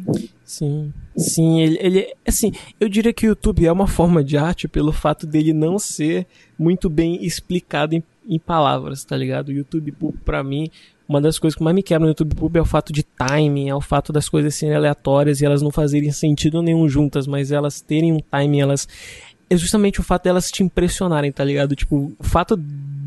[0.48, 4.66] Sim, sim, ele, ele, assim, eu diria que o YouTube é uma forma de arte
[4.66, 6.26] pelo fato dele não ser
[6.58, 9.50] muito bem explicado em, em palavras, tá ligado?
[9.50, 10.70] O YouTube Pub, pra mim,
[11.06, 13.68] uma das coisas que mais me quebra no YouTube Pub é o fato de timing,
[13.68, 17.52] é o fato das coisas serem aleatórias e elas não fazerem sentido nenhum juntas, mas
[17.52, 18.88] elas terem um timing, elas.
[19.50, 21.76] É justamente o fato delas te impressionarem, tá ligado?
[21.76, 22.56] Tipo, o fato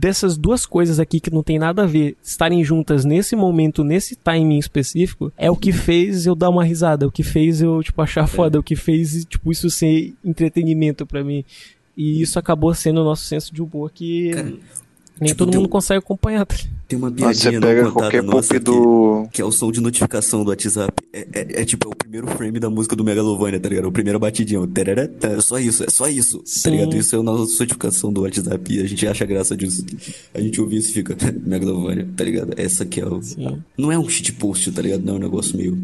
[0.01, 4.15] dessas duas coisas aqui que não tem nada a ver estarem juntas nesse momento, nesse
[4.15, 8.01] timing específico, é o que fez eu dar uma risada, o que fez eu, tipo,
[8.01, 11.45] achar foda, é o que fez, tipo, isso ser entretenimento pra mim.
[11.95, 14.43] E isso acabou sendo o nosso senso de humor que Cara,
[15.19, 16.45] nem tipo, todo mundo um- consegue acompanhar.
[16.47, 16.55] tá?
[16.91, 19.27] Tem uma você piadinha não pega contada qualquer nossa poop que, do.
[19.31, 20.91] que é o som de notificação do WhatsApp.
[21.13, 23.87] É, é- é tipo, é o primeiro frame da música do Megalovania, tá ligado?
[23.87, 24.69] O primeiro batidinho.
[25.21, 26.41] É só isso, é só isso.
[26.43, 26.63] Sim.
[26.63, 26.97] Tá ligado?
[26.97, 29.85] Isso é a nossa notificação do WhatsApp e a gente acha graça disso.
[30.33, 31.15] A gente ouve isso e fica,
[31.45, 32.53] Megalovania, tá ligado?
[32.57, 33.21] Essa que é o.
[33.21, 33.63] Sim.
[33.77, 35.05] Não é um shitpost, tá ligado?
[35.05, 35.77] Não é um negócio meio.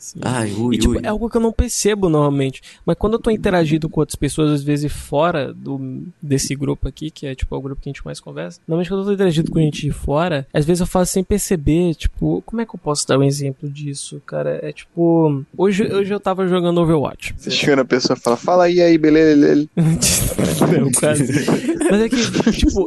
[0.00, 0.18] Sim.
[0.22, 1.00] Ai, ui, e, tipo, ui.
[1.04, 2.62] É algo que eu não percebo normalmente.
[2.84, 7.12] Mas quando eu tô interagindo com outras pessoas, às vezes fora do, desse grupo aqui,
[7.12, 9.52] que é tipo o grupo que a gente mais conversa, normalmente quando eu tô interagindo
[9.52, 12.80] com gente de fora, às vezes eu faço sem perceber, tipo, como é que eu
[12.82, 14.58] posso dar um exemplo disso, cara?
[14.62, 15.44] É tipo.
[15.56, 17.34] Hoje, hoje eu tava jogando Overwatch.
[17.36, 19.68] Você chega na pessoa e fala, fala aí, aí, beleza.
[19.76, 21.46] não, quase.
[21.90, 22.86] Mas é que, tipo,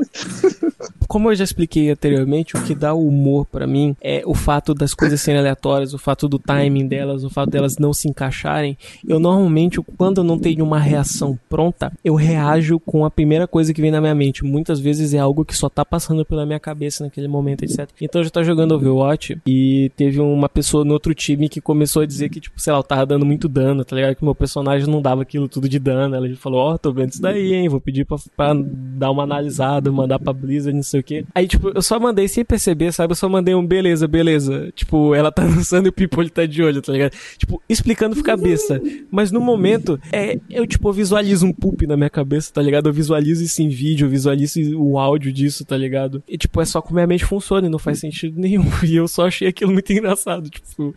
[1.11, 4.73] como eu já expliquei anteriormente, o que dá o humor para mim é o fato
[4.73, 8.77] das coisas serem aleatórias, o fato do timing delas, o fato delas não se encaixarem.
[9.05, 13.73] Eu normalmente, quando eu não tenho uma reação pronta, eu reajo com a primeira coisa
[13.73, 14.45] que vem na minha mente.
[14.45, 17.89] Muitas vezes é algo que só tá passando pela minha cabeça naquele momento, etc.
[18.01, 22.05] Então já tô jogando Overwatch e teve uma pessoa no outro time que começou a
[22.05, 24.15] dizer que, tipo, sei lá, eu tava dando muito dano, tá ligado?
[24.15, 26.15] Que meu personagem não dava aquilo tudo de dano.
[26.15, 27.69] Ela falou, ó, oh, tô vendo isso daí, hein?
[27.69, 31.25] Vou pedir pra, pra dar uma analisada, mandar pra Blizzard, não sei o quê.
[31.33, 33.11] Aí, tipo, eu só mandei sem perceber, sabe?
[33.11, 34.71] Eu só mandei um beleza, beleza.
[34.75, 37.13] Tipo, ela tá dançando e o People tá de olho, tá ligado?
[37.37, 38.81] Tipo, explicando cabeça.
[39.09, 42.89] Mas no momento, é, eu, tipo, visualizo um poop na minha cabeça, tá ligado?
[42.89, 46.23] Eu visualizo isso em vídeo, eu visualizo o áudio disso, tá ligado?
[46.27, 48.63] E, tipo, é só como a mente funciona e não faz sentido nenhum.
[48.83, 50.93] E eu só achei aquilo muito engraçado, tipo.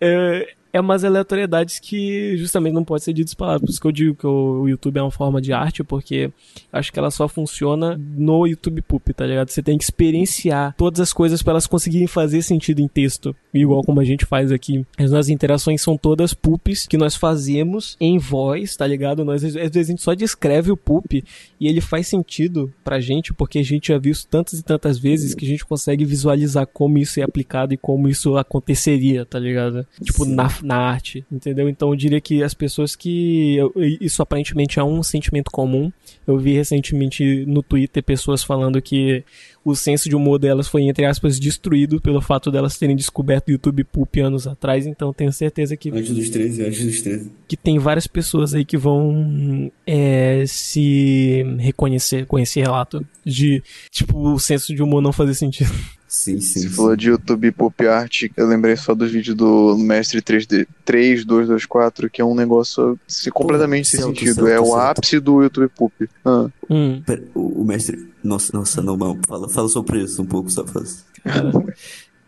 [0.00, 3.60] É, é umas aleatoriedades que justamente não pode ser ditas palavras.
[3.60, 6.30] Por isso que eu digo que o YouTube é uma forma de arte, porque
[6.72, 9.50] acho que ela só funciona no YouTube Poop, tá ligado?
[9.50, 13.82] Você tem que experienciar todas as coisas para elas conseguirem fazer sentido em texto, igual
[13.82, 14.84] como a gente faz aqui.
[14.96, 19.24] As nossas interações são todas poops que nós fazemos em voz, tá ligado?
[19.24, 21.22] Nós às vezes a gente só descreve o poop
[21.60, 24.98] e ele faz sentido pra gente, porque a gente já viu isso tantas e tantas
[24.98, 29.38] vezes que a gente consegue visualizar como isso é aplicado e como isso aconteceria, tá
[29.38, 29.86] ligado?
[30.02, 31.68] Tipo, na na arte, entendeu?
[31.68, 33.58] Então eu diria que as pessoas que.
[34.00, 35.92] Isso aparentemente é um sentimento comum.
[36.26, 39.24] Eu vi recentemente no Twitter pessoas falando que
[39.64, 43.52] o senso de humor delas foi, entre aspas, destruído pelo fato delas terem descoberto o
[43.52, 44.86] YouTube Poop anos atrás.
[44.86, 45.90] Então tenho certeza que.
[45.90, 47.30] Antes dos 13, antes dos 13.
[47.46, 54.32] Que tem várias pessoas aí que vão é, se reconhecer com esse relato de, tipo,
[54.32, 55.70] o senso de humor não fazer sentido.
[56.12, 56.60] Sim, sim.
[56.60, 56.74] Você sim.
[56.74, 62.20] falou de YouTube Pop Art, eu lembrei só do vídeo do Mestre 3D 3224, que
[62.20, 64.34] é um negócio se, completamente Pô, sem certo, sentido.
[64.34, 64.66] Certo, é certo.
[64.66, 66.10] o ápice do YouTube Pop.
[66.22, 66.50] Ah.
[66.68, 67.02] Hum.
[67.06, 68.06] Pera, o, o, Mestre.
[68.22, 69.18] Nossa, nossa, não, não.
[69.26, 71.02] Fala, fala sobre isso um pouco, só faz.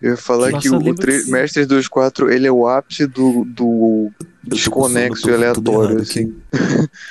[0.01, 1.23] Eu ia falar Nossa, que o, o tre...
[1.27, 4.11] Mestre 24 ele é o ápice do, do
[4.47, 6.35] desconexo e aleatório, assim.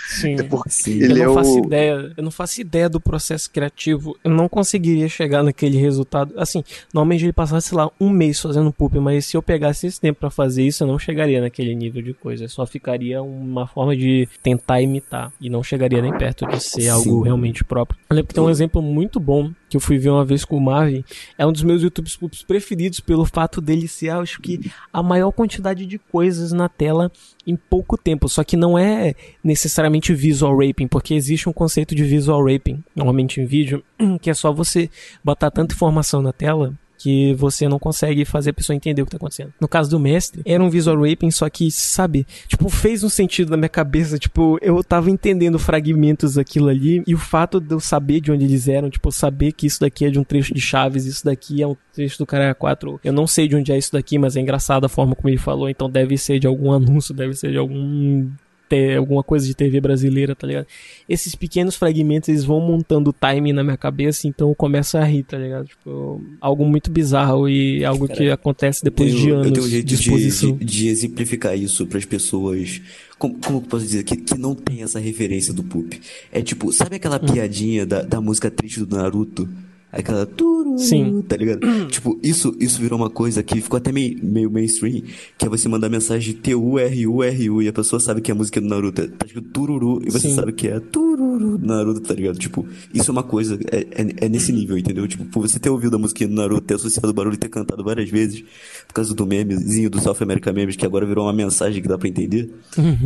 [0.08, 0.36] Sim.
[0.40, 1.02] é porque Sim.
[1.02, 1.66] Ele eu não é faço o...
[1.66, 4.18] ideia, eu não faço ideia do processo criativo.
[4.24, 6.34] Eu não conseguiria chegar naquele resultado.
[6.38, 6.64] Assim,
[6.94, 10.20] normalmente ele passasse, sei lá, um mês fazendo poop, mas se eu pegasse esse tempo
[10.20, 12.48] para fazer isso, eu não chegaria naquele nível de coisa.
[12.48, 16.90] Só ficaria uma forma de tentar imitar e não chegaria nem perto de ser Sim.
[16.90, 18.00] algo realmente próprio.
[18.10, 20.56] Eu lembro que tem um exemplo muito bom que eu fui ver uma vez com
[20.56, 21.04] o Marvin.
[21.36, 25.32] É um dos meus YouTube poops preferidos pelo fato dele ser, acho que, a maior
[25.32, 27.12] quantidade de coisas na tela
[27.46, 28.30] em pouco tempo.
[28.30, 29.14] Só que não é
[29.44, 33.84] necessariamente visual raping, porque existe um conceito de visual raping, normalmente em vídeo,
[34.22, 34.90] que é só você
[35.24, 39.12] botar tanta informação na tela que você não consegue fazer a pessoa entender o que
[39.12, 39.54] tá acontecendo.
[39.60, 43.52] No caso do mestre, era um visual raping, só que, sabe, tipo, fez um sentido
[43.52, 47.80] na minha cabeça, tipo, eu tava entendendo fragmentos daquilo ali, e o fato de eu
[47.80, 50.62] saber de onde eles eram, tipo, saber que isso daqui é de um trecho de
[50.62, 53.78] Chaves, isso daqui é um trecho do Caralho 4, eu não sei de onde é
[53.78, 56.72] isso daqui, mas é engraçado a forma como ele falou, então deve ser de algum
[56.72, 58.30] anúncio, deve ser de algum
[58.68, 60.68] ter alguma coisa de TV brasileira, tá ligado?
[61.08, 65.04] Esses pequenos fragmentos, eles vão montando o timing na minha cabeça, então eu começo a
[65.04, 65.68] rir, tá ligado?
[65.68, 69.66] Tipo, algo muito bizarro e algo Cara, que acontece depois tenho, de anos eu tenho
[69.66, 72.82] um jeito de, de, de exemplificar isso para as pessoas
[73.18, 76.00] como, como eu posso dizer, que, que não tem essa referência do Poop.
[76.32, 77.26] É tipo, sabe aquela hum.
[77.26, 79.48] piadinha da, da música triste do Naruto?
[79.94, 81.22] Aquela turu, Sim.
[81.22, 81.62] tá ligado?
[81.88, 85.04] tipo, isso, isso virou uma coisa que ficou até meio, meio mainstream,
[85.38, 88.68] que é você mandar mensagem T-U-R-U-R-U e a pessoa sabe que é a música do
[88.68, 89.08] Naruto.
[89.08, 90.36] Tá escrito tururu e você Sim.
[90.36, 92.40] sabe que é tururu do Naruto, tá ligado?
[92.40, 95.08] Tipo, isso é uma coisa, é, é, é, nesse nível, entendeu?
[95.08, 97.50] Tipo, por você ter ouvido a música do Naruto, ter associado o barulho e ter
[97.50, 98.44] cantado várias vezes,
[98.88, 102.00] por causa do memezinho do South America Memes, que agora virou uma mensagem que dá
[102.00, 102.50] pra entender.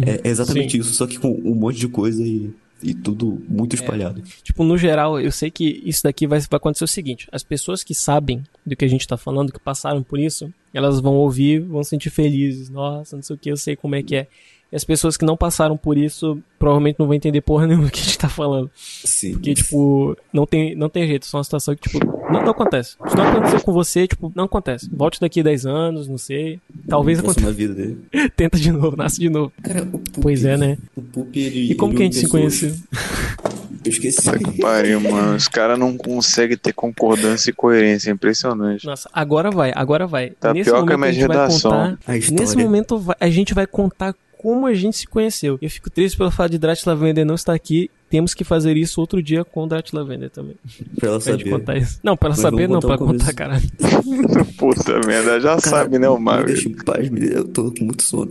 [0.05, 0.79] é, é, exatamente Sim.
[0.79, 2.49] isso, só que com um monte de coisa e
[2.81, 3.79] e tudo muito é.
[3.79, 4.21] espalhado.
[4.21, 4.23] É.
[4.43, 7.83] Tipo, no geral, eu sei que isso daqui vai, vai acontecer o seguinte: as pessoas
[7.83, 11.59] que sabem do que a gente tá falando, que passaram por isso, elas vão ouvir,
[11.59, 12.69] vão se sentir felizes.
[12.69, 14.27] Nossa, não sei o que, eu sei como é que é.
[14.71, 17.91] E as pessoas que não passaram por isso provavelmente não vão entender porra nenhuma do
[17.91, 18.69] que a gente tá falando.
[18.75, 19.33] Sim.
[19.33, 21.23] Porque, tipo, não tem, não tem jeito.
[21.23, 22.95] Isso é uma situação que, tipo, não, não acontece.
[23.07, 24.89] Se não aconteceu com você, tipo, não acontece.
[24.91, 26.59] Volte daqui 10 anos, não sei.
[26.87, 27.51] Talvez aconteça.
[27.51, 27.97] vida dele.
[28.35, 29.51] Tenta de novo, nasce de novo.
[29.63, 30.77] Cara, o Pup, Pois é, né?
[30.95, 31.71] O Pup, ele.
[31.71, 32.73] E como ele que a une gente se conheceu?
[33.85, 34.21] Eu esqueci.
[34.21, 35.35] Puta que pariu, mano.
[35.35, 38.09] Os caras não conseguem ter concordância e coerência.
[38.09, 38.85] É impressionante.
[38.85, 40.31] Nossa, agora vai, agora vai.
[40.31, 41.71] Tá Nesse pior que a momento a minha gente vai redação.
[41.71, 42.13] contar.
[42.31, 45.57] Nesse momento a gente vai contar como a gente se conheceu.
[45.61, 47.89] Eu fico triste pelo fato de Drat Lavender não estar aqui.
[48.09, 50.55] Temos que fazer isso outro dia com o Drat Lavender também.
[50.97, 51.49] Pra ela Pra saber.
[51.49, 51.99] contar isso.
[52.01, 53.67] Não, pra ela Mas saber, não, pra contar, caralho.
[54.57, 56.47] Puta merda, já Cara, sabe, né, o Marvel?
[56.47, 58.29] deixa em paz, eu tô com muito sono.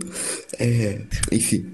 [0.59, 1.01] É,
[1.31, 1.65] enfim.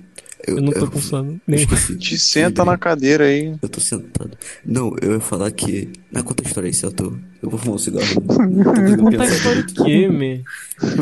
[0.45, 1.39] Eu não tô com sono.
[1.47, 1.61] Nem...
[1.61, 1.97] esqueci.
[1.97, 3.55] Te senta na cadeira aí.
[3.61, 4.37] Eu tô sentado.
[4.65, 5.89] Não, eu ia falar que.
[6.11, 7.05] Na conta a história aí, Celto.
[7.05, 7.19] Eu
[7.49, 8.05] vou fumar um cigarro.
[9.65, 10.43] Do quê, me?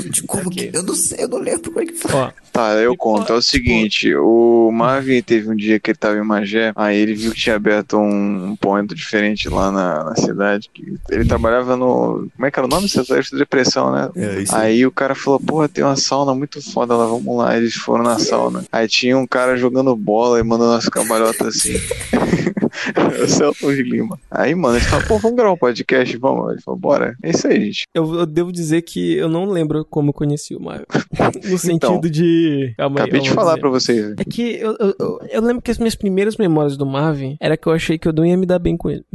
[0.09, 0.69] De como que.
[0.73, 2.11] Eu não sei, eu não lembro como é que foi.
[2.13, 3.31] Ó, Tá, eu conto.
[3.31, 7.13] É o seguinte, o Marvin teve um dia que ele tava em Magé, aí ele
[7.13, 10.69] viu que tinha aberto um, um ponto diferente lá na, na cidade.
[10.73, 12.27] Que ele trabalhava no.
[12.35, 12.89] Como é que era o nome?
[12.89, 14.09] Setor de depressão, né?
[14.15, 14.71] É, isso aí.
[14.71, 17.55] Aí o cara falou, porra, tem uma sauna muito foda lá, vamos lá.
[17.55, 18.65] Eles foram na sauna.
[18.71, 21.73] Aí tinha um cara jogando bola e mandando as cambalhotas assim.
[23.23, 24.19] o Celton de Lima.
[24.29, 26.17] Aí, mano, ele falou, pô, vamos gravar um podcast?
[26.17, 26.30] Vamos.
[26.51, 27.15] Ele falou, bora.
[27.23, 27.83] É isso aí, gente.
[27.93, 30.85] eu, eu devo dizer que eu não lembro como eu conheci o Mario.
[31.49, 32.73] No sentido Então, de.
[32.77, 33.03] Calma aí.
[33.03, 33.61] Acabei de vamos falar dizer.
[33.61, 34.15] pra vocês.
[34.17, 37.55] É que eu, eu, eu- eu lembro que as minhas primeiras memórias do Marvin era
[37.57, 39.05] que eu achei que eu não ia me dar bem com ele.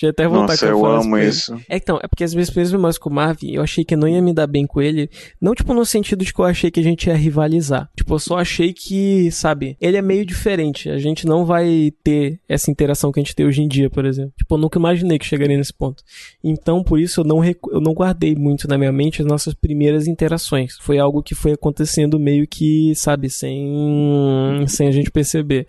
[0.00, 1.54] Eu até voltar Nossa, eu amo isso.
[1.68, 3.98] É então, é porque as minhas primeiras memórias com o Marvin, eu achei que eu
[3.98, 5.10] não ia me dar bem com ele.
[5.40, 7.90] Não, tipo, no sentido de que eu achei que a gente ia rivalizar.
[7.96, 10.88] Tipo, eu só achei que, sabe, ele é meio diferente.
[10.88, 14.04] A gente não vai ter essa interação que a gente tem hoje em dia, por
[14.04, 14.32] exemplo.
[14.38, 16.02] Tipo, eu nunca imaginei que chegaria nesse ponto.
[16.42, 20.06] Então, por isso, eu não, eu não guardei muito na minha mente as nossas primeiras
[20.06, 20.76] interações.
[20.80, 25.66] Foi algo que foi acontecendo meio que, sabe, sem, sem a gente perceber.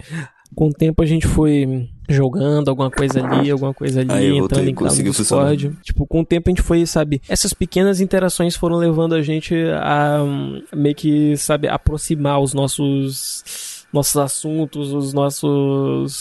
[0.55, 4.39] Com o tempo a gente foi jogando alguma coisa ali, alguma coisa ali, Aí entrando
[4.39, 5.77] voltei, em conseguiu Discord.
[5.81, 9.55] Tipo, com o tempo a gente foi, sabe, essas pequenas interações foram levando a gente
[9.81, 16.13] a hum, meio que, sabe, aproximar os nossos nossos assuntos, os nossos,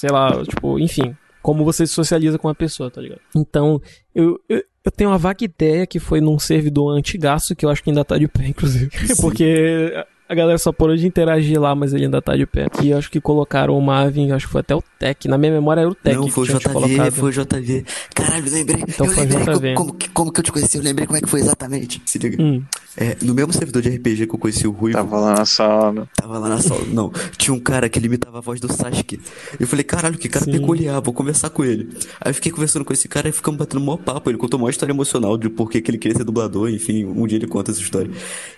[0.00, 3.20] sei lá, tipo, enfim, como você se socializa com a pessoa, tá ligado?
[3.34, 3.80] Então,
[4.12, 7.82] eu, eu, eu tenho uma vaga ideia que foi num servidor antigaço, que eu acho
[7.84, 8.90] que ainda tá de pé, inclusive.
[9.20, 9.92] Porque
[10.28, 12.66] a galera só parou de interagir lá, mas ele ainda tá de pé.
[12.82, 15.28] E eu acho que colocaram o Marvin, acho que foi até o Tech.
[15.28, 17.12] Na minha memória era o Tech Não, foi o JV, colocado.
[17.12, 17.84] foi o JV.
[18.14, 18.84] Caralho, lembrei.
[18.88, 19.74] Então eu foi lembrei JV.
[19.74, 22.00] como, como, que- como que eu te conheci, eu lembrei como é que foi exatamente.
[22.06, 22.42] Se liga.
[22.42, 22.62] Hum,
[22.98, 26.08] É, no mesmo servidor de RPG que eu conheci o Ruivo, Tava lá na sala.
[26.16, 26.80] tava lá na sala.
[26.90, 29.20] Não, tinha um cara que ele imitava a voz do Sasuke.
[29.60, 30.52] Eu falei, caralho, que cara Sim.
[30.52, 31.90] peculiar, vou conversar com ele.
[32.20, 34.30] Aí eu fiquei conversando com esse cara e ficamos batendo maior papo.
[34.30, 37.36] Ele contou uma história emocional de por que ele queria ser dublador, enfim, um dia
[37.36, 38.10] ele conta essa história.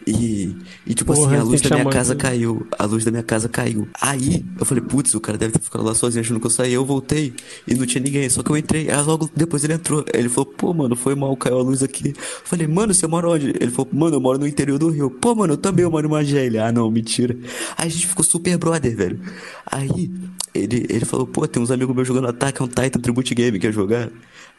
[0.06, 0.54] E,
[0.86, 2.20] e tipo Porra, assim, a tem luz da minha casa ele.
[2.20, 2.66] caiu.
[2.78, 3.88] A luz da minha casa caiu.
[4.00, 6.72] Aí eu falei, putz, o cara deve ter ficado lá sozinho achando que eu saí.
[6.72, 7.32] Eu voltei
[7.66, 8.28] e não tinha ninguém.
[8.28, 8.90] Só que eu entrei.
[8.90, 10.04] Aí logo depois ele entrou.
[10.12, 12.08] Ele falou, pô, mano, foi mal, caiu a luz aqui.
[12.08, 12.14] Eu
[12.44, 13.48] falei, mano, você mora onde?
[13.48, 15.10] Ele falou, mano, eu moro no interior do Rio.
[15.10, 16.46] Pô, mano, eu também eu moro em Magé.
[16.46, 17.36] Ele, ah, não, mentira.
[17.76, 19.20] Aí a gente ficou super brother, velho.
[19.66, 20.10] Aí
[20.54, 23.72] ele, ele falou, pô, tem uns amigos meus jogando Attack on Titan Tribute Game, quer
[23.72, 24.10] jogar?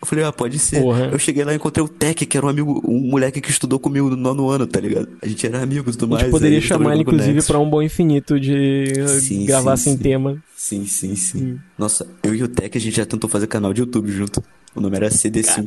[0.02, 0.82] Eu falei, ah, pode ser.
[0.82, 1.10] Porra.
[1.12, 3.78] Eu cheguei lá e encontrei o Tech, que era um amigo, um moleque que estudou
[3.80, 5.10] comigo no nono ano, tá ligado?
[5.22, 6.22] A gente era amigos do a mais.
[6.24, 7.48] gente poderia aí chamar com inclusive, Nexus.
[7.48, 10.00] pra um bom infinito de Sim, gravar sim, sem sim.
[10.04, 10.44] tema.
[10.56, 11.44] Sim, sim, sim.
[11.44, 11.60] Hum.
[11.78, 14.44] Nossa, eu e o Tech a gente já tentou fazer canal de YouTube junto.
[14.76, 15.66] O nome era CD5.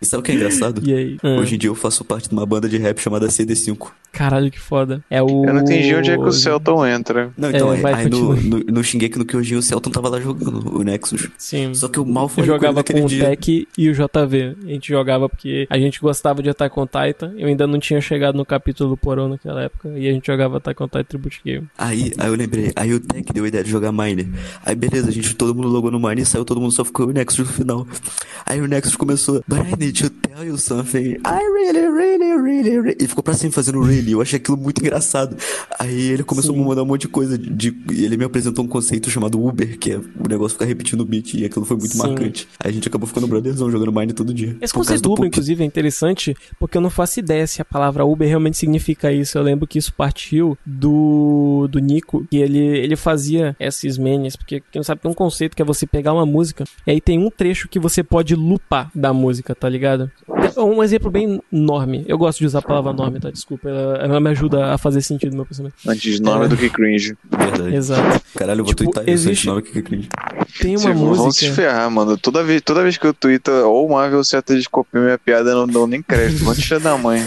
[0.00, 0.82] E sabe o que é engraçado?
[0.84, 1.16] E aí?
[1.22, 3.90] Ah, Hoje em dia eu faço parte de uma banda de rap chamada CD5.
[4.12, 5.02] Caralho, que foda.
[5.10, 5.44] É o.
[5.44, 7.32] Eu não entendi onde é que o Celton entra.
[7.36, 10.08] Não, então, É, aí, vai, aí no, no, no Shingeki no Kyojin o Celton tava
[10.08, 11.28] lá jogando o Nexus.
[11.36, 11.74] Sim.
[11.74, 13.24] Só que o mal foi Eu jogava com o dia.
[13.30, 14.56] Tech e o JV.
[14.64, 17.34] A gente jogava porque a gente gostava de Attack on Titan.
[17.36, 19.88] Eu ainda não tinha chegado no capítulo do Porão naquela época.
[19.96, 21.66] E a gente jogava Attack on Titan Tribute Game.
[21.76, 24.26] Aí, aí eu lembrei, aí o Tech deu a ideia de jogar Miner.
[24.64, 27.08] Aí beleza, a gente, todo mundo logou no Miner e saiu, todo mundo só ficou
[27.08, 27.86] o Nexus no final.
[28.46, 31.16] Aí o Nexus começou, but I need to tell you something.
[31.24, 32.96] I really, really, really, really.
[33.00, 34.12] E ficou pra cima fazendo really.
[34.12, 35.36] Eu achei aquilo muito engraçado.
[35.78, 36.58] Aí ele começou Sim.
[36.58, 37.38] a me mandar um monte de coisa.
[37.38, 41.00] De, e ele me apresentou um conceito chamado Uber, que é o negócio ficar repetindo
[41.00, 41.34] o beat.
[41.34, 41.98] E aquilo foi muito Sim.
[41.98, 42.48] marcante.
[42.58, 44.56] Aí a gente acabou ficando brotherzão jogando Miner todo dia.
[44.60, 48.04] Esse conceito do Uber, inclusive, é interessante porque eu não faço ideia se a palavra
[48.04, 49.38] Uber realmente significa isso.
[49.38, 54.60] Eu lembro que isso partiu do, do Nico, que ele, ele fazia esses menes, porque
[54.60, 57.18] quem não sabe tem um conceito que é você pegar uma música e aí tem
[57.18, 60.10] um trecho que você pode lupar da música, tá ligado?
[60.56, 62.04] É um exemplo bem norme.
[62.06, 63.30] Eu gosto de usar a palavra norme, tá?
[63.30, 65.74] Desculpa, ela, ela me ajuda a fazer sentido no meu pensamento.
[65.86, 66.48] Antes de nome É.
[66.48, 67.16] do que cringe.
[67.30, 67.74] Verdade.
[67.74, 68.20] Exato.
[68.36, 70.08] Caralho, eu vou Tipo, twittar isso, existe- antes de que cringe.
[70.60, 71.52] Tem uma Tipo, vão se música.
[71.54, 72.16] ferrar, mano.
[72.16, 75.18] Toda vez, toda vez que eu tweeto ou o Marvel ou certa de copiar minha
[75.18, 76.44] piada, eu não dou nem crédito.
[76.44, 77.26] Vou tirar da mãe.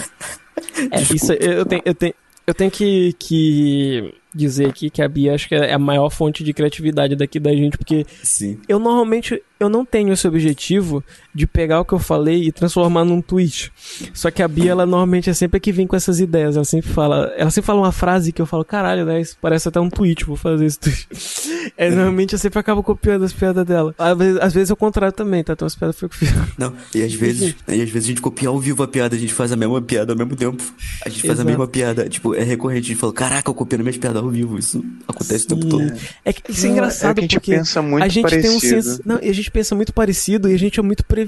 [0.92, 2.14] É, isso eu tenho, eu tenho,
[2.48, 6.44] eu tenho que, que dizer aqui que a Bia acho que é a maior fonte
[6.44, 8.60] de criatividade daqui da gente, porque Sim.
[8.68, 11.04] eu normalmente eu não tenho esse objetivo
[11.38, 13.72] de pegar o que eu falei e transformar num tweet.
[14.14, 16.56] Só que a Bia, ela normalmente é sempre a que vem com essas ideias.
[16.56, 19.22] Ela sempre fala, ela sempre fala uma frase que eu falo, caralho, né?
[19.22, 21.08] Isso parece até um tweet, vou fazer esse tweet.
[21.76, 23.94] É, normalmente eu sempre acabo copiando as piadas dela.
[23.98, 25.52] Às vezes, às vezes eu contrário também, tá?
[25.54, 26.48] Então as piadas foi copiando.
[26.58, 29.20] Não, e às vezes, e às vezes a gente copia ao vivo a piada, a
[29.20, 30.64] gente faz a mesma piada ao mesmo tempo.
[31.06, 31.42] A gente faz Exato.
[31.42, 32.08] a mesma piada.
[32.08, 32.86] Tipo, é recorrente.
[32.86, 34.58] A gente fala, caraca, eu copiando minhas piadas ao vivo.
[34.58, 35.94] Isso acontece o tempo todo.
[36.24, 38.24] É que isso é Não, engraçado é que a gente porque pensa muito a gente
[38.24, 38.48] parecido.
[38.48, 41.04] tem um senso, não, e a gente pensa muito parecido e a gente é muito
[41.06, 41.27] previsível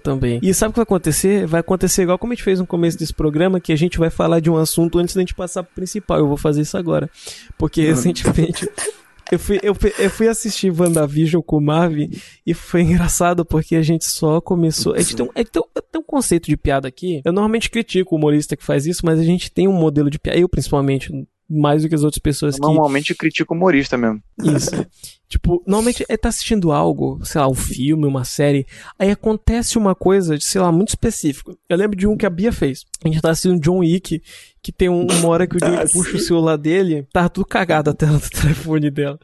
[0.00, 0.38] também.
[0.42, 1.46] E sabe o que vai acontecer?
[1.46, 4.10] Vai acontecer igual como a gente fez no começo desse programa, que a gente vai
[4.10, 6.18] falar de um assunto antes da gente passar pro principal.
[6.18, 7.08] Eu vou fazer isso agora,
[7.56, 8.68] porque recentemente
[9.30, 12.10] eu fui, eu, fui- eu fui assistir WandaVision com o Marvin
[12.46, 14.94] e foi engraçado porque a gente só começou.
[14.94, 15.62] A gente tem um, é que tem
[15.96, 17.20] um, conceito de piada aqui.
[17.24, 20.18] Eu normalmente critico o humorista que faz isso, mas a gente tem um modelo de
[20.18, 20.38] piada.
[20.38, 21.12] Eu, principalmente,
[21.48, 24.22] mais do que as outras pessoas que Normalmente eu critico humorista mesmo.
[24.42, 24.70] isso.
[25.28, 28.66] tipo, normalmente é tá assistindo algo, sei lá, um filme, uma série,
[28.98, 31.52] aí acontece uma coisa, sei lá, muito específica.
[31.68, 32.84] Eu lembro de um que a Bia fez.
[33.04, 34.20] A gente tá assistindo John Wick,
[34.60, 37.46] que tem um- uma hora que o John Ah, puxa o celular dele, tava tudo
[37.46, 39.18] cagado a tela do telefone dela.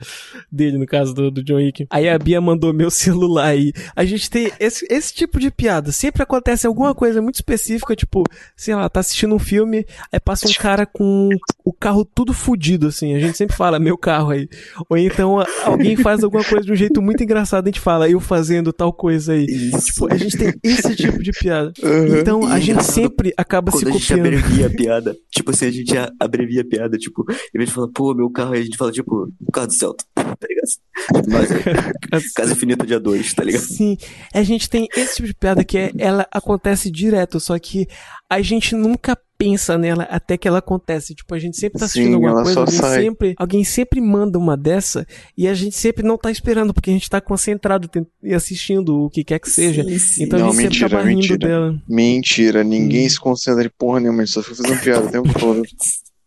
[0.50, 1.86] Dele, no caso do, do John Wick.
[1.90, 3.72] Aí a Bia mandou meu celular aí.
[3.96, 5.90] A gente tem esse, esse tipo de piada.
[5.90, 8.22] Sempre acontece alguma coisa muito específica, tipo,
[8.56, 11.28] sei lá, tá assistindo um filme, aí passa um cara com
[11.64, 13.14] o carro tudo fudido, assim.
[13.14, 14.48] A gente sempre fala, meu carro aí.
[14.88, 15.46] Ou então a-
[15.94, 18.92] alguém faz alguma coisa de um jeito muito engraçado, a gente fala, eu fazendo tal
[18.92, 19.44] coisa aí.
[19.46, 19.86] Isso.
[19.86, 21.72] Tipo, a gente tem esse tipo de piada.
[21.82, 22.18] Uhum.
[22.18, 24.26] Então a E gente engraçado sempre acaba se Quando a gente copiando.
[24.26, 27.74] abrevia a piada, tipo assim, a gente a- abrevia a piada, tipo, em vez de
[27.74, 31.28] falar, pô, meu carro, aí a gente fala, tipo, o carro do Celta, tá ligado?
[31.28, 31.58] Mas é
[32.34, 33.62] Casa Infinita dia 2, tá ligado?
[33.62, 33.96] Sim,
[34.32, 37.86] a gente tem esse tipo de piada que é, ela acontece direto, só que
[38.30, 41.14] a gente nunca pensa nela até que ela acontece.
[41.14, 43.02] Tipo, a gente sempre tá assistindo Sim, alguma ela coisa, só alguém sai.
[43.02, 45.06] sempre, alguém sempre manda uma dessa
[45.36, 47.88] e a gente sempre não tá esperando, porque a gente tá concentrado
[48.22, 49.84] e assistindo o que quer que seja.
[49.84, 50.22] Sim, sim.
[50.24, 51.38] Então a Não, gente sempre mentira, acaba rindo mentira.
[51.38, 51.82] dela.
[51.88, 55.32] Mentira, ninguém se concentra em porra nenhuma, a gente só fica fazendo piada o tempo
[55.38, 55.62] todo.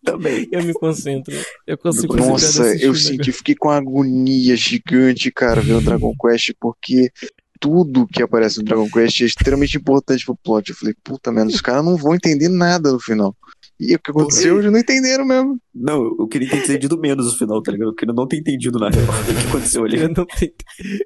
[0.04, 0.48] Também.
[0.52, 1.36] Eu me concentro.
[1.66, 7.12] Eu consigo Nossa, eu senti, fiquei com uma agonia gigante, cara, vendo Dragon Quest, porque
[7.60, 10.70] tudo que aparece no Dragon Quest é extremamente importante pro plot.
[10.70, 13.36] Eu falei, puta merda, os caras não vão entender nada no final.
[13.80, 15.60] E o que aconteceu, eles não entenderam mesmo.
[15.74, 17.90] Não, eu queria ter entendido menos no final, tá ligado?
[17.90, 20.00] Eu queria não ter entendido na real o que aconteceu ali.
[20.00, 20.52] Eu não tenho.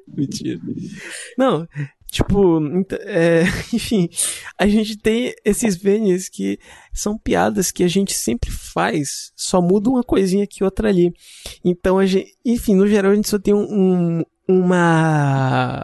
[0.07, 0.59] Mentira.
[1.37, 1.67] Não,
[2.09, 2.59] tipo,
[3.01, 4.07] é, enfim,
[4.57, 6.57] a gente tem esses venes que
[6.93, 11.11] são piadas que a gente sempre faz, só muda uma coisinha aqui outra ali.
[11.65, 15.81] Então a gente, enfim, no geral a gente só tem um, um- uma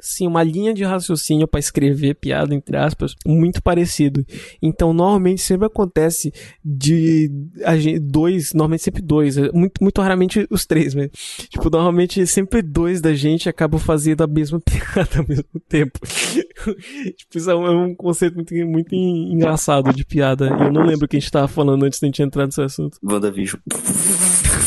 [0.00, 4.24] sim, uma linha de raciocínio para escrever piada entre aspas muito parecido.
[4.62, 6.32] Então normalmente sempre acontece
[6.64, 7.30] de
[7.78, 11.10] gente, dois, normalmente sempre dois, é muito, muito raramente os três, mas
[11.48, 15.98] tipo normalmente sempre dois da gente acabam fazendo a mesma piada ao mesmo tempo.
[17.16, 20.46] tipo isso é um, é um conceito muito, muito en- engraçado de piada.
[20.60, 22.98] Eu não lembro o que a gente tava falando antes da gente entrar nesse assunto.
[23.02, 23.60] WandaVision.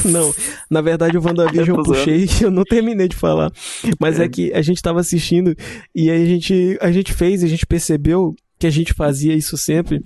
[0.11, 0.33] Não,
[0.69, 3.51] na verdade o WandaVision eu puxei e eu não terminei de falar.
[3.99, 4.27] Mas é.
[4.27, 5.55] que a gente tava assistindo
[5.95, 9.57] e aí a gente, a gente fez, a gente percebeu que a gente fazia isso
[9.57, 10.01] sempre.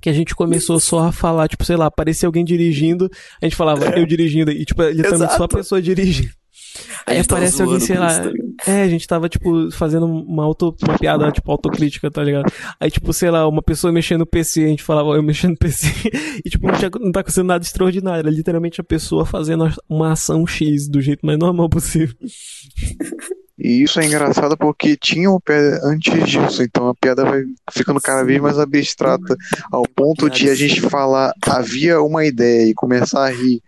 [0.00, 3.10] Que a gente começou só a falar, tipo, sei lá, aparecia alguém dirigindo,
[3.40, 5.56] a gente falava, eu dirigindo, e tipo, literalmente só a Exato.
[5.58, 6.39] pessoa dirigindo.
[7.06, 8.10] Aí aparece alguém, sei lá.
[8.66, 12.52] É, a gente tava, tipo, fazendo uma, auto, uma piada, tipo, autocrítica, tá ligado?
[12.78, 15.56] Aí, tipo, sei lá, uma pessoa mexendo no PC, a gente falava, eu mexendo no
[15.56, 15.86] PC.
[16.44, 18.20] e, tipo, não, tinha, não tá acontecendo nada extraordinário.
[18.20, 22.14] Era literalmente a pessoa fazendo uma ação X do jeito mais normal possível.
[23.60, 28.00] E isso é engraçado porque tinha uma piada antes disso, então a piada vai ficando
[28.00, 29.36] cada vez mais abstrata,
[29.70, 33.62] ao ponto de a gente falar havia uma ideia e começar a rir.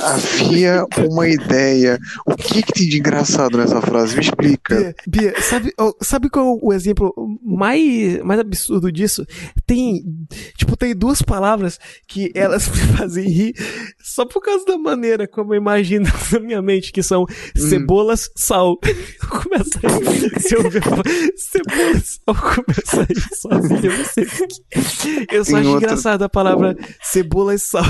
[0.00, 1.98] Havia uma ideia.
[2.26, 4.16] O que que tem de engraçado nessa frase?
[4.16, 4.94] Me explica.
[5.06, 7.14] Bia, Bia, sabe, sabe qual é o exemplo
[7.44, 9.24] mais, mais absurdo disso?
[9.66, 10.02] Tem,
[10.56, 13.54] tipo, tem duas palavras que elas me fazem rir
[14.02, 17.26] só por causa da maneira como eu imagino na minha mente, que são
[17.56, 18.78] cebolas, sal.
[19.28, 20.40] Começa a rir.
[20.40, 25.26] Se eu ver sal, começa a rir sozinho, eu não sei porquê.
[25.30, 27.84] Eu só Tem acho outra- engraçado a palavra cebola e sal.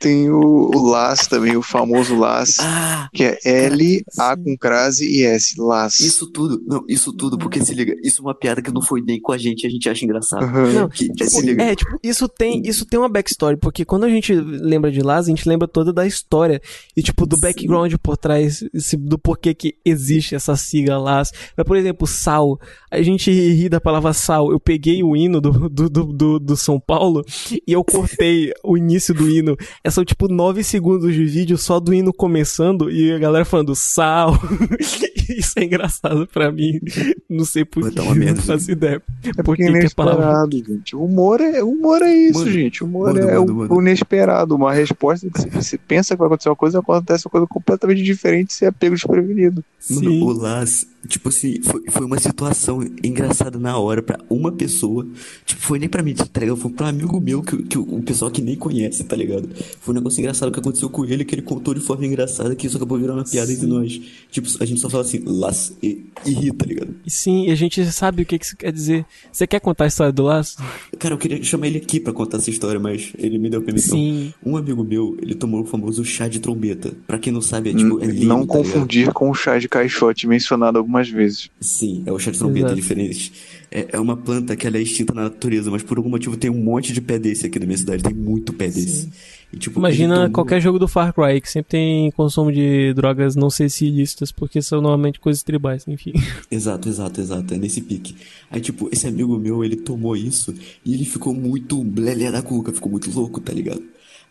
[0.00, 5.06] Tem o, o LAS também, o famoso LAS, Ah, que é L, A com crase
[5.06, 5.54] e S.
[5.58, 6.00] LAS.
[6.00, 6.60] isso tudo.
[6.66, 9.32] Não, isso tudo, porque se liga, isso é uma piada que não foi nem com
[9.32, 10.44] a gente a gente acha engraçado.
[10.44, 10.72] Aham.
[10.72, 11.62] Não, Que, Tipo, se liga.
[11.62, 15.26] é, tipo, isso tem, isso tem uma backstory, porque quando a gente lembra de Laz,
[15.26, 16.60] a gente lembra toda da história
[16.96, 17.42] e, tipo, do Sim.
[17.42, 18.62] background por trás,
[18.98, 21.32] do porquê que existe essa sigla Laz.
[21.56, 22.58] Mas, por exemplo, sal.
[22.90, 24.50] A gente ri da palavra sal.
[24.50, 28.76] Eu peguei o hino do, do, do, do, do São Paulo e eu cortei o
[28.76, 29.56] início do hino.
[29.82, 33.74] É só, tipo, nove segundos de vídeo só do hino começando e a galera falando
[33.74, 34.34] sal.
[35.40, 36.80] isso é engraçado pra mim.
[37.28, 39.02] Não sei por que, Tá uma merda, não faço ideia.
[39.24, 40.24] É Por porque que que a palavra...
[40.24, 40.96] inesperado, gente.
[40.96, 42.82] O humor é, humor é isso, Mano, gente.
[42.82, 43.74] O humor mano, é mano, o, mano.
[43.74, 44.54] o inesperado.
[44.54, 48.02] Uma resposta que você, você pensa que vai acontecer uma coisa, acontece uma coisa completamente
[48.02, 49.64] diferente e você é pego desprevenido.
[49.90, 50.22] Mano, Sim.
[50.22, 55.06] o Las, tipo assim, foi, foi uma situação engraçada na hora pra uma pessoa.
[55.44, 56.56] Tipo, foi nem pra mim, tá ligado?
[56.56, 59.48] Foi pra um amigo meu, que, que o pessoal que nem conhece, tá ligado?
[59.80, 62.66] Foi um negócio engraçado que aconteceu com ele, que ele contou de forma engraçada, que
[62.66, 64.00] isso acabou virando uma piada entre nós.
[64.30, 66.94] Tipo, a gente só fala assim, Las e, e ri, tá ligado?
[67.04, 69.04] E Sim, e a gente sabe o que, que isso quer dizer.
[69.32, 70.58] Você quer contar a história do laço?
[70.98, 73.98] Cara, eu queria chamar ele aqui pra contar essa história, mas ele me deu permissão.
[73.98, 74.32] Sim.
[74.44, 76.92] Um amigo meu, ele tomou o famoso chá de trombeta.
[77.04, 78.72] Pra quem não sabe, é tipo, é lindo, não tá ligado?
[78.72, 81.50] confundir com o chá de caixote mencionado algumas vezes.
[81.60, 82.74] Sim, é o chá de trombeta, Exato.
[82.76, 83.32] diferente.
[83.70, 86.50] É, é uma planta que ela é extinta na natureza, mas por algum motivo tem
[86.50, 88.02] um monte de pé desse aqui na minha cidade.
[88.02, 89.10] Tem muito pé desse.
[89.52, 93.36] E, tipo, Imagina tomou- qualquer jogo do Far Cry, que sempre tem consumo de drogas
[93.36, 96.12] não sei se ilícitas, porque são normalmente coisas tribais, enfim.
[96.50, 97.54] Exato, exato, exato.
[97.54, 98.16] É nesse pique.
[98.50, 100.54] Aí, tipo, esse amigo meu, ele tomou isso
[100.84, 103.82] e ele ficou muito blelé da cuca, ficou muito louco, tá ligado?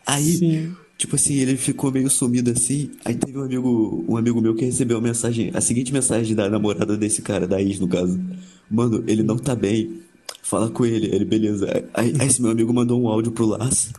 [0.06, 0.72] Aí, Sim.
[0.96, 2.90] Tipo assim, ele ficou meio sumido assim.
[3.04, 6.48] Aí teve um amigo, um amigo meu que recebeu a mensagem, a seguinte mensagem da
[6.48, 8.18] namorada desse cara, da ex, no caso.
[8.70, 10.00] Mano, ele não tá bem.
[10.42, 11.66] Fala com ele, ele, beleza.
[11.94, 13.90] Aí, aí esse meu amigo mandou um áudio pro Lars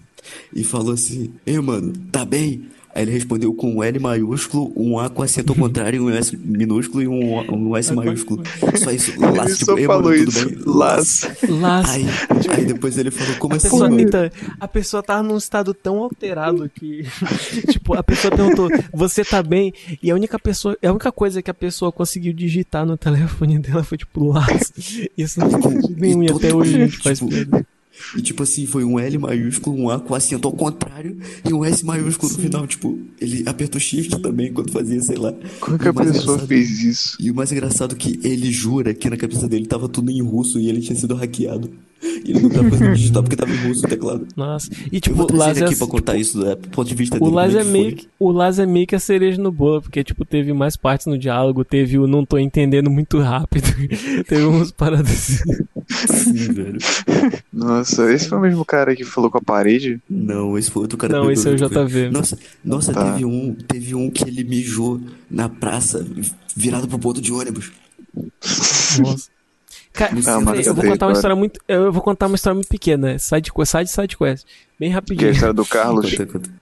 [0.53, 2.65] e falou assim: Ei, mano, tá bem?
[2.97, 6.35] Aí ele respondeu com um L maiúsculo, um A com acento ao contrário, um S
[6.35, 8.41] minúsculo e um, um S maiúsculo.
[8.75, 9.11] Só isso.
[9.11, 10.49] Ele Lars, só tipo, Ei, falou mano, tudo isso.
[10.49, 10.57] bem?
[10.65, 11.29] Las.
[11.47, 11.91] Laço.
[11.91, 12.05] Aí,
[12.49, 14.01] aí depois ele falou, como A assim, pessoa, mano?
[14.01, 14.27] então,
[14.59, 17.03] a pessoa tava num estado tão alterado que.
[17.69, 19.71] tipo, a pessoa perguntou, você tá bem?
[20.01, 20.75] E a única pessoa.
[20.83, 24.73] A única coisa que a pessoa conseguiu digitar no telefone dela foi, tipo, laço.
[25.15, 26.23] Isso não faz sentido nenhum.
[26.23, 27.67] E até hoje a gente mundo, faz tipo, piada.
[28.15, 31.17] E tipo assim, foi um L maiúsculo, um A com acento ao contrário
[31.47, 32.67] e um S maiúsculo no final.
[32.67, 35.33] Tipo, ele apertou shift também quando fazia, sei lá.
[35.59, 37.17] Como que a o mais pessoa engraçado- fez isso?
[37.19, 40.21] E o mais engraçado é que ele jura que na cabeça dele tava tudo em
[40.21, 41.69] russo e ele tinha sido hackeado.
[42.01, 44.27] E ele não tava conseguindo digitar porque tava em russo o teclado.
[44.35, 44.69] Nossa.
[44.91, 46.95] E eu tipo, vou o trazer Laz é, aqui pra contar isso do ponto de
[46.95, 47.31] vista o dele.
[47.31, 50.03] Laz é que meio que, o Laz é meio que a cereja no bolo, porque
[50.03, 53.67] tipo, teve mais partes no diálogo, teve o não tô entendendo muito rápido.
[54.27, 55.65] teve umas paradas assim.
[55.87, 56.77] Sim, velho.
[57.51, 60.01] Nossa, esse foi o mesmo cara que falou com a parede?
[60.09, 62.09] Não, esse foi outro cara Não, esse é o JV.
[62.09, 63.11] Nossa, nossa, Tá.
[63.11, 64.99] teve um, teve um que ele mijou
[65.29, 66.05] na praça,
[66.55, 67.71] virado pro ponto de ônibus.
[68.99, 69.36] Nossa.
[69.97, 70.13] Cara,
[70.67, 71.59] eu, vou contar uma história- muito.
[71.67, 73.17] Eu vou contar uma história muito pequena.
[73.19, 74.45] Side side, side quest.
[74.79, 75.31] Bem Que é a rapidinho.
[75.31, 76.05] história do Carlos.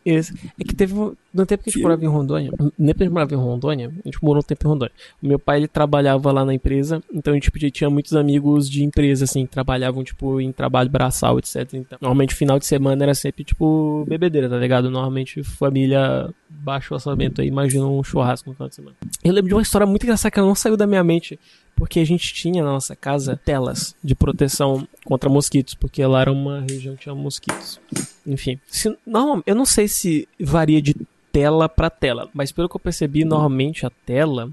[0.05, 0.33] Esse.
[0.59, 0.93] É que teve.
[0.93, 3.11] um- No tempo que a gente Que- morava em Rondônia, no tempo que a gente
[3.13, 4.93] morava em Rondônia, a gente morou um tempo em Rondônia.
[5.21, 8.69] O meu pai, ele trabalhava lá na empresa, então a gente tipo, tinha muitos amigos
[8.69, 11.73] de empresa, assim, que trabalhavam, tipo, em trabalho braçal, etc.
[11.73, 14.89] Então, normalmente, final de semana era sempre, tipo, bebedeira, tá ligado?
[14.89, 18.95] Normalmente, família baixo orçamento aí, imagina um churrasco no final de semana.
[19.21, 21.37] Eu lembro de uma história muito engraçada que não saiu da minha mente,
[21.75, 26.31] porque a gente tinha na nossa casa telas de proteção contra mosquitos, porque lá era
[26.31, 27.77] uma região que tinha mosquitos.
[28.25, 30.95] Enfim, se, não, eu não sei se varia de
[31.31, 34.49] tela pra tela, mas pelo que eu percebi, normalmente a tela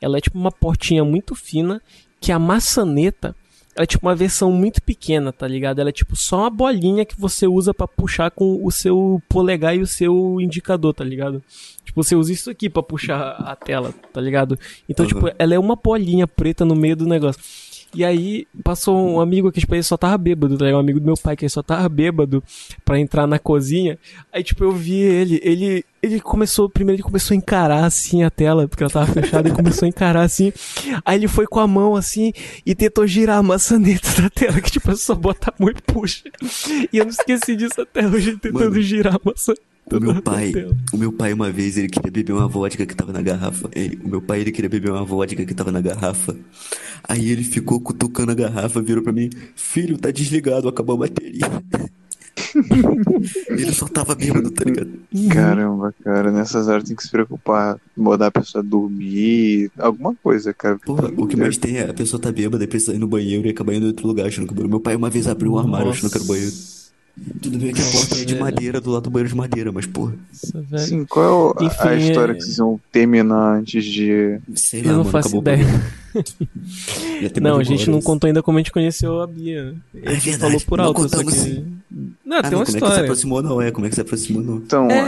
[0.00, 1.80] ela é tipo uma portinha muito fina
[2.20, 3.34] que a maçaneta
[3.74, 5.78] ela é tipo uma versão muito pequena, tá ligado?
[5.78, 9.74] Ela é tipo só uma bolinha que você usa pra puxar com o seu polegar
[9.74, 11.42] e o seu indicador, tá ligado?
[11.84, 14.58] Tipo, você usa isso aqui pra puxar a tela, tá ligado?
[14.88, 15.08] Então, Uhum.
[15.12, 17.40] tipo, ela é uma bolinha preta no meio do negócio.
[17.94, 20.78] E aí, passou um amigo aqui, tipo, ele só tava bêbado, tá ligado?
[20.78, 22.42] Um amigo do meu pai que ele só tava bêbado
[22.84, 23.98] pra entrar na cozinha.
[24.32, 28.30] Aí, tipo, eu vi ele, ele, ele começou, primeiro ele começou a encarar, assim, a
[28.30, 30.52] tela, porque ela tava fechada, ele começou a encarar, assim.
[31.04, 32.32] Aí ele foi com a mão, assim,
[32.64, 36.24] e tentou girar a maçaneta da tela, que, tipo, só bota a mão e puxa.
[36.90, 39.71] E eu não esqueci disso até hoje, tentando Mano, girar a maçaneta.
[39.90, 40.52] O meu pai,
[40.92, 43.68] o meu pai uma vez ele queria beber uma vodka que tava na garrafa.
[43.74, 46.36] Ei, O meu pai ele queria beber uma vodka que tava na garrafa.
[47.04, 51.46] Aí ele ficou cutucando a garrafa, virou pra mim: "Filho, tá desligado, acabou a bateria".
[53.48, 54.90] ele só tava bêbado, tá ligado?
[55.30, 60.78] Caramba, cara, nessas horas tem que se preocupar, mandar a pessoa dormir, alguma coisa, cara.
[60.78, 63.46] Porra, o que mais tem é a pessoa tá bêbada e precisa ir no banheiro
[63.46, 64.70] e acabar indo em outro lugar achando que o banheiro.
[64.70, 66.52] Meu pai uma vez abriu o armário achando que era o banheiro.
[67.42, 69.84] Tudo bem que a porta é de madeira do lado do banheiro de madeira, mas
[69.86, 70.82] porra, Nossa, velho.
[70.86, 74.38] Sim, qual é a- a Enfim, história é- que vocês vão terminar antes de.
[74.54, 75.64] sei Eu lá, não mano, faço ideia.
[77.40, 79.74] Não, a gente não contou ainda como a gente conheceu a Bia.
[79.94, 81.64] A É gente verdade, falou por não alto, só contamos que.
[82.24, 83.00] Não, Ah, tem não, uma como é que se história.
[83.02, 84.56] aproximou não, é, como é que se aproximou não.
[84.56, 84.98] Então, É.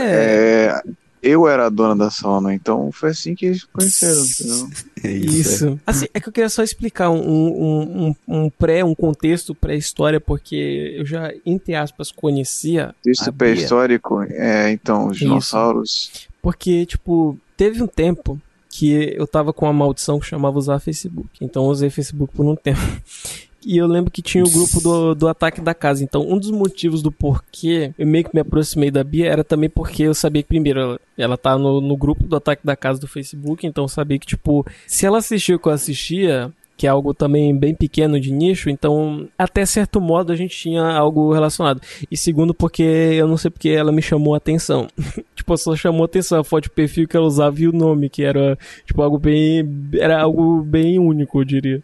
[0.67, 0.81] é,
[1.25, 4.69] eu era a dona da sauna, então foi assim que eles conheceram, entendeu?
[5.03, 5.35] É isso.
[5.35, 5.79] Isso.
[5.85, 10.21] Assim, é que eu queria só explicar um, um, um, um pré, um contexto pré-história,
[10.21, 12.93] porque eu já, entre aspas, conhecia.
[13.03, 13.33] Bia.
[13.33, 15.25] pré-histórico, é, então, os Isso.
[15.25, 16.27] dinossauros.
[16.41, 18.39] Porque, tipo, teve um tempo
[18.69, 21.29] que eu tava com uma maldição que chamava usar Facebook.
[21.39, 22.79] Então eu usei Facebook por um tempo.
[23.65, 26.03] E eu lembro que tinha o grupo do, do Ataque da Casa.
[26.03, 29.69] Então, um dos motivos do porquê eu meio que me aproximei da Bia era também
[29.69, 32.99] porque eu sabia que, primeiro, ela, ela tá no, no grupo do Ataque da Casa
[32.99, 33.65] do Facebook.
[33.65, 37.13] Então, eu sabia que, tipo, se ela assistiu o que eu assistia, que é algo
[37.13, 41.81] também bem pequeno de nicho, então até certo modo a gente tinha algo relacionado.
[42.11, 44.87] E segundo, porque eu não sei porque ela me chamou a atenção.
[45.35, 48.09] tipo, só chamou a atenção a foto de perfil que ela usava e o nome,
[48.09, 51.83] que era tipo algo bem era algo bem único, eu diria.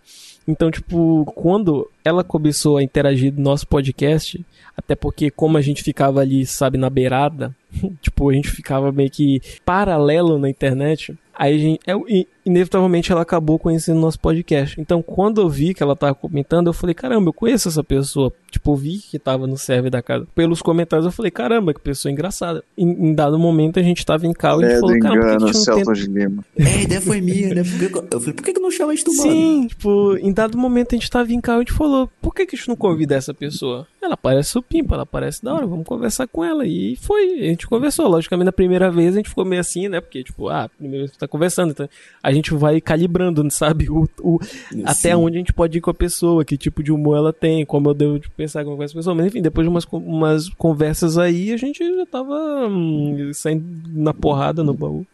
[0.52, 4.46] Então, tipo, quando ela começou a interagir no nosso podcast,
[4.76, 7.56] até porque como a gente ficava ali, sabe, na beirada,
[8.02, 13.22] tipo, a gente ficava meio que paralelo na internet, aí a gente, é, inevitavelmente ela
[13.22, 14.80] acabou conhecendo nosso podcast.
[14.80, 18.32] Então, quando eu vi que ela tava comentando, eu falei, caramba, eu conheço essa pessoa.
[18.50, 20.28] Tipo, eu vi que tava no server da casa.
[20.36, 22.64] Pelos comentários, eu falei, caramba, que pessoa engraçada.
[22.78, 25.00] Em, em dado momento, a gente tava em cal e a gente É, falou, do
[25.00, 26.46] caramba, por que engano, a gente não de Lima.
[26.58, 27.62] É, a ideia foi minha, né?
[27.62, 29.32] Eu- Eu falei, por que que não chama isso do mano?
[29.32, 32.34] Sim, tipo, em dado momento a gente tava em cal e a gente falou, por
[32.36, 33.88] que, que a gente não convida essa pessoa?
[34.02, 36.66] Ela parece supimpa, ela parece da hora, vamos conversar com ela.
[36.66, 38.08] E foi, a gente conversou.
[38.08, 40.02] Logicamente, na primeira vez a gente ficou meio assim, né?
[40.02, 41.88] Porque, tipo, ah, primeira vez que tá conversando, então
[42.24, 43.90] a gente vai calibrando, sabe?
[43.92, 44.40] O, o,
[44.86, 47.64] até onde a gente pode ir com a pessoa, que tipo de humor ela tem,
[47.64, 49.16] como eu devo de pensar com essa pessoa.
[49.16, 54.14] Mas enfim, depois de umas, umas conversas aí, a gente já tava hum, saindo na
[54.14, 55.06] porrada no baú.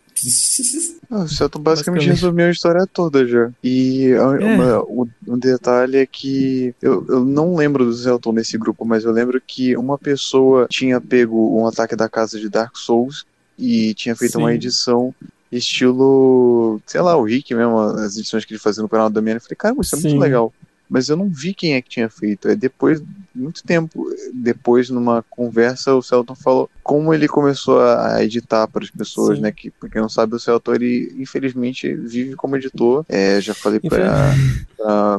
[1.10, 2.08] Ah, o Celton basicamente Basicamente.
[2.10, 3.50] resumiu a história toda já.
[3.64, 4.22] E É.
[4.22, 4.84] uma-
[5.28, 9.42] um detalhe é que eu, eu não lembro do Celton nesse grupo, mas eu lembro
[9.46, 13.26] que uma pessoa tinha pego um ataque da casa de Dark Souls
[13.58, 14.56] e tinha feito uma Sim.
[14.56, 15.16] edição
[15.52, 19.36] estilo, sei lá, o Rick mesmo, as edições que ele fazia no canal da minha.
[19.36, 20.10] Eu falei, caramba, isso é Sim.
[20.10, 20.54] muito legal.
[20.90, 22.48] Mas eu não vi quem é que tinha feito.
[22.48, 23.02] É depois,
[23.36, 28.84] muito tempo depois, numa conversa, o Celton falou como ele começou a a editar para
[28.84, 29.44] as pessoas, Sim.
[29.44, 29.52] né?
[29.52, 33.06] Que, pra quem não sabe, o Celton, ele infelizmente vive como editor.
[33.10, 34.34] É, já falei pra,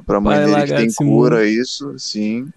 [0.04, 2.48] pra mãe Vai dele que tem cura isso, sim.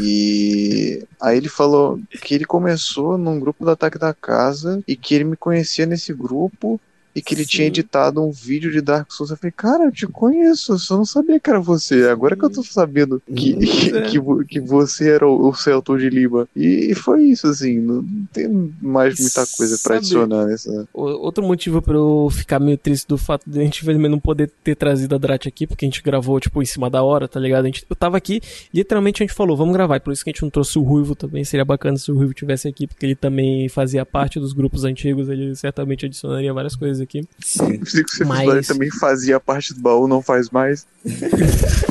[0.00, 5.14] E aí ele falou que ele começou num grupo do Ataque da Casa e que
[5.14, 6.80] ele me conhecia nesse grupo
[7.14, 7.68] e que ele tinha Sim.
[7.68, 9.30] editado um vídeo de Dark Souls.
[9.30, 12.08] Eu falei, cara, eu te conheço, eu só não sabia que era você.
[12.08, 14.02] Agora que eu tô sabendo que, que, É.
[14.02, 14.18] que,
[14.48, 16.48] que você era o, o Celton de Lima.
[16.54, 18.48] E, e foi isso, assim, não tem
[18.80, 20.88] mais muita coisa pra Sabe- adicionar nessa.
[20.92, 24.50] Outro motivo pra eu ficar meio triste do fato de a gente, infelizmente, não poder
[24.62, 27.40] ter trazido a Drat aqui, porque a gente gravou, tipo, em cima da hora, tá
[27.40, 27.64] ligado?
[27.64, 28.40] A gente, eu tava aqui,
[28.72, 30.82] literalmente a gente falou, vamos gravar, e por isso que a gente não trouxe o
[30.82, 31.44] Ruivo também.
[31.44, 35.28] Seria bacana se o Ruivo tivesse aqui, porque ele também fazia parte dos grupos antigos,
[35.28, 37.26] ele certamente adicionaria várias coisas aqui.
[37.44, 37.78] Sim.
[37.80, 40.86] Eu sei que você Mas- também fazia parte do baú, não faz mais.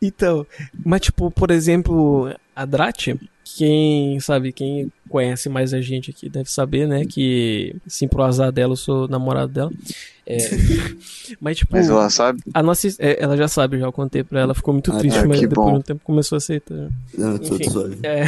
[0.00, 0.46] Então,
[0.84, 3.08] mas tipo, por exemplo, a Drat,
[3.56, 8.50] quem sabe, quem conhece mais a gente aqui deve saber, né, que sim, pro azar
[8.50, 9.70] dela, eu sou namorado dela.
[10.26, 10.36] É,
[11.40, 12.40] mas tipo, Mas ela sabe.
[12.52, 15.26] a nossa, é, ela já sabe, já contei pra ela, ficou muito Ah, triste, tá,
[15.28, 15.72] mas depois bom.
[15.74, 16.88] de um tempo começou a aceitar.
[17.16, 17.70] Não, tô Enfim.
[18.02, 18.24] É,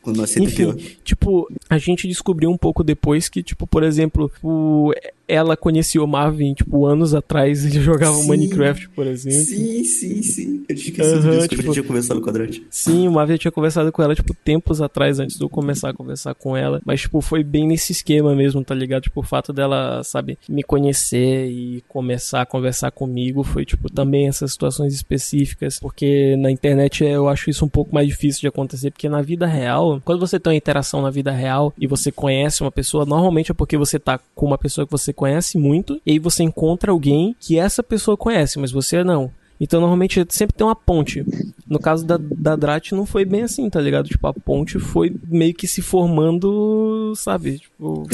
[0.00, 0.76] Quando aceita, enfim, pior.
[1.04, 4.92] tipo, a gente descobriu um pouco depois que, tipo, por exemplo, o,
[5.28, 8.28] ela conhecia o Marvin, tipo, anos atrás, ele jogava Sim.
[8.28, 9.44] Minecraft, por exemplo.
[9.44, 10.64] Sim, sim, sim.
[10.68, 12.60] Eu tinha esquecido Aham, disso, tipo- gente tinha conversado com a Drat.
[12.70, 15.88] Sim, o Marvin já tinha conversado com ela, tipo, tempos atrás, antes de eu começar
[15.88, 16.78] a conversar com ela.
[16.84, 19.04] Mas, tipo, foi bem nesse esquema mesmo, tá ligado?
[19.04, 24.28] Tipo, o fato dela, sabe, me conhecer e começar a conversar comigo foi, tipo, também
[24.28, 25.80] essas situações específicas.
[25.80, 29.46] Porque na internet eu acho isso um pouco mais difícil de acontecer, porque na vida
[29.46, 33.50] real, quando você tem uma interação na vida real e você conhece uma pessoa, normalmente
[33.50, 36.92] é porque você tá com uma pessoa que você conhece muito, e aí você encontra
[36.92, 39.30] alguém que essa pessoa conhece, mas você não.
[39.60, 41.24] Então, normalmente, sempre tem uma ponte.
[41.66, 44.08] No caso da, da Drat, não foi bem assim, tá ligado?
[44.08, 47.58] Tipo, a ponte foi meio que se formando, sabe?
[47.60, 48.06] Tipo,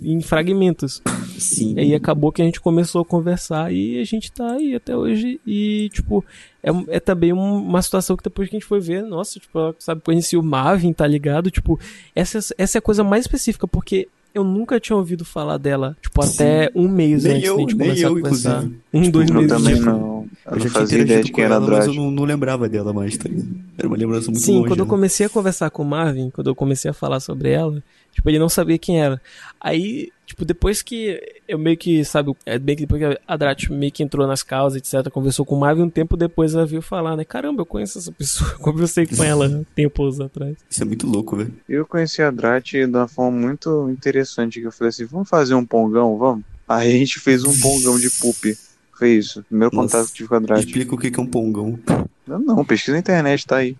[0.00, 1.02] em fragmentos.
[1.38, 1.74] Sim.
[1.76, 4.96] E aí acabou que a gente começou a conversar e a gente tá aí até
[4.96, 5.40] hoje.
[5.46, 6.24] E, tipo,
[6.62, 9.74] é, é também um- uma situação que depois que a gente foi ver, nossa, tipo,
[9.78, 11.50] sabe, conheci o Marvin, tá ligado?
[11.50, 11.78] Tipo,
[12.14, 16.20] essa, essa é a coisa mais específica, porque eu nunca tinha ouvido falar dela, tipo,
[16.26, 16.34] Sim.
[16.34, 18.50] até um mês Nem antes eu, de começar eu, a conversar.
[18.64, 18.80] inclusive.
[18.92, 20.26] Um, Tipo, dois eu Eu meses também não.
[20.46, 22.92] Eu Eu já fazia ideia de quem era ela, mas eu não, não lembrava dela
[22.92, 23.48] mais, tá ligado?
[23.78, 24.68] Era uma lembrança muito Sim, longe.
[24.68, 24.90] quando eu né?
[24.90, 27.82] comecei a conversar com o Marvin, quando eu comecei a falar sobre ela,
[28.14, 29.20] tipo, ele não sabia quem era.
[29.60, 33.68] Aí, tipo, depois que eu meio que, sabe, é bem que depois que a Drat
[33.70, 36.80] meio que entrou nas causas, etc, conversou com o Marvin, um tempo depois ela viu
[36.82, 40.56] falar, né, caramba, eu conheço essa pessoa, conversei com ela tempos atrás.
[40.70, 41.52] Isso é muito louco, velho.
[41.68, 45.54] Eu conheci a Drat de uma forma muito interessante, que eu falei assim, vamos fazer
[45.54, 46.44] um pongão, vamos?
[46.68, 48.56] Aí a gente fez um pongão de poop.
[48.96, 49.42] Foi isso.
[49.48, 49.88] Primeiro Nossa.
[49.98, 50.64] contato que tive com a Drat.
[50.64, 51.78] Explica o que é um pongão.
[52.26, 53.76] Não, não, pesquisa na internet, tá aí.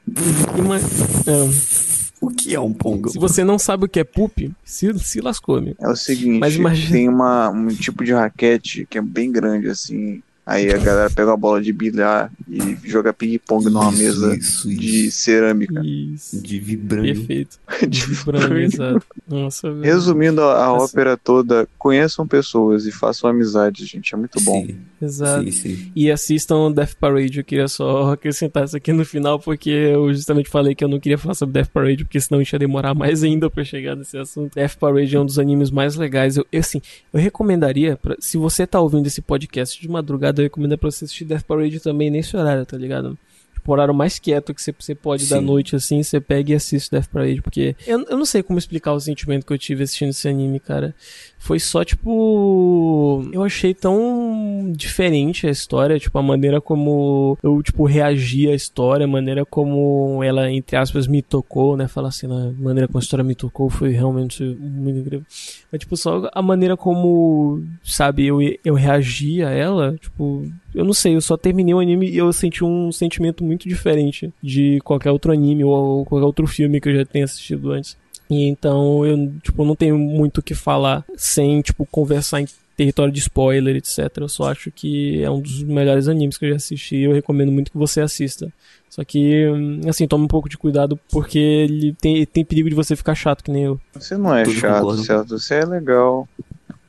[0.58, 1.93] E ma- é,
[2.24, 3.10] O que é um pongão?
[3.12, 5.76] Se você não sabe o que é poop, se, se lascou, amigo.
[5.80, 9.68] É o seguinte, Mas imagina- tem uma, um tipo de raquete que é bem grande,
[9.68, 10.22] assim.
[10.46, 14.68] Aí a galera pega uma bola de bilhar e joga ping-pong numa Isso, mesa isso,
[14.68, 15.18] de isso.
[15.22, 15.80] cerâmica.
[15.84, 16.42] Isso.
[16.42, 17.14] De vibrânio.
[17.16, 17.58] Perfeito.
[17.88, 19.06] De Vibrânio, exato.
[19.28, 19.82] Nossa, velho.
[19.84, 20.84] Resumindo a, a Assim.
[20.84, 24.14] ópera toda, conheçam pessoas e façam amizade, gente.
[24.14, 24.66] É muito bom.
[24.66, 25.44] Sim, Exato.
[25.44, 25.92] sim, sim.
[25.94, 27.38] E assistam Death Parade.
[27.38, 31.00] Eu queria só acrescentar isso aqui no final, porque eu justamente falei que eu não
[31.00, 33.96] queria falar sobre Death Parade, porque senão a gente ia demorar mais ainda pra chegar
[33.96, 34.54] nesse assunto.
[34.54, 36.36] Death Parade é um dos animes mais legais.
[36.36, 36.80] Eu, eu, assim,
[37.12, 41.04] eu recomendaria, pra, se você tá ouvindo esse podcast de madrugada, eu recomendo pra você
[41.04, 43.18] assistir Death Parade também nesse horário, tá ligado?
[43.64, 45.46] Tipo, horário mais quieto que você, você pode da Sim.
[45.46, 48.92] noite, assim, você pega e assiste Death Parade, porque eu, eu não sei como explicar
[48.92, 50.94] o sentimento que eu tive assistindo esse anime, cara.
[51.38, 53.26] Foi só, tipo.
[53.32, 59.04] Eu achei tão diferente a história, tipo, a maneira como eu, tipo, reagi à história,
[59.04, 61.88] a maneira como ela, entre aspas, me tocou, né?
[61.88, 65.24] Falar assim, a maneira como a história me tocou foi realmente muito incrível.
[65.72, 70.92] Mas, tipo, só a maneira como, sabe, eu, eu reagi a ela, tipo, eu não
[70.92, 75.10] sei, eu só terminei o anime e eu senti um sentimento muito diferente de qualquer
[75.10, 77.96] outro anime ou, qualquer outro filme que eu já tenha assistido antes.
[78.28, 82.46] E então eu, tipo, não tenho muito o que falar sem, tipo, conversar em
[82.76, 84.10] território de spoiler, etc.
[84.16, 87.12] Eu só acho que é um dos melhores animes que eu já assisti e eu
[87.12, 88.52] recomendo muito que você assista.
[88.90, 92.74] Só que, hum, assim, tome um pouco de cuidado porque ele tem, tem perigo de
[92.74, 93.80] você ficar chato que nem eu.
[93.92, 95.04] Você não é Tudo chato, concordo.
[95.04, 95.38] certo?
[95.38, 96.28] Você é legal.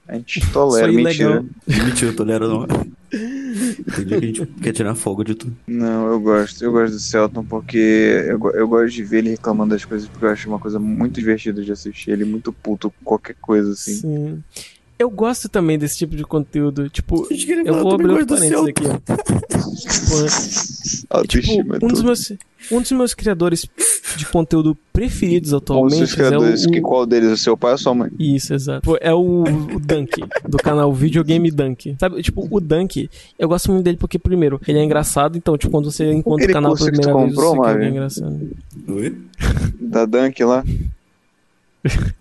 [0.07, 1.43] A gente tolera, mentira.
[1.67, 2.67] Mentira, eu tolero não.
[3.95, 5.55] Tem dia que a gente quer tirar folga de tudo.
[5.67, 6.63] Não, eu gosto.
[6.63, 7.77] Eu gosto do Celton porque
[8.27, 11.19] eu, eu gosto de ver ele reclamando das coisas porque eu acho uma coisa muito
[11.19, 12.11] divertida de assistir.
[12.11, 13.95] Ele é muito puto com qualquer coisa assim.
[13.95, 14.43] Sim.
[14.97, 16.89] Eu gosto também desse tipo de conteúdo.
[16.89, 18.97] Tipo, eu falar, vou abrir outro parênteses aqui, ó.
[21.17, 22.31] Autoestima é Tipo, um dos, meus,
[22.71, 23.67] um dos meus criadores
[24.15, 27.29] de conteúdo preferidos Um dos atualmente seus é o, criadores, que qual deles?
[27.31, 28.09] O seu pai ou sua mãe?
[28.17, 28.83] Isso, exato.
[28.83, 31.97] Pô, É o, o Dunk, do canal Videogame Dunk.
[31.99, 35.71] Sabe, tipo, o Dunk, eu gosto muito dele porque, primeiro, ele é engrçado, então, tipo,
[35.71, 37.87] quando você encontra o canal pela primeira vez, comprou, você Marvin?
[37.87, 38.49] engraçado.
[38.87, 39.17] Oi?
[39.79, 40.63] Da Dunk lá?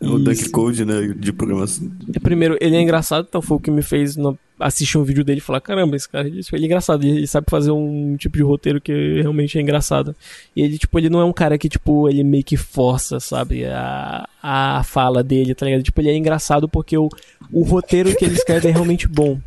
[0.01, 0.51] É o Isso.
[0.51, 1.15] Code, né?
[1.17, 1.91] De programação.
[2.15, 4.17] É, Primeiro, ele é engraçado, então foi o que me fez
[4.61, 7.71] assistir um vídeo dele e falar: caramba, esse cara ele, é engraçado, ele, sabe fazer
[7.71, 10.15] um tipo de roteiro que realmente é engraçado.
[10.55, 13.65] E ele, tipo, ele não é um cara que, tipo, ele meio que força, sabe,
[13.65, 15.83] a, a fala dele, tá ligado?
[15.83, 17.09] Tipo, ele é engraçado porque o,
[17.51, 19.41] o roteiro que ele escreve é realmente bom.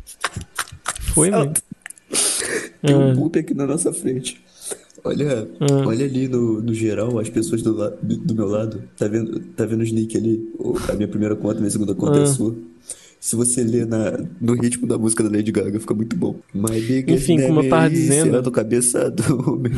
[1.14, 1.52] Foi, mano.
[2.82, 3.14] Tem um Ah.
[3.14, 4.40] poop aqui na nossa frente.
[5.08, 5.86] Olha, Ah.
[5.86, 8.82] olha ali no, no geral, as pessoas do, la- do, do meu lado.
[8.96, 10.48] Tá vendo, tá vendo os nick ali?
[10.58, 12.24] O- A minha primeira conta, minha segunda conta é Ah.
[12.24, 12.54] a sua.
[13.20, 16.36] Se você ler na, no ritmo da música da Lady Gaga, fica muito bom.
[16.54, 19.72] My biggest Enfim, como eu tava dizendo- será do cabeça do meu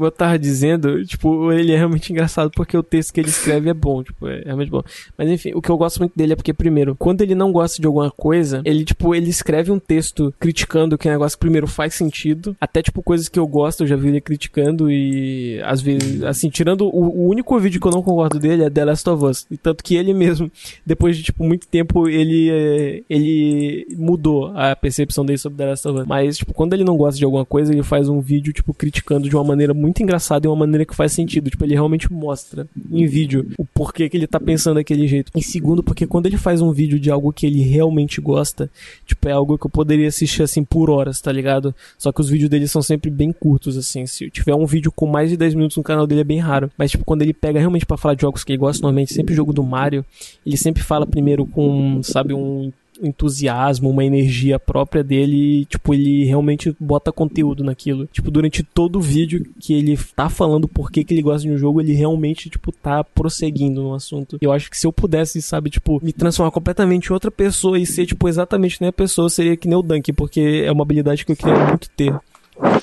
[0.00, 3.68] Como eu tava dizendo, tipo, ele é realmente engraçado porque o texto que ele escreve
[3.68, 4.82] é bom, tipo, é realmente bom.
[5.14, 7.78] Mas enfim, o que eu gosto muito dele é porque, primeiro, quando ele não gosta
[7.78, 11.92] de alguma coisa, ele, tipo, ele escreve um texto criticando que o negócio, primeiro, faz
[11.92, 12.56] sentido.
[12.58, 16.48] Até, tipo, coisas que eu gosto, eu já vi ele criticando e, às vezes, assim,
[16.48, 19.46] tirando o, o único vídeo que eu não concordo dele é The Last of Us.
[19.50, 20.50] E tanto que ele mesmo,
[20.86, 25.86] depois de, tipo, muito tempo, ele, é, ele mudou a percepção dele sobre The Last
[25.88, 26.06] of Us.
[26.06, 29.28] Mas, tipo, quando ele não gosta de alguma coisa, ele faz um vídeo, tipo, criticando
[29.28, 31.50] de uma maneira muito engraçada e uma maneira que faz sentido.
[31.50, 35.32] Tipo, ele realmente mostra em vídeo o porquê que ele tá pensando daquele jeito.
[35.34, 38.70] E segundo, porque quando ele faz um vídeo de algo que ele realmente gosta,
[39.06, 41.74] tipo, é algo que eu poderia assistir, assim, por horas, tá ligado?
[41.98, 44.06] Só que os vídeos dele são sempre bem curtos, assim.
[44.06, 46.70] Se tiver um vídeo com mais de 10 minutos no canal dele é bem raro.
[46.76, 49.34] Mas, tipo, quando ele pega realmente pra falar de jogos que ele gosta, normalmente sempre
[49.34, 50.04] jogo do Mario,
[50.44, 52.70] ele sempre fala primeiro com, sabe, um
[53.02, 58.06] entusiasmo, uma energia própria dele e, tipo, ele realmente bota conteúdo naquilo.
[58.06, 61.54] Tipo, durante todo o vídeo que ele tá falando por que, que ele gosta de
[61.54, 64.38] um jogo, ele realmente, tipo, tá prosseguindo no assunto.
[64.40, 67.86] Eu acho que se eu pudesse, sabe, tipo, me transformar completamente em outra pessoa e
[67.86, 71.24] ser, tipo, exatamente nem a pessoa, seria que nem o Dunk, porque é uma habilidade
[71.24, 72.14] que eu queria muito ter.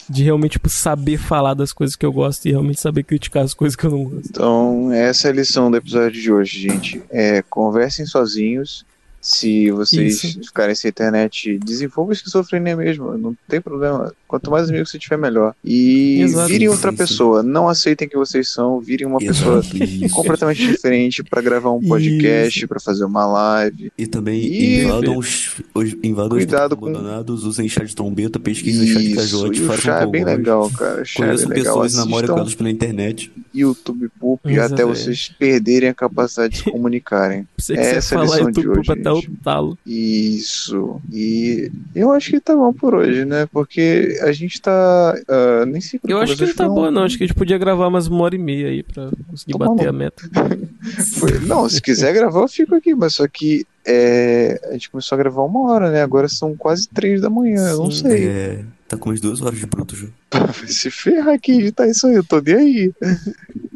[0.10, 3.54] De realmente, tipo, saber falar das coisas que eu gosto e realmente saber criticar as
[3.54, 4.28] coisas que eu não gosto.
[4.28, 7.02] Então, essa é a lição do episódio de hoje, gente.
[7.12, 8.84] É, conversem sozinhos.
[9.30, 10.40] Se vocês Isso.
[10.42, 13.18] ficarem sem internet, desenvolvam esquizofrenia mesmo.
[13.18, 14.14] Não tem problema.
[14.26, 15.54] Quanto mais amigos você tiver, melhor.
[15.66, 16.48] E Exato.
[16.48, 17.44] virem outra sim, pessoa.
[17.44, 18.80] Não aceitem que vocês são.
[18.80, 20.16] Virem uma pessoa Exato, isso.
[20.16, 23.92] completamente diferente pra gravar um podcast, pra fazer uma live.
[23.98, 27.94] E também Ih, invadam os, os, invadam os Cuidado templos com- abandonados, usem chá de
[27.94, 31.04] trombeta, pesquisem chá de Isso, cajote, e o façam chá é bem legal, cara.
[31.04, 31.74] Chá é Conheçam bem legal.
[31.74, 33.30] pessoas e namorem com elas pela internet.
[33.54, 37.46] YouTube Poop até vocês perderem a capacidade de se comunicarem.
[37.72, 39.78] Essa é a lição de hoje, até o talo.
[39.86, 41.02] Isso.
[41.12, 43.48] E eu acho que tá bom por hoje, né?
[43.52, 45.16] Porque a gente tá.
[45.28, 47.04] ah, nem sei quando Eu acho que não tá foi um- boa, não.
[47.04, 49.66] Acho que a gente podia gravar mais uma hora e meia aí pra conseguir Toma
[49.70, 50.24] bater no- a meta.
[51.18, 55.16] foi- Não, se quiser gravar, eu fico aqui, mas só que é, a gente começou
[55.16, 56.02] a gravar uma hora, né?
[56.02, 58.04] Agora são quase três da manhã, eu não Sim.
[58.10, 58.28] sei.
[58.28, 60.08] É, tá com umas duas horas de bruto já.
[60.32, 62.94] Vai se ferrar aqui, editar isso aí, eu tô nem aí.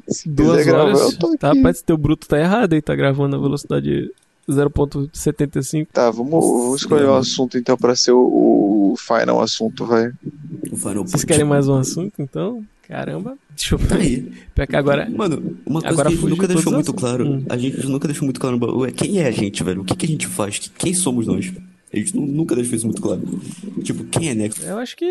[0.09, 1.01] Se Duas quiser gravar, horas.
[1.13, 1.37] eu tô aqui.
[1.37, 4.11] Tá, rapaz, teu bruto tá errado aí, tá gravando a velocidade
[4.49, 5.87] 0.75.
[5.93, 10.11] Tá, vamos, vamos escolher um assunto então pra ser o, o final assunto, vai.
[10.71, 12.63] O Final Vocês querem mais um assunto, então?
[12.87, 13.37] Caramba.
[13.55, 14.31] Deixa eu Tá aí.
[14.53, 15.09] Pior que agora.
[15.09, 17.01] Mano, uma coisa Agora que a gente nunca deixou muito assuntos.
[17.01, 17.45] claro, Hum.
[17.49, 19.81] a gente nunca deixou muito claro é quem é a gente, velho?
[19.81, 20.59] O que, que a gente faz?
[20.77, 21.51] Quem somos nós?
[21.93, 23.21] A gente nu- nunca deixou isso muito claro.
[23.83, 24.61] Tipo, quem é Nexo?
[24.63, 25.05] Eu acho que